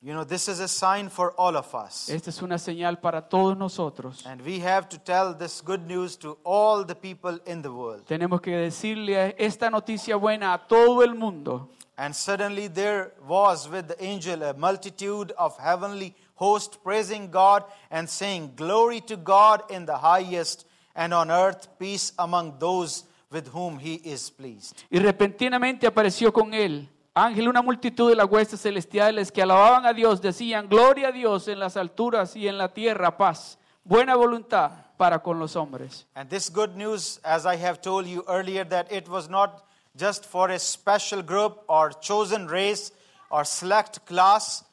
You 0.00 0.12
know, 0.12 0.24
this 0.24 0.48
is 0.48 0.60
a 0.60 0.68
sign 0.68 1.10
for 1.10 1.34
all 1.36 1.56
of 1.56 1.74
us. 1.74 2.08
Esta 2.08 2.30
es 2.30 2.40
una 2.40 2.58
señal 2.58 3.00
para 3.00 3.28
todos 3.28 3.56
nosotros. 3.56 4.24
And 4.26 4.40
we 4.42 4.60
have 4.60 4.88
to 4.90 4.98
tell 4.98 5.34
this 5.34 5.60
good 5.60 5.88
news 5.88 6.16
to 6.18 6.38
all 6.44 6.84
the 6.84 6.94
people 6.94 7.40
in 7.46 7.62
the 7.62 7.72
world. 7.72 8.06
Tenemos 8.06 8.40
que 8.40 8.52
decirle 8.52 9.34
esta 9.38 9.70
noticia 9.70 10.16
buena 10.16 10.54
a 10.54 10.68
todo 10.68 11.02
el 11.02 11.14
mundo. 11.16 11.68
And 11.96 12.14
suddenly 12.14 12.68
there 12.68 13.12
was 13.26 13.68
with 13.68 13.88
the 13.88 13.96
angel 14.00 14.44
a 14.44 14.54
multitude 14.54 15.32
of 15.36 15.58
heavenly 15.58 16.14
hosts 16.36 16.76
praising 16.76 17.28
God 17.32 17.64
and 17.90 18.08
saying, 18.08 18.52
Glory 18.54 19.00
to 19.00 19.16
God 19.16 19.62
in 19.68 19.84
the 19.84 19.98
highest, 19.98 20.64
and 20.94 21.12
on 21.12 21.28
earth 21.28 21.66
peace 21.76 22.12
among 22.20 22.60
those 22.60 23.02
with 23.30 23.48
whom 23.52 23.78
he 23.78 24.00
is 24.04 24.30
pleased. 24.30 24.76
Y 24.90 24.98
repentinamente 24.98 25.86
apareció 25.86 26.32
con 26.32 26.54
él 26.54 26.88
ángel 27.18 27.48
una 27.48 27.62
multitud 27.62 28.08
de 28.08 28.16
las 28.16 28.28
huestes 28.28 28.62
celestiales 28.62 29.32
que 29.32 29.42
alababan 29.42 29.86
a 29.86 29.92
Dios, 29.92 30.20
decían, 30.20 30.68
gloria 30.68 31.08
a 31.08 31.12
Dios 31.12 31.48
en 31.48 31.58
las 31.58 31.76
alturas 31.76 32.36
y 32.36 32.48
en 32.48 32.58
la 32.58 32.72
tierra 32.72 33.16
paz, 33.16 33.58
buena 33.84 34.14
voluntad 34.14 34.70
para 34.96 35.20
con 35.22 35.38
los 35.38 35.56
hombres. 35.56 36.06
And 36.14 36.28
this 36.30 36.50
good 36.50 36.76
news, 36.76 37.20
as 37.24 37.44
I 37.44 37.56
have 37.56 37.80
told 37.80 38.06
you 38.06 38.24
earlier, 38.28 38.64
that 38.68 38.90
it 38.92 39.08
was 39.08 39.28
not 39.28 39.64
just 39.96 40.24
for 40.26 40.50
a 40.50 40.58
special 40.58 41.22
group 41.22 41.64
or 41.68 41.90
chosen 42.00 42.46
race 42.46 42.92
or 43.30 43.44
select 43.44 44.06
class 44.06 44.64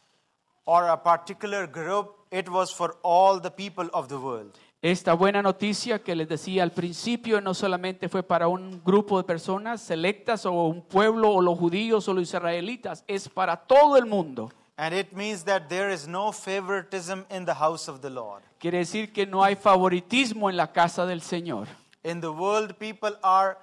or 0.65 0.87
a 0.87 0.97
particular 0.97 1.67
group, 1.67 2.15
it 2.31 2.49
was 2.49 2.71
for 2.71 2.95
all 3.03 3.39
the 3.39 3.51
people 3.51 3.89
of 3.93 4.07
the 4.07 4.19
world. 4.19 4.57
Esta 4.85 5.15
buena 5.15 5.41
noticia 5.41 6.03
que 6.03 6.13
les 6.13 6.29
decía 6.29 6.61
al 6.61 6.69
principio 6.69 7.41
no 7.41 7.55
solamente 7.55 8.07
fue 8.07 8.21
para 8.21 8.47
un 8.47 8.83
grupo 8.83 9.17
de 9.17 9.23
personas 9.23 9.81
selectas 9.81 10.45
o 10.45 10.51
un 10.51 10.83
pueblo 10.83 11.31
o 11.31 11.41
los 11.41 11.57
judíos 11.57 12.07
o 12.07 12.13
los 12.13 12.21
israelitas, 12.21 13.03
es 13.07 13.27
para 13.27 13.57
todo 13.57 13.97
el 13.97 14.05
mundo. 14.05 14.51
And 14.77 14.93
it 14.93 15.11
means 15.11 15.43
that 15.45 15.69
there 15.69 15.91
is 15.91 16.07
no 16.07 16.31
favoritism 16.31 17.21
in 17.31 17.45
the 17.45 17.55
house 17.55 17.89
of 17.89 18.01
the 18.01 18.11
Lord. 18.11 18.43
Quiere 18.59 18.77
decir 18.77 19.11
que 19.11 19.25
no 19.25 19.43
hay 19.43 19.55
favoritismo 19.55 20.51
en 20.51 20.57
la 20.57 20.71
casa 20.71 21.07
del 21.07 21.23
Señor. 21.23 21.67
In 22.03 22.21
the 22.21 22.29
world, 22.29 22.75
people 22.75 23.17
are 23.23 23.57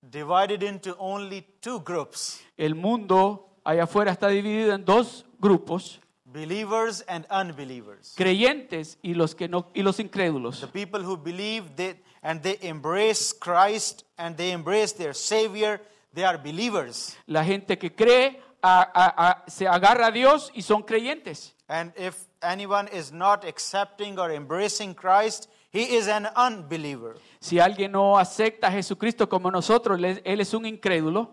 divided 0.00 0.64
into 0.64 0.96
only 0.98 1.46
two 1.60 1.78
groups 1.78 2.42
El 2.56 2.74
mundo 2.74 3.48
allá 3.62 3.84
afuera 3.84 4.10
está 4.10 4.26
dividido 4.26 4.74
en 4.74 4.84
dos 4.84 5.24
grupos, 5.38 6.00
believers 6.32 7.04
and 7.08 7.26
unbelievers. 7.30 8.14
creyentes 8.16 8.98
y 9.02 9.14
los 9.14 9.34
que 9.34 9.48
no 9.48 9.68
y 9.74 9.82
los 9.82 9.98
incrédulos. 10.00 10.60
The 10.60 10.66
people 10.68 11.04
who 11.04 11.16
believe 11.16 11.74
they, 11.76 12.00
and 12.22 12.40
they 12.42 12.58
embrace 12.62 13.32
Christ 13.38 14.04
and 14.16 14.36
they 14.36 14.52
embrace 14.52 14.92
their 14.96 15.14
Savior, 15.14 15.80
they 16.14 16.24
are 16.24 16.38
believers. 16.38 17.16
La 17.26 17.44
gente 17.44 17.78
que 17.78 17.94
cree 17.94 18.40
a- 18.62 18.82
a- 18.94 19.28
a- 19.30 19.44
se 19.50 19.66
agarra 19.66 20.06
a 20.06 20.10
Dios 20.10 20.50
y 20.54 20.62
son 20.62 20.82
creyentes. 20.82 21.54
And 21.68 21.92
if 21.96 22.16
anyone 22.42 22.88
is 22.92 23.12
not 23.12 23.44
accepting 23.44 24.18
or 24.18 24.30
embracing 24.30 24.94
Christ, 24.94 25.48
he 25.72 25.96
is 25.96 26.06
an 26.08 26.28
unbeliever. 26.36 27.16
Si 27.40 27.58
alguien 27.58 27.92
no 27.92 28.18
acepta 28.18 28.68
a 28.68 28.70
Jesucristo 28.72 29.28
como 29.28 29.50
nosotros, 29.50 29.98
él 29.98 30.04
es- 30.04 30.20
él 30.24 30.40
es 30.40 30.52
un 30.54 30.66
incrédulo. 30.66 31.30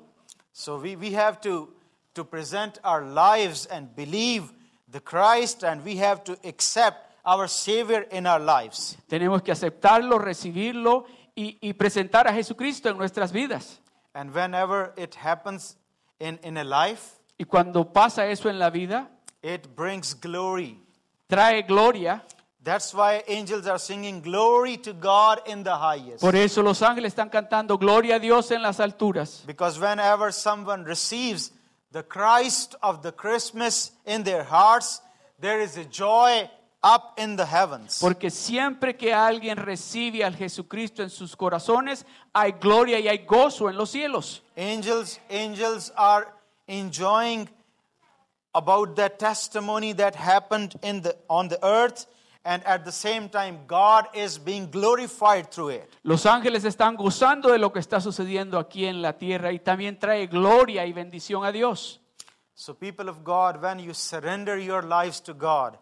So 0.51 0.77
we, 0.77 0.95
we 0.95 1.13
have 1.15 1.39
to, 1.41 1.73
to 2.13 2.23
present 2.25 2.79
our 2.83 3.03
lives 3.03 3.67
and 3.67 3.93
believe 3.95 4.51
the 4.91 5.01
Christ, 5.01 5.63
and 5.63 5.83
we 5.83 5.97
have 5.97 6.23
to 6.25 6.37
accept 6.43 7.05
our 7.25 7.47
Savior 7.47 8.07
in 8.11 8.25
our 8.25 8.39
lives. 8.39 8.97
Tenemos 9.07 9.41
que 9.43 9.51
aceptarlo, 9.51 10.17
recibirlo 10.19 11.05
y, 11.35 11.57
y 11.61 11.73
presentar 11.73 12.27
a 12.27 12.33
Jesucristo 12.33 12.89
en 12.89 12.97
nuestras 12.97 13.31
vidas. 13.31 13.79
And 14.13 14.33
whenever 14.33 14.93
it 14.97 15.15
happens 15.15 15.77
in, 16.19 16.39
in 16.43 16.57
a 16.57 16.63
life, 16.63 17.17
Y 17.37 17.45
cuando 17.45 17.93
pasa 17.93 18.27
eso 18.27 18.49
en 18.49 18.59
la 18.59 18.69
vida, 18.69 19.09
it 19.41 19.67
brings 19.75 20.13
glory. 20.13 20.77
trae 21.27 21.61
gloria. 21.65 22.23
That's 22.61 22.93
why 22.93 23.23
angels 23.27 23.65
are 23.67 23.79
singing 23.79 24.21
glory 24.21 24.77
to 24.79 24.91
God 24.93 25.39
in 25.47 25.63
the 25.63 25.77
highest. 25.77 26.19
Por 26.19 26.35
eso 26.35 26.61
los 26.61 26.81
ángeles 26.81 27.13
están 27.13 27.29
cantando 27.29 27.77
gloria 27.77 28.15
a 28.15 28.19
Dios 28.19 28.51
en 28.51 28.61
las 28.61 28.81
alturas. 28.81 29.43
Because 29.47 29.79
whenever 29.79 30.33
someone 30.33 30.83
receives 30.83 31.53
the 31.91 32.03
Christ 32.03 32.75
of 32.81 33.01
the 33.01 33.11
Christmas 33.11 33.91
in 34.05 34.23
their 34.23 34.43
hearts, 34.43 35.01
there 35.39 35.59
is 35.59 35.77
a 35.77 35.85
joy 35.85 36.49
up 36.83 37.19
in 37.19 37.35
the 37.35 37.45
heavens. 37.45 37.99
Porque 37.99 38.29
siempre 38.29 38.95
que 38.95 39.13
alguien 39.13 39.57
recibe 39.57 40.23
al 40.23 40.35
Jesucristo 40.35 41.03
en 41.03 41.09
sus 41.09 41.35
corazones, 41.35 42.05
hay 42.33 42.53
gloria 42.53 42.99
y 42.99 43.07
hay 43.07 43.25
gozo 43.25 43.69
en 43.69 43.77
los 43.77 43.91
cielos. 43.91 44.41
Angels, 44.55 45.19
angels 45.29 45.91
are 45.97 46.27
enjoying 46.67 47.49
about 48.53 48.95
that 48.95 49.19
testimony 49.19 49.93
that 49.93 50.15
happened 50.15 50.75
in 50.81 51.01
the, 51.01 51.15
on 51.29 51.49
the 51.49 51.59
earth, 51.63 52.07
and 52.45 52.63
at 52.65 52.85
the 52.85 52.91
same 52.91 53.29
time, 53.29 53.59
God 53.67 54.07
is 54.13 54.37
being 54.37 54.69
glorified 54.71 55.51
through 55.51 55.69
it. 55.69 55.89
Los 56.03 56.25
ángeles 56.25 56.63
están 56.63 56.95
gozando 56.95 57.51
de 57.51 57.57
lo 57.59 57.71
que 57.71 57.79
está 57.79 57.99
sucediendo 57.99 58.57
aquí 58.57 58.85
en 58.85 59.01
la 59.01 59.17
tierra 59.17 59.51
y 59.51 59.59
también 59.59 59.99
trae 59.99 60.27
gloria 60.27 60.85
y 60.85 60.93
bendición 60.93 61.43
a 61.43 61.51
Dios. 61.51 61.99
So, 62.55 62.73
people 62.73 63.09
of 63.09 63.23
God, 63.23 63.61
when 63.61 63.79
you 63.79 63.93
surrender 63.93 64.57
your 64.57 64.83
lives 64.83 65.21
to 65.21 65.33
God, 65.33 65.77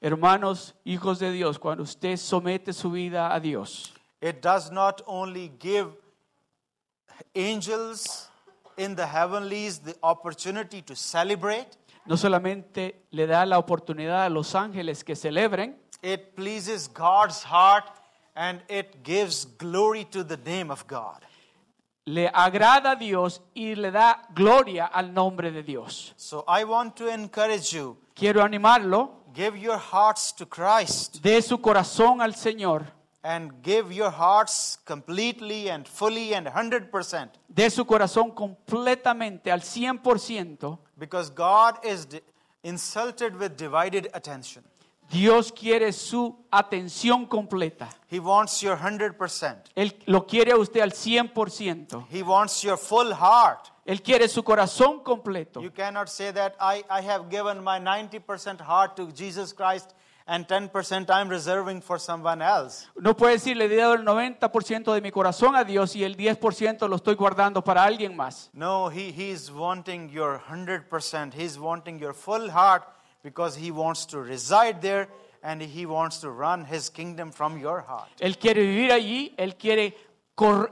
Hermanos, 0.00 0.74
hijos 0.84 1.18
de 1.18 1.30
Dios, 1.30 1.58
cuando 1.58 1.84
usted 1.84 2.16
somete 2.16 2.72
su 2.72 2.90
vida 2.90 3.34
a 3.34 3.40
Dios, 3.40 3.92
it 4.20 4.40
does 4.40 4.70
not 4.70 5.02
only 5.06 5.52
give 5.60 5.88
angels 7.34 8.30
in 8.76 8.96
the 8.96 9.06
heavenlies 9.06 9.80
the 9.80 9.94
opportunity 10.02 10.82
to 10.82 10.96
celebrate, 10.96 11.68
no 12.06 12.16
solamente 12.16 13.06
le 13.10 13.26
da 13.26 13.46
la 13.46 13.58
oportunidad 13.58 14.24
a 14.24 14.28
los 14.28 14.54
ángeles 14.54 15.04
que 15.04 15.14
celebren, 15.14 15.81
it 16.02 16.34
pleases 16.36 16.88
God's 16.88 17.42
heart 17.42 17.84
and 18.34 18.60
it 18.68 19.02
gives 19.02 19.44
glory 19.44 20.04
to 20.10 20.24
the 20.24 20.36
name 20.38 20.70
of 20.70 20.86
God. 20.86 21.22
le 22.06 22.28
agrada 22.34 22.90
a 22.92 22.96
Dios 22.96 23.40
y 23.54 23.74
le 23.76 23.90
da 23.92 24.22
gloria 24.34 24.86
al 24.86 25.12
nombre 25.12 25.52
de 25.52 25.62
Dios. 25.62 26.12
So 26.16 26.44
I 26.48 26.64
want 26.64 26.96
to 26.96 27.08
encourage 27.08 27.72
you 27.72 27.96
Quiero 28.14 28.42
animarlo, 28.42 29.22
give 29.32 29.56
your 29.56 29.78
hearts 29.78 30.32
to 30.32 30.46
Christ 30.46 31.22
de 31.22 31.40
su 31.40 31.58
corazón 31.58 32.20
al 32.20 32.32
Señor, 32.34 32.86
and 33.22 33.52
give 33.62 33.92
your 33.92 34.10
hearts 34.10 34.78
completely 34.84 35.70
and 35.70 35.86
fully 35.86 36.34
and 36.34 36.48
100% 36.48 37.28
de 37.48 37.70
su 37.70 37.84
corazón 37.84 38.32
completamente 38.34 39.50
al 39.52 39.60
100%. 39.60 40.78
because 40.98 41.30
God 41.30 41.78
is 41.84 42.08
insulted 42.64 43.36
with 43.38 43.56
divided 43.56 44.08
attention. 44.12 44.64
Dios 45.12 45.52
quiere 45.52 45.92
su 45.92 46.42
atención 46.50 47.26
completa. 47.26 47.90
He 48.10 48.18
wants 48.18 48.62
your 48.62 48.78
100%. 48.78 49.64
Él 49.74 49.94
lo 50.06 50.26
quiere 50.26 50.52
a 50.52 50.56
usted 50.56 50.80
al 50.80 50.92
100%. 50.92 52.06
He 52.10 52.22
wants 52.22 52.62
your 52.62 52.78
full 52.78 53.12
heart. 53.12 53.68
Él 53.84 54.00
quiere 54.00 54.26
su 54.26 54.42
corazón 54.42 55.00
completo. 55.02 55.60
You 55.60 55.70
cannot 55.70 56.08
say 56.08 56.32
that 56.32 56.54
I, 56.58 56.82
I 56.88 57.02
have 57.02 57.28
given 57.28 57.62
my 57.62 57.78
90% 57.78 58.60
heart 58.60 58.96
to 58.96 59.12
Jesus 59.12 59.52
Christ 59.52 59.94
and 60.26 60.46
10% 60.46 61.10
I'm 61.10 61.28
reserving 61.28 61.82
for 61.82 61.98
someone 61.98 62.40
else. 62.40 62.86
No 62.96 63.14
puede 63.14 63.34
decir, 63.34 63.58
le 63.58 63.66
he 63.66 63.76
dado 63.76 63.92
el 63.92 64.06
90% 64.06 64.94
de 64.94 65.00
mi 65.02 65.10
corazón 65.10 65.56
a 65.56 65.64
Dios 65.64 65.94
y 65.94 66.04
el 66.04 66.16
10% 66.16 66.88
lo 66.88 66.96
estoy 66.96 67.16
guardando 67.16 67.62
para 67.62 67.84
alguien 67.84 68.16
más. 68.16 68.48
No, 68.54 68.88
he, 68.88 69.12
he's 69.12 69.50
wanting 69.50 70.08
your 70.08 70.40
100%. 70.48 71.34
He's 71.34 71.58
wanting 71.58 71.98
your 71.98 72.14
full 72.14 72.50
heart 72.50 72.84
because 73.22 73.56
he 73.58 73.70
wants 73.70 74.06
to 74.06 74.20
reside 74.22 74.80
there 74.80 75.08
and 75.42 75.60
he 75.62 75.86
wants 75.86 76.20
to 76.20 76.30
run 76.30 76.64
his 76.64 76.90
kingdom 76.90 77.32
from 77.32 77.58
your 77.58 77.82
heart. 77.82 78.10
Él 78.20 78.38
quiere 78.38 78.62
vivir 78.62 78.92
allí, 78.92 79.34
Él 79.36 79.56
quiere 79.56 79.96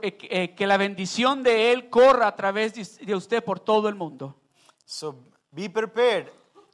eh, 0.01 0.17
eh, 0.29 0.55
que 0.55 0.67
la 0.67 0.77
bendición 0.77 1.43
de 1.43 1.71
Él 1.71 1.89
corra 1.89 2.27
a 2.27 2.35
través 2.35 2.73
de- 2.73 3.15
usted 3.15 3.43
por 3.43 3.59
todo 3.59 3.87
el 3.89 3.95
mundo. 3.95 4.35
So 4.85 5.15
be 5.51 5.69
prepared 5.69 6.27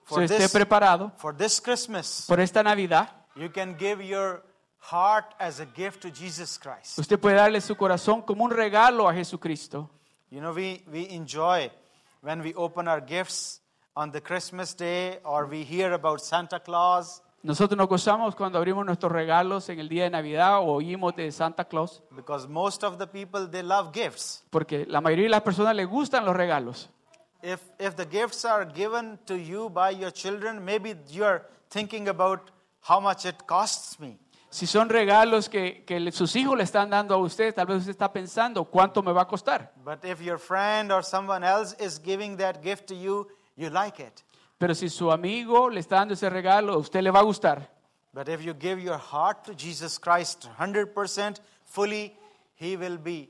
for 0.05 0.23
esté 0.23 0.38
this, 0.38 0.51
preparado 0.51 1.11
for 1.17 1.36
this 1.36 1.59
Christmas. 1.61 2.25
por 2.28 2.39
esta 2.39 2.63
Navidad, 2.63 3.09
You 3.36 3.51
can 3.51 3.75
give 3.78 4.03
your 4.03 4.43
heart 4.91 5.36
as 5.38 5.59
a 5.59 5.65
gift 5.75 6.01
to 6.01 6.09
Jesus 6.09 6.57
Christ. 6.57 6.97
usted 6.97 7.19
puede 7.19 7.36
darle 7.36 7.61
su 7.61 7.75
corazón 7.75 8.21
como 8.23 8.43
un 8.45 8.51
regalo 8.51 9.07
a 9.07 9.13
Jesucristo. 9.13 9.89
You 10.30 10.39
know, 10.39 10.53
we, 10.53 10.84
we 10.91 11.07
enjoy 11.13 11.71
when 12.21 12.41
we 12.41 12.53
open 12.55 12.88
our 12.88 13.01
gifts 13.05 13.61
on 13.98 14.12
the 14.12 14.22
Christmas 14.22 14.76
day 14.76 15.20
or 15.26 15.48
we 15.48 15.64
hear 15.64 15.91
about 15.93 16.22
Santa 16.22 16.60
Claus 16.60 17.24
Nosotros 17.41 17.78
nos 17.78 17.88
gozamos 17.88 18.36
cuando 18.36 18.58
abrimos 18.58 18.86
nuestros 18.86 19.12
regalos 19.12 19.70
en 19.70 19.80
el 19.80 19.88
día 19.89 20.04
de 20.04 20.10
Navidad 20.10 20.60
o 20.60 20.66
oímos 20.66 21.16
de 21.16 21.32
Santa 21.32 21.66
Claus, 21.66 22.04
because 22.16 22.48
most 22.48 22.84
of 22.84 22.98
the 22.98 23.08
people 23.08 23.48
they 23.48 23.64
love 23.64 23.91
gifts. 23.93 24.43
porque 24.50 24.86
la 24.88 25.02
mayoría 25.02 25.26
de 25.26 25.30
las 25.30 25.41
personas 25.41 25.76
les 25.76 25.88
gustan 25.88 26.26
los 26.26 26.36
regalos. 26.36 26.89
If, 27.41 27.62
if 27.80 27.95
the 27.95 28.06
gifts 28.06 28.43
are 28.45 28.66
given 28.66 29.20
to 29.26 29.36
you 29.36 29.70
by 29.70 29.91
your 29.91 30.12
children, 30.12 30.64
maybe 30.64 30.95
you're 31.10 31.43
thinking 31.70 32.08
about 32.10 32.52
how 32.82 33.00
much 33.00 33.26
it 33.26 33.45
costs 33.48 34.00
me. 34.00 34.20
Si 34.50 34.66
son 34.66 34.89
regalos 34.89 35.50
que, 35.50 35.84
que 35.86 36.12
sus 36.12 36.36
hijos 36.36 36.58
le 36.58 36.64
están 36.64 36.89
dando 36.89 37.14
a 37.14 37.18
usted, 37.18 37.54
tal 37.54 37.68
vez 37.68 37.78
usted 37.78 37.91
está 37.91 38.12
pensando, 38.12 38.66
¿cuánto 38.66 39.04
me 39.04 39.12
va 39.12 39.22
a 39.22 39.28
costar? 39.28 39.72
But 39.84 40.04
if 40.04 40.22
your 40.22 40.39
friend 40.39 40.91
or 40.91 41.04
someone 41.04 41.45
else 41.45 41.76
is 41.80 42.02
giving 42.04 42.38
that 42.38 42.62
gift 42.64 42.88
to 42.88 42.95
you, 42.95 43.28
you 43.58 43.70
like 43.70 43.99
it. 43.99 44.24
Pero 44.58 44.74
si 44.74 44.89
su 44.89 45.12
amigo 45.12 45.70
le 45.70 45.80
está 45.80 45.97
dando 45.97 46.14
ese 46.14 46.30
regalo, 46.30 46.74
a 46.74 46.78
usted 46.78 47.01
le 47.01 47.12
va 47.12 47.20
a 47.20 47.24
gustar. 47.24 47.70
But 48.14 48.30
if 48.30 48.43
you 48.43 48.55
give 48.55 48.82
your 48.82 48.97
heart 48.97 49.43
to 49.45 49.53
Jesus 49.53 49.99
Christ 49.99 50.49
100% 50.58 51.39
fully, 51.66 52.16
He 52.55 52.76
will 52.76 52.97
be, 52.97 53.30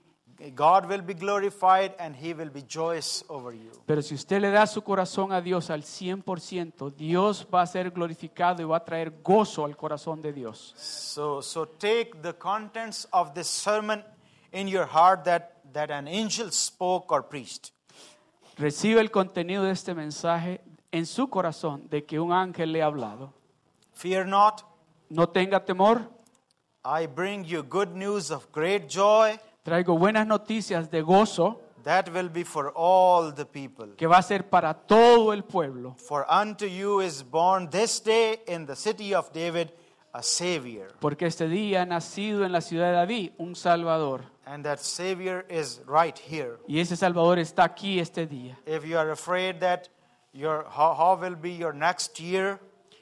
God 0.55 0.87
will 0.87 1.01
be 1.01 1.13
glorified 1.13 1.93
and 1.99 2.15
He 2.15 2.33
will 2.33 2.49
be 2.49 2.61
joyous 2.61 3.25
over 3.27 3.53
you. 3.53 3.71
Pero 3.85 4.01
si 4.01 4.15
usted 4.15 4.39
le 4.39 4.51
da 4.51 4.65
su 4.65 4.81
corazón 4.81 5.33
a 5.33 5.41
Dios 5.41 5.69
al 5.69 5.83
100%, 5.83 6.95
Dios 6.95 7.45
va 7.53 7.63
a 7.63 7.67
ser 7.67 7.91
glorificado 7.91 8.61
y 8.61 8.65
va 8.65 8.77
a 8.77 8.85
traer 8.85 9.21
gozo 9.21 9.65
al 9.65 9.75
corazón 9.75 10.21
de 10.21 10.31
Dios. 10.31 10.73
So, 10.77 11.41
so 11.41 11.65
take 11.65 12.21
the 12.21 12.33
contents 12.37 13.05
of 13.11 13.33
this 13.33 13.49
sermon 13.49 14.05
in 14.53 14.69
your 14.69 14.85
heart 14.85 15.25
that, 15.25 15.57
that 15.73 15.91
an 15.91 16.07
angel 16.07 16.51
spoke 16.51 17.11
or 17.11 17.23
preached. 17.23 17.73
Recibe 18.57 19.01
el 19.01 19.11
contenido 19.11 19.63
de 19.63 19.71
este 19.71 19.93
mensaje 19.93 20.61
en 20.91 21.05
su 21.05 21.29
corazón 21.29 21.87
de 21.89 22.05
que 22.05 22.19
un 22.19 22.31
ángel 22.33 22.71
le 22.71 22.81
ha 22.81 22.85
hablado. 22.87 23.33
Fear 23.93 24.25
not, 24.27 24.61
No 25.09 25.29
tenga 25.29 25.63
temor, 25.63 26.01
I 26.83 27.07
bring 27.07 27.43
you 27.45 27.63
good 27.63 27.89
news 27.89 28.29
of 28.31 28.47
great 28.53 28.87
joy 28.89 29.39
Traigo 29.63 29.97
buenas 29.97 30.25
noticias 30.27 30.89
de 30.91 31.01
gozo 31.01 31.61
that 31.83 32.09
will 32.13 32.29
be 32.29 32.43
for 32.43 32.73
all 32.75 33.33
the 33.33 33.45
people. 33.45 33.95
que 33.95 34.07
va 34.07 34.17
a 34.17 34.21
ser 34.21 34.49
para 34.49 34.73
todo 34.73 35.31
el 35.33 35.43
pueblo. 35.43 35.95
For 35.97 36.25
unto 36.29 36.65
you 36.65 37.01
is 37.01 37.23
born 37.23 37.69
this 37.69 38.01
day 38.03 38.41
in 38.47 38.65
the 38.65 38.75
city 38.75 39.13
of 39.13 39.31
David 39.33 39.69
a 40.13 40.21
Savior. 40.23 40.93
Porque 40.99 41.25
este 41.27 41.47
día 41.47 41.83
ha 41.83 41.85
nacido 41.85 42.43
en 42.43 42.51
la 42.51 42.61
ciudad 42.61 42.87
de 42.87 42.93
David 42.93 43.31
un 43.37 43.55
Salvador. 43.55 44.25
And 44.49 44.63
that 44.63 44.79
Savior 44.79 45.45
is 45.49 45.81
right 45.85 46.17
here. 46.17 46.57
Y 46.67 46.79
ese 46.79 46.95
Salvador 46.95 47.37
está 47.37 47.65
aquí 47.65 47.99
este 47.99 48.25
día. 48.25 48.57
If 48.65 48.85
you 48.85 48.97
are 48.97 49.11
afraid 49.11 49.59
that 49.59 49.89
your, 50.31 50.65
how, 50.69 50.93
how 50.93 51.17
will 51.19 51.35
be 51.35 51.51
your 51.51 51.73
next 51.73 52.17
year, 52.19 52.59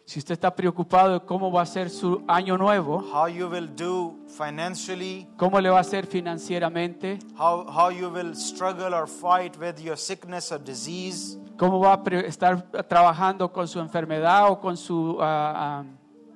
Si 0.07 0.19
usted 0.19 0.33
está 0.33 0.55
preocupado 0.55 1.13
de 1.13 1.25
cómo 1.25 1.51
va 1.51 1.63
a 1.63 1.65
ser 1.65 1.89
su 1.89 2.23
año 2.27 2.59
nuevo, 2.59 2.99
how 3.11 3.27
you 3.27 3.47
will 3.47 3.67
do 3.75 4.15
financially, 4.27 5.27
cómo 5.35 5.59
le 5.59 5.71
va 5.71 5.79
a 5.79 5.83
ser 5.83 6.05
financieramente, 6.05 7.17
how, 7.35 7.65
how 7.67 7.89
you 7.89 8.11
will 8.11 8.35
struggle 8.35 8.93
or 8.93 9.07
fight 9.07 9.57
with 9.57 9.79
your 9.79 9.97
sickness 9.97 10.51
or 10.51 10.59
disease, 10.63 11.39
cómo 11.57 11.79
va 11.79 11.93
a 11.93 12.19
estar 12.19 12.61
trabajando 12.87 13.51
con 13.51 13.67
su 13.67 13.79
enfermedad 13.79 14.51
o 14.51 14.59
con 14.59 14.77
su 14.77 15.17
ah, 15.19 15.53
ah, 15.55 15.83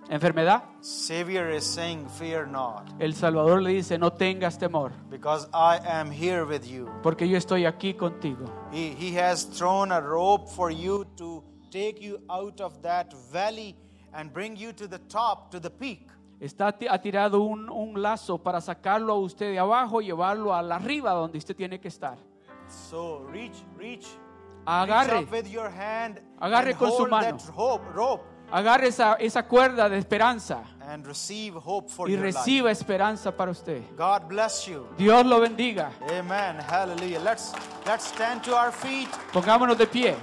enfermedad, 0.10 0.64
Savior 0.82 1.50
is 1.50 1.64
saying, 1.64 2.08
Fear 2.10 2.48
not, 2.48 2.90
el 3.00 3.14
Salvador 3.14 3.62
le 3.62 3.72
dice, 3.72 3.98
no 3.98 4.12
tengas 4.12 4.58
temor, 4.58 4.92
because 5.10 5.48
I 5.54 5.80
am 5.86 6.12
here 6.12 6.46
with 6.46 6.66
you. 6.66 6.90
porque 7.04 7.28
yo 7.28 7.38
estoy 7.38 7.66
aquí 7.66 7.94
contigo. 7.94 8.46
He, 8.72 8.90
he 8.96 9.14
has 9.20 9.46
thrown 9.46 9.92
a 9.92 10.02
rope 10.02 10.50
for 10.50 10.72
you 10.72 11.06
to 11.18 11.44
take 11.72 12.02
you 12.02 12.20
out 12.30 12.60
of 12.62 12.82
that 12.82 13.14
valley 13.32 13.76
and 14.14 14.34
bring 14.34 14.56
you 14.58 14.74
to 14.74 14.88
the 14.88 15.00
top, 15.10 15.52
to 15.52 15.60
the 15.60 15.70
peak. 15.70 16.08
Está 16.40 16.68
ha 16.90 16.98
tirado 17.02 17.42
un, 17.42 17.70
un 17.70 18.02
lazo 18.02 18.38
para 18.38 18.62
sacarlo 18.62 19.14
a 19.14 19.20
usted 19.20 19.52
de 19.52 19.60
abajo 19.60 20.02
y 20.02 20.06
llevarlo 20.06 20.54
a 20.56 20.62
la 20.62 20.78
arriba 20.78 21.12
donde 21.12 21.38
usted 21.38 21.54
tiene 21.56 21.80
que 21.80 21.90
estar. 21.90 22.18
So 22.70 23.26
reach, 23.32 23.64
reach, 23.78 24.08
Agarre. 24.66 25.16
reach 25.20 25.24
up 25.28 25.32
with 25.32 25.48
your 25.52 25.70
hand 25.70 26.22
Agarre 26.40 26.70
and 26.72 26.80
con 26.80 26.92
su 26.94 27.08
mano. 27.08 27.38
that 27.38 27.56
rope, 27.58 27.84
rope 27.94 28.24
Agarre 28.52 28.88
esa, 28.88 29.16
esa 29.20 29.44
cuerda 29.44 29.90
de 29.90 29.98
esperanza 29.98 30.64
and 30.90 31.06
receive 31.06 31.56
hope 31.56 31.88
for 31.88 32.10
y 32.10 32.16
reciba 32.16 32.72
esperanza 32.72 33.32
para 33.32 33.52
usted. 33.52 33.84
God 33.96 34.28
bless 34.28 34.66
you. 34.66 34.88
Dios 34.98 35.26
lo 35.26 35.40
bendiga. 35.40 35.92
Amen. 36.10 36.58
Hallelujah. 36.60 37.20
Let's 37.20 37.54
let's 37.86 38.08
stand 38.08 38.44
to 38.44 38.56
our 38.56 38.72
feet 38.72 39.10
Pongámonos 39.32 39.78
de 39.78 39.86
pie. 39.86 40.16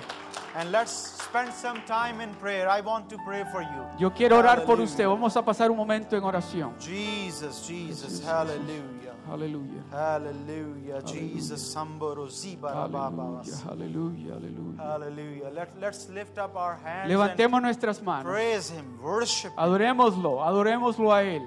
And 0.57 0.73
let's 0.73 0.91
spend 1.23 1.53
some 1.53 1.83
time 1.87 2.21
in 2.21 2.35
prayer. 2.35 2.69
I 2.69 2.81
want 2.81 3.09
to 3.11 3.19
pray 3.27 3.45
for 3.53 3.63
you. 3.63 3.83
Yo 3.99 4.11
quiero 4.11 4.39
orar 4.39 4.65
por 4.65 4.81
usted. 4.81 5.07
Vamos 5.07 5.37
a 5.37 5.43
pasar 5.43 5.71
un 5.71 5.77
momento 5.77 6.17
en 6.17 6.25
oración. 6.25 6.75
Jesus, 6.81 7.67
Jesus, 7.69 8.23
hallelujah. 8.25 9.15
Hallelujah. 9.29 9.83
Hallelujah. 9.91 11.03
Jesus, 11.05 11.61
Samboro 11.61 12.29
Zibara 12.29 12.85
Aleluya, 12.85 13.55
aleluya, 13.69 14.37
aleluya. 14.37 14.79
Hallelujah. 14.79 15.51
Let, 15.51 15.81
let's 15.81 16.09
lift 16.09 16.39
up 16.39 16.55
our 16.57 16.77
hands 16.77 17.11
Levantemos 17.11 17.57
and 17.57 17.65
nuestras 17.65 18.01
manos. 18.01 18.25
praise 18.25 18.71
Him, 18.71 18.99
worship 19.03 19.51
Him. 19.51 19.59
Adorémoslo, 19.59 20.45
adorémoslo 20.45 21.13
a 21.13 21.25
Él. 21.25 21.43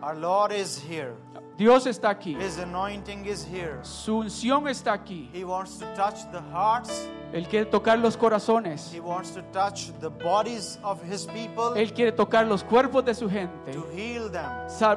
Our 0.00 0.14
Lord 0.16 0.52
is 0.52 0.78
here. 0.78 1.14
Dios 1.56 1.86
está 1.86 2.10
aquí. 2.10 2.34
His 2.34 2.58
anointing 2.58 3.26
is 3.26 3.46
here. 3.46 3.78
Su 3.82 4.18
unción 4.18 4.68
está 4.68 4.92
aquí. 4.92 5.30
He 5.32 5.44
wants 5.44 5.78
to 5.78 5.86
touch 5.94 6.24
the 6.32 6.40
hearts. 6.52 7.08
Él 7.32 7.46
quiere 7.48 7.66
tocar 7.66 7.98
los 7.98 8.16
corazones. 8.16 8.92
He 8.92 9.00
wants 9.00 9.30
to 9.30 9.42
touch 9.52 9.90
the 10.00 10.10
bodies 10.10 10.78
of 10.82 11.00
His 11.02 11.26
people 11.26 11.74
Él 11.76 11.92
quiere 11.94 12.12
tocar 12.12 12.46
los 12.46 12.62
cuerpos 12.62 13.04
de 13.04 13.14
su 13.14 13.28
gente 13.28 13.72
to 13.72 13.86
heal 13.90 14.30
them, 14.30 14.44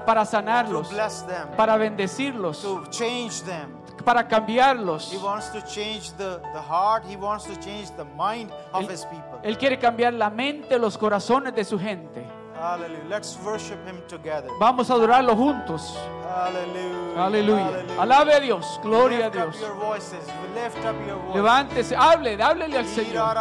para 0.05 0.25
to 0.25 0.31
sanarlos, 0.31 0.89
bless 0.89 1.25
them, 1.25 1.47
para 1.55 1.77
bendecirlos, 1.77 2.61
to 2.61 2.83
change 2.89 3.41
them. 3.43 3.69
para 4.03 4.27
cambiarlos. 4.27 5.11
He 5.11 5.17
wants 5.17 5.49
to 5.49 5.61
change 5.61 6.11
the, 6.17 6.41
the 6.53 6.61
heart. 6.61 7.05
He 7.05 7.15
wants 7.15 7.45
to 7.45 7.55
change 7.59 7.91
the 7.95 8.05
mind 8.17 8.51
of 8.73 8.83
Él, 8.83 8.91
His 8.91 9.05
people. 9.05 9.39
Él 9.43 9.57
quiere 9.57 9.79
cambiar 9.79 10.13
la 10.13 10.29
mente, 10.29 10.77
los 10.77 10.97
corazones 10.97 11.55
de 11.55 11.63
su 11.63 11.79
gente. 11.79 12.25
Hallelujah. 12.59 13.03
Let's 13.09 13.37
worship 13.43 13.85
Him 13.85 14.01
together. 14.07 14.49
Vamos 14.59 14.89
a 14.89 14.93
adorarlo 14.93 15.35
juntos. 15.35 15.93
Hallelujah. 16.23 17.25
Aleluya. 17.25 17.85
Alabe 17.99 18.33
a 18.33 18.39
Dios. 18.39 18.79
Gloria 18.81 19.27
a 19.27 19.29
Lift 19.29 19.35
up 19.37 19.51
Dios. 19.51 19.61
your 19.61 19.73
voices. 19.75 20.25
Lift 20.55 20.85
up 20.85 20.95
your 21.07 21.17
voices. 21.17 21.35
Levántese, 21.35 21.95
hable, 21.95 22.37
háblele 22.37 22.77
al 22.77 22.85
Señor. 22.85 23.35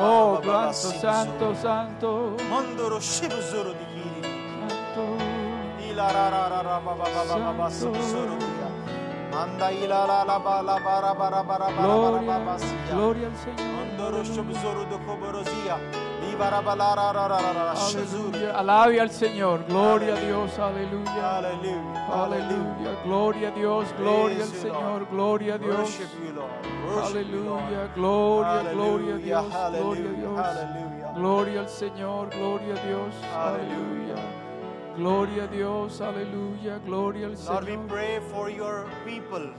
Oh, 0.00 0.40
santo, 0.72 1.00
santo, 1.00 1.54
santo. 1.54 2.36
Mandoro 2.50 3.00
shibuzuru 3.00 3.72
dikiri. 3.74 4.22
santo. 4.68 5.16
Ila 5.90 6.12
ra 6.12 6.28
ra 6.30 6.48
ra 6.48 6.62
ra 6.62 6.80
ba 6.80 6.94
ba 6.94 7.04
ba 7.04 7.24
ba 7.28 7.38
ba 7.38 7.52
ba 7.52 7.70
Santo. 7.70 7.94
subuzuru 7.98 8.36
diya. 8.38 8.68
Manda 9.32 9.72
ila 9.72 10.06
la 10.06 10.24
la 10.24 10.38
ba 10.38 10.62
la 10.62 10.78
ba 10.78 11.00
ra 11.00 11.14
ba 11.14 11.28
ra 11.30 11.42
ba 11.42 11.56
ra 11.58 11.68
ba 11.68 11.68
ra 11.68 11.68
ba 11.68 11.82
ra 11.82 11.82
Gloria, 11.84 12.20
ba 12.28 12.38
ba 12.44 12.58
siya. 12.58 12.94
gloria 12.94 13.26
al 13.28 13.36
Señor. 13.36 13.72
Mandoro 13.76 14.24
shibuzuru. 14.24 14.76
Aleluya. 17.26 18.58
Alabe 18.58 19.00
al 19.00 19.10
Señor. 19.10 19.64
Gloria 19.66 20.14
a 20.14 20.20
Dios. 20.20 20.58
Aleluya. 20.58 21.12
Hallelujah. 21.12 22.06
Aleluya. 22.12 23.02
Gloria 23.04 23.48
a 23.48 23.50
Dios. 23.52 23.88
Gloria 23.98 24.42
al 24.42 24.48
Señor. 24.48 25.06
Gloria 25.10 25.54
a 25.54 25.58
Dios. 25.58 25.98
Aleluya. 27.04 27.90
Gloria, 27.94 28.72
gloria 28.72 29.14
a 29.14 29.18
Dios. 29.18 29.46
Gloria 29.72 30.10
a. 30.10 30.12
Dios. 30.12 31.16
Gloria 31.16 31.60
al 31.60 31.68
Señor. 31.68 32.30
Gloria 32.30 32.74
a 32.74 32.86
Dios. 32.86 33.14
Aleluya. 33.34 34.16
Gloria 34.96 35.44
a 35.44 35.46
Dios. 35.46 36.00
Aleluya. 36.00 36.78
Gloria 36.84 37.26
al 37.26 37.32
Lord, 37.32 37.64
we 37.64 37.72
Señor. 37.72 37.86
pray 37.88 38.20
for 38.32 38.50
your 38.50 38.86
people. 39.04 39.52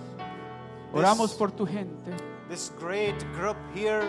Oramos 0.94 1.30
This- 1.32 1.38
por 1.38 1.52
tu 1.52 1.66
gente. 1.66 2.12
this 2.50 2.72
great 2.80 3.16
group 3.36 3.58
here 3.76 4.04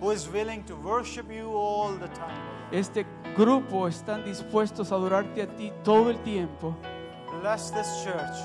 who 0.00 0.10
is 0.10 0.28
willing 0.28 0.62
to 0.64 0.74
worship 0.76 1.30
you 1.32 1.50
all 1.52 1.92
the 1.92 2.08
time. 2.08 2.40
Este 2.72 3.06
grupo 3.36 3.88
están 3.88 4.24
dispuestos 4.24 4.92
a 4.92 4.96
adorarte 4.96 5.42
a 5.42 5.46
ti 5.46 5.72
todo 5.84 6.10
el 6.10 6.18
tiempo. 6.22 6.74
Bless 7.40 7.70
this 7.70 7.86
church. 8.04 8.36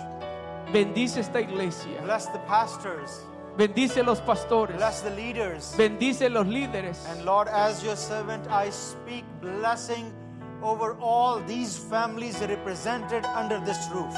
Bendice 0.72 1.18
esta 1.20 1.40
iglesia. 1.40 2.02
Bless 2.04 2.28
the 2.28 2.40
pastors. 2.48 3.26
Bendice 3.58 4.04
los 4.04 4.22
pastores. 4.22 4.78
Bless 4.78 5.02
the 5.02 5.10
leaders. 5.12 5.76
Bendice 5.78 6.30
los 6.30 6.48
líderes. 6.48 7.06
And 7.10 7.26
Lord, 7.26 7.48
as 7.50 7.84
your 7.84 7.98
servant, 7.98 8.48
I 8.50 8.70
speak 8.70 9.26
blessing 9.42 10.14
over 10.62 10.96
all 11.02 11.42
these 11.42 11.78
families 11.78 12.40
represented 12.40 13.26
under 13.26 13.60
this 13.60 13.90
roof. 13.94 14.16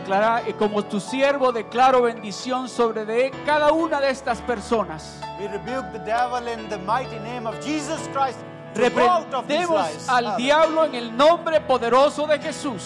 Declara, 0.00 0.42
y 0.46 0.52
como 0.52 0.84
tu 0.84 1.00
siervo 1.00 1.52
declaro 1.52 2.02
bendición 2.02 2.68
sobre 2.68 3.06
de 3.06 3.30
cada 3.46 3.72
una 3.72 3.98
de 3.98 4.10
estas 4.10 4.42
personas. 4.42 5.20
We 5.40 5.48
rebuke 5.48 5.90
the 5.92 6.00
devil 6.00 6.46
in 6.48 6.68
the 6.68 6.76
mighty 6.78 7.18
name 7.20 7.46
of 7.46 7.54
Jesus 7.64 8.00
Christ. 8.12 8.38
Reprendemos 8.74 10.06
al 10.08 10.36
diablo 10.36 10.84
en 10.84 10.94
el 10.94 11.16
nombre 11.16 11.62
poderoso 11.62 12.26
de 12.26 12.38
Jesús 12.38 12.82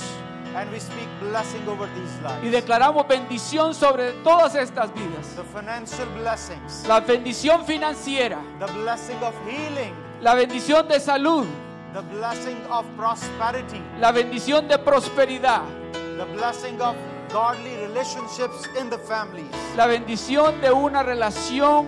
And 0.55 0.71
we 0.73 0.79
speak 0.79 1.09
blessing 1.21 1.67
over 1.69 1.89
these 1.95 2.13
y 2.43 2.47
lives. 2.47 2.53
declaramos 2.53 3.07
bendición 3.09 3.75
sobre 3.75 4.13
todas 4.25 4.55
estas 4.55 4.93
vidas. 4.95 5.35
The 5.37 5.43
financial 5.45 6.07
blessings, 6.17 6.85
La 6.87 7.01
bendición 7.01 7.65
financiera, 7.65 8.39
the 8.59 8.67
blessing 8.73 9.17
of 9.23 9.35
healing, 9.47 9.95
la 10.21 10.35
bendición 10.35 10.87
de 10.89 10.99
salud, 11.01 11.47
the 11.93 12.03
blessing 12.03 12.59
of 12.71 12.85
prosperity, 12.97 13.81
la 14.01 14.11
bendición 14.13 14.67
de 14.69 14.79
prosperidad, 14.79 15.63
the 16.21 16.27
blessing 16.37 16.79
of 16.83 16.95
godly 17.31 17.75
relationships 17.79 18.69
in 18.79 18.91
the 18.91 18.99
families. 18.99 19.51
la 19.75 19.87
bendición 19.87 20.61
de 20.61 20.71
una 20.71 21.03
relación 21.03 21.87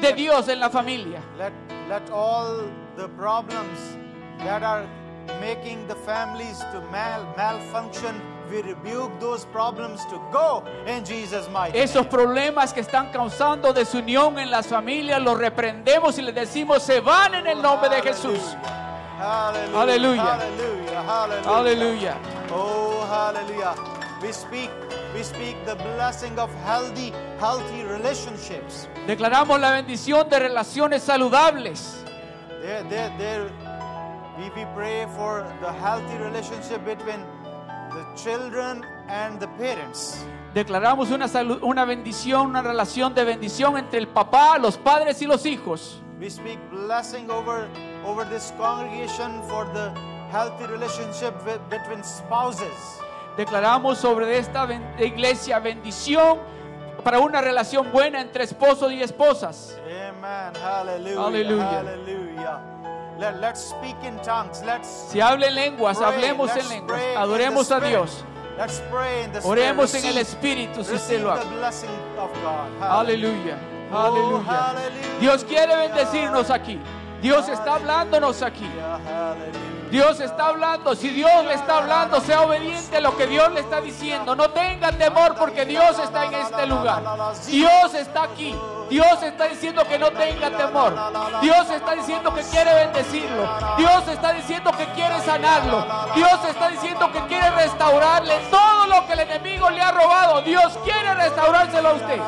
de 0.00 0.12
Dios 0.14 0.48
en 0.48 0.58
la 0.58 0.68
familia. 0.68 1.20
Let, 1.38 1.52
let 1.88 2.10
all 2.10 2.68
the 2.96 3.08
problems 3.10 3.96
that 4.38 4.64
are 4.64 4.84
making 5.40 5.86
the 5.86 5.94
families 5.94 6.58
to 6.72 6.80
mal, 6.90 7.22
malfunction, 7.36 8.20
we 8.50 8.62
rebuke 8.62 9.12
those 9.20 9.44
problems 9.44 10.04
to 10.06 10.18
go 10.32 10.64
in 10.88 11.04
Jesus' 11.04 11.48
mighty 11.50 11.78
Esos 11.78 12.02
name. 12.06 12.10
problemas 12.10 12.72
que 12.72 12.80
están 12.80 13.12
causando 13.12 13.72
desunión 13.72 14.40
en 14.40 14.50
las 14.50 14.66
familias 14.66 15.22
los 15.22 15.38
reprendemos 15.38 16.18
y 16.18 16.22
les 16.22 16.34
decimos 16.34 16.82
se 16.82 17.00
van 17.00 17.34
en 17.34 17.46
el 17.46 17.62
nombre 17.62 17.88
de 17.90 18.02
Jesús. 18.02 18.40
Hallelujah. 18.40 18.87
Aleluya. 19.18 20.22
Hallelujah. 20.24 21.02
Hallelujah. 21.02 21.50
Aleluya. 21.50 22.16
Oh, 22.52 23.04
hallelujah. 23.08 23.74
We 24.22 24.32
speak, 24.32 24.70
we 25.14 25.22
speak 25.22 25.56
the 25.66 25.74
blessing 25.76 26.38
of 26.38 26.50
healthy, 26.64 27.12
healthy 27.38 27.82
relationships. 27.84 28.88
Declaramos 29.06 29.60
la 29.60 29.72
bendición 29.72 30.28
de 30.28 30.38
relaciones 30.38 31.02
saludables. 31.02 32.04
There, 32.62 32.82
there, 32.88 33.10
there, 33.18 33.50
we, 34.38 34.50
we 34.56 34.64
pray 34.74 35.06
for 35.16 35.46
the 35.60 35.72
healthy 35.72 36.16
relationship 36.18 36.84
between 36.84 37.20
the 37.90 38.04
children 38.16 38.84
and 39.08 39.40
the 39.40 39.48
parents. 39.58 40.24
Declaramos 40.54 41.10
una, 41.10 41.26
salu- 41.28 41.60
una 41.62 41.84
bendición, 41.84 42.46
una 42.46 42.62
relación 42.62 43.14
de 43.14 43.24
bendición 43.24 43.76
entre 43.78 43.98
el 43.98 44.08
papá, 44.08 44.58
los 44.58 44.76
padres 44.76 45.20
y 45.22 45.26
los 45.26 45.44
hijos. 45.46 46.02
We 46.20 46.28
speak 46.28 46.58
blessing 46.72 47.30
over, 47.30 47.68
over 48.04 48.24
this 48.24 48.52
congregation 48.58 49.42
for 49.48 49.64
the 49.74 49.90
healthy 50.30 50.66
relationship 50.66 51.34
with, 51.44 51.60
between 51.70 52.02
spouses. 52.04 53.00
Declaramos 53.36 53.98
sobre 53.98 54.36
esta 54.38 54.66
ben- 54.66 54.84
iglesia 54.98 55.58
bendición 55.60 56.38
para 57.04 57.20
una 57.20 57.40
relación 57.40 57.90
buena 57.92 58.20
entre 58.20 58.44
esposos 58.44 58.92
y 58.92 59.02
esposas. 59.02 59.78
Amen. 59.86 60.52
Hallelujah. 60.60 61.20
Hallelujah. 61.22 61.70
Hallelujah. 61.70 62.60
Let, 63.18 63.36
let's 63.40 63.60
speak 63.70 63.96
in 64.04 64.16
tongues. 64.22 64.62
Let's 64.64 64.88
Si 65.10 65.20
hablen 65.20 65.54
lenguas, 65.54 65.98
pray. 65.98 66.08
hablemos 66.12 66.54
Let's 66.54 66.64
en 66.64 66.68
lenguas, 66.70 67.00
adoremos 67.16 67.70
a. 67.72 67.80
Dios, 67.80 68.24
Let's 68.56 68.80
pray 68.90 69.24
in 69.24 69.32
the 69.32 69.40
oremos 69.40 69.94
Spirit. 69.94 70.04
en 70.04 70.10
el 70.10 70.18
Espíritu 70.18 70.84
si 70.84 70.94
usted 70.94 71.22
lo 71.22 71.32
hace. 71.32 71.86
Aleluya, 72.80 73.56
aleluya. 73.92 74.74
Dios 75.20 75.44
quiere 75.44 75.76
bendecirnos 75.76 76.50
aquí. 76.50 76.80
Dios 77.20 77.48
está 77.48 77.74
hablándonos 77.74 78.42
aquí. 78.42 78.68
Dios 79.90 80.20
está 80.20 80.48
hablando. 80.48 80.94
Si 80.94 81.08
Dios 81.08 81.44
le 81.44 81.54
está 81.54 81.78
hablando, 81.78 82.20
sea 82.20 82.42
obediente 82.42 82.98
a 82.98 83.00
lo 83.00 83.16
que 83.16 83.26
Dios 83.26 83.50
le 83.52 83.60
está 83.60 83.80
diciendo. 83.80 84.34
No 84.36 84.50
tenga 84.50 84.92
temor 84.92 85.34
porque 85.34 85.64
Dios 85.64 85.98
está 85.98 86.26
en 86.26 86.34
este 86.34 86.66
lugar. 86.66 87.02
Dios 87.46 87.94
está 87.94 88.24
aquí. 88.24 88.54
Dios 88.90 89.22
está 89.22 89.48
diciendo 89.48 89.84
que 89.84 89.98
no 89.98 90.10
tenga 90.10 90.50
temor. 90.50 90.94
Dios 91.42 91.70
está 91.70 91.94
diciendo 91.94 92.34
que 92.34 92.42
quiere 92.42 92.74
bendecirlo. 92.74 93.48
Dios 93.76 94.08
está 94.08 94.32
diciendo 94.32 94.70
que 94.72 94.86
quiere 94.92 95.20
sanarlo. 95.22 95.86
Dios 96.14 96.38
está 96.48 96.68
diciendo 96.68 97.10
que 97.12 97.20
quiere 97.26 97.50
restaurarle 97.50 98.34
todo 98.50 98.86
lo 98.86 99.06
que 99.06 99.14
el 99.14 99.20
enemigo 99.20 99.70
le 99.70 99.80
ha 99.80 99.90
robado. 99.90 100.42
Dios 100.42 100.78
quiere 100.84 101.14
restaurárselo 101.14 101.88
a 101.88 101.92
usted. 101.94 102.20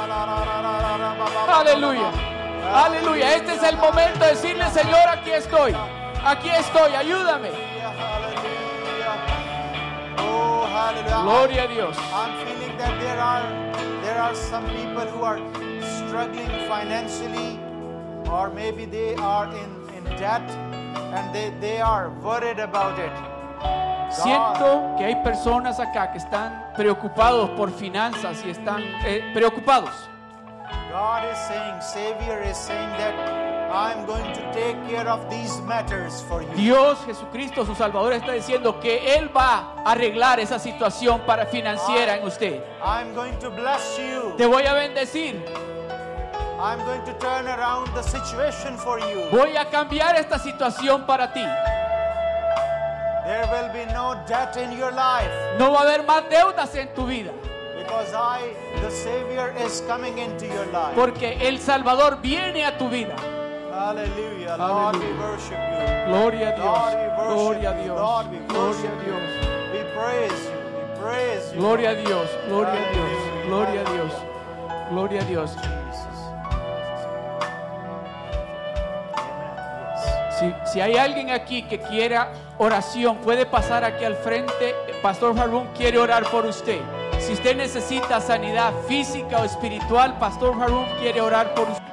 Aleluya. 1.48 2.39
Aleluya. 2.72 3.34
Este 3.34 3.54
es 3.54 3.62
el 3.62 3.76
momento 3.76 4.20
de 4.20 4.30
decirle, 4.30 4.68
Señor, 4.70 5.08
aquí 5.08 5.30
estoy. 5.30 5.74
Aquí 6.24 6.48
estoy. 6.50 6.94
Ayúdame. 6.94 7.50
Gloria 11.22 11.64
a 11.64 11.66
Dios. 11.66 11.96
I'm 12.12 12.32
feeling 12.46 12.76
that 12.78 12.98
there 13.00 13.20
are 13.20 13.42
there 14.02 14.18
are 14.18 14.34
some 14.34 14.64
people 14.70 15.06
who 15.06 15.22
are 15.22 15.38
struggling 16.06 16.48
financially, 16.68 17.58
or 18.30 18.50
maybe 18.50 18.86
they 18.86 19.14
are 19.16 19.46
in, 19.46 19.96
in 19.96 20.04
debt 20.16 20.42
and 21.12 21.34
they, 21.34 21.52
they 21.60 21.80
are 21.80 22.10
worried 22.22 22.58
about 22.58 22.98
it. 22.98 23.12
Siento 24.10 24.96
que 24.96 25.04
hay 25.04 25.22
personas 25.22 25.78
acá 25.78 26.10
que 26.10 26.18
están 26.18 26.72
preocupados 26.76 27.50
por 27.50 27.70
finanzas 27.70 28.44
y 28.44 28.50
están 28.50 28.82
eh, 29.04 29.30
preocupados. 29.32 30.09
God 30.90 31.22
is 31.30 31.38
saying, 31.46 31.80
Savior 31.80 32.42
is 32.42 32.56
saying 32.56 32.90
that 32.98 33.14
I'm 33.70 34.04
going 34.06 34.34
to 34.34 34.42
take 34.52 34.74
care 34.90 35.08
of 35.08 35.30
these 35.30 35.60
matters 35.62 36.20
for 36.22 36.42
you. 36.42 36.48
Dios 36.56 36.98
Jesucristo, 37.06 37.64
su 37.64 37.76
Salvador, 37.76 38.12
está 38.12 38.32
diciendo 38.32 38.80
que 38.80 39.16
Él 39.16 39.30
va 39.34 39.72
a 39.84 39.92
arreglar 39.92 40.40
esa 40.40 40.58
situación 40.58 41.20
para 41.20 41.46
financiera 41.46 42.16
en 42.16 42.26
usted. 42.26 42.60
I'm 42.82 43.14
going 43.14 43.38
to 43.38 43.50
bless 43.50 43.96
you. 43.98 44.34
Te 44.36 44.46
voy 44.46 44.66
a 44.66 44.74
bendecir. 44.74 45.36
I'm 46.58 46.84
going 46.84 47.04
to 47.04 47.14
turn 47.20 47.46
around 47.46 47.94
the 47.94 48.02
situation 48.02 48.76
for 48.76 48.98
you. 48.98 49.30
Voy 49.30 49.56
a 49.56 49.66
cambiar 49.66 50.16
esta 50.16 50.40
situación 50.40 51.06
para 51.06 51.32
ti. 51.32 51.44
There 53.24 53.46
will 53.52 53.72
be 53.72 53.86
no 53.92 54.20
debt 54.26 54.56
in 54.56 54.76
your 54.76 54.90
life 54.90 55.30
No 55.56 55.70
va 55.70 55.80
a 55.80 55.82
haber 55.82 56.04
más 56.04 56.28
deudas 56.28 56.74
en 56.74 56.92
tu 56.94 57.06
vida. 57.06 57.30
Porque 60.94 61.48
el 61.48 61.58
Salvador 61.58 62.20
viene 62.20 62.64
a 62.64 62.78
tu 62.78 62.88
vida. 62.88 63.14
Gloria 66.06 66.48
a 66.48 66.52
Dios. 66.52 66.66
Gloria 67.28 67.70
a 67.70 67.74
Dios. 67.74 67.96
Gloria 68.36 68.80
a 68.90 68.94
Dios. 68.94 69.20
Gloria 71.56 71.90
a 71.90 71.94
Dios. 71.94 72.28
Gloria 72.46 72.80
a 72.80 72.84
Dios. 72.90 73.10
Gloria 73.46 73.80
a 73.80 73.92
Dios. 73.92 74.12
Gloria 74.90 75.20
a 75.20 75.24
Dios. 75.24 75.56
Si, 80.38 80.54
si, 80.72 80.80
hay 80.80 80.96
alguien 80.96 81.30
aquí 81.30 81.62
que 81.64 81.78
quiera 81.78 82.32
oración, 82.58 83.18
puede 83.18 83.44
pasar 83.46 83.84
aquí 83.84 84.04
al 84.04 84.16
frente. 84.16 84.74
Pastor 85.02 85.38
Harun 85.38 85.68
quiere 85.74 85.98
orar 85.98 86.24
por 86.30 86.46
usted. 86.46 86.80
Si 87.30 87.34
usted 87.34 87.56
necesita 87.56 88.20
sanidad 88.20 88.74
física 88.88 89.42
o 89.42 89.44
espiritual, 89.44 90.18
Pastor 90.18 90.60
Harun 90.60 90.84
quiere 90.98 91.20
orar 91.20 91.54
por 91.54 91.70
usted. 91.70 91.89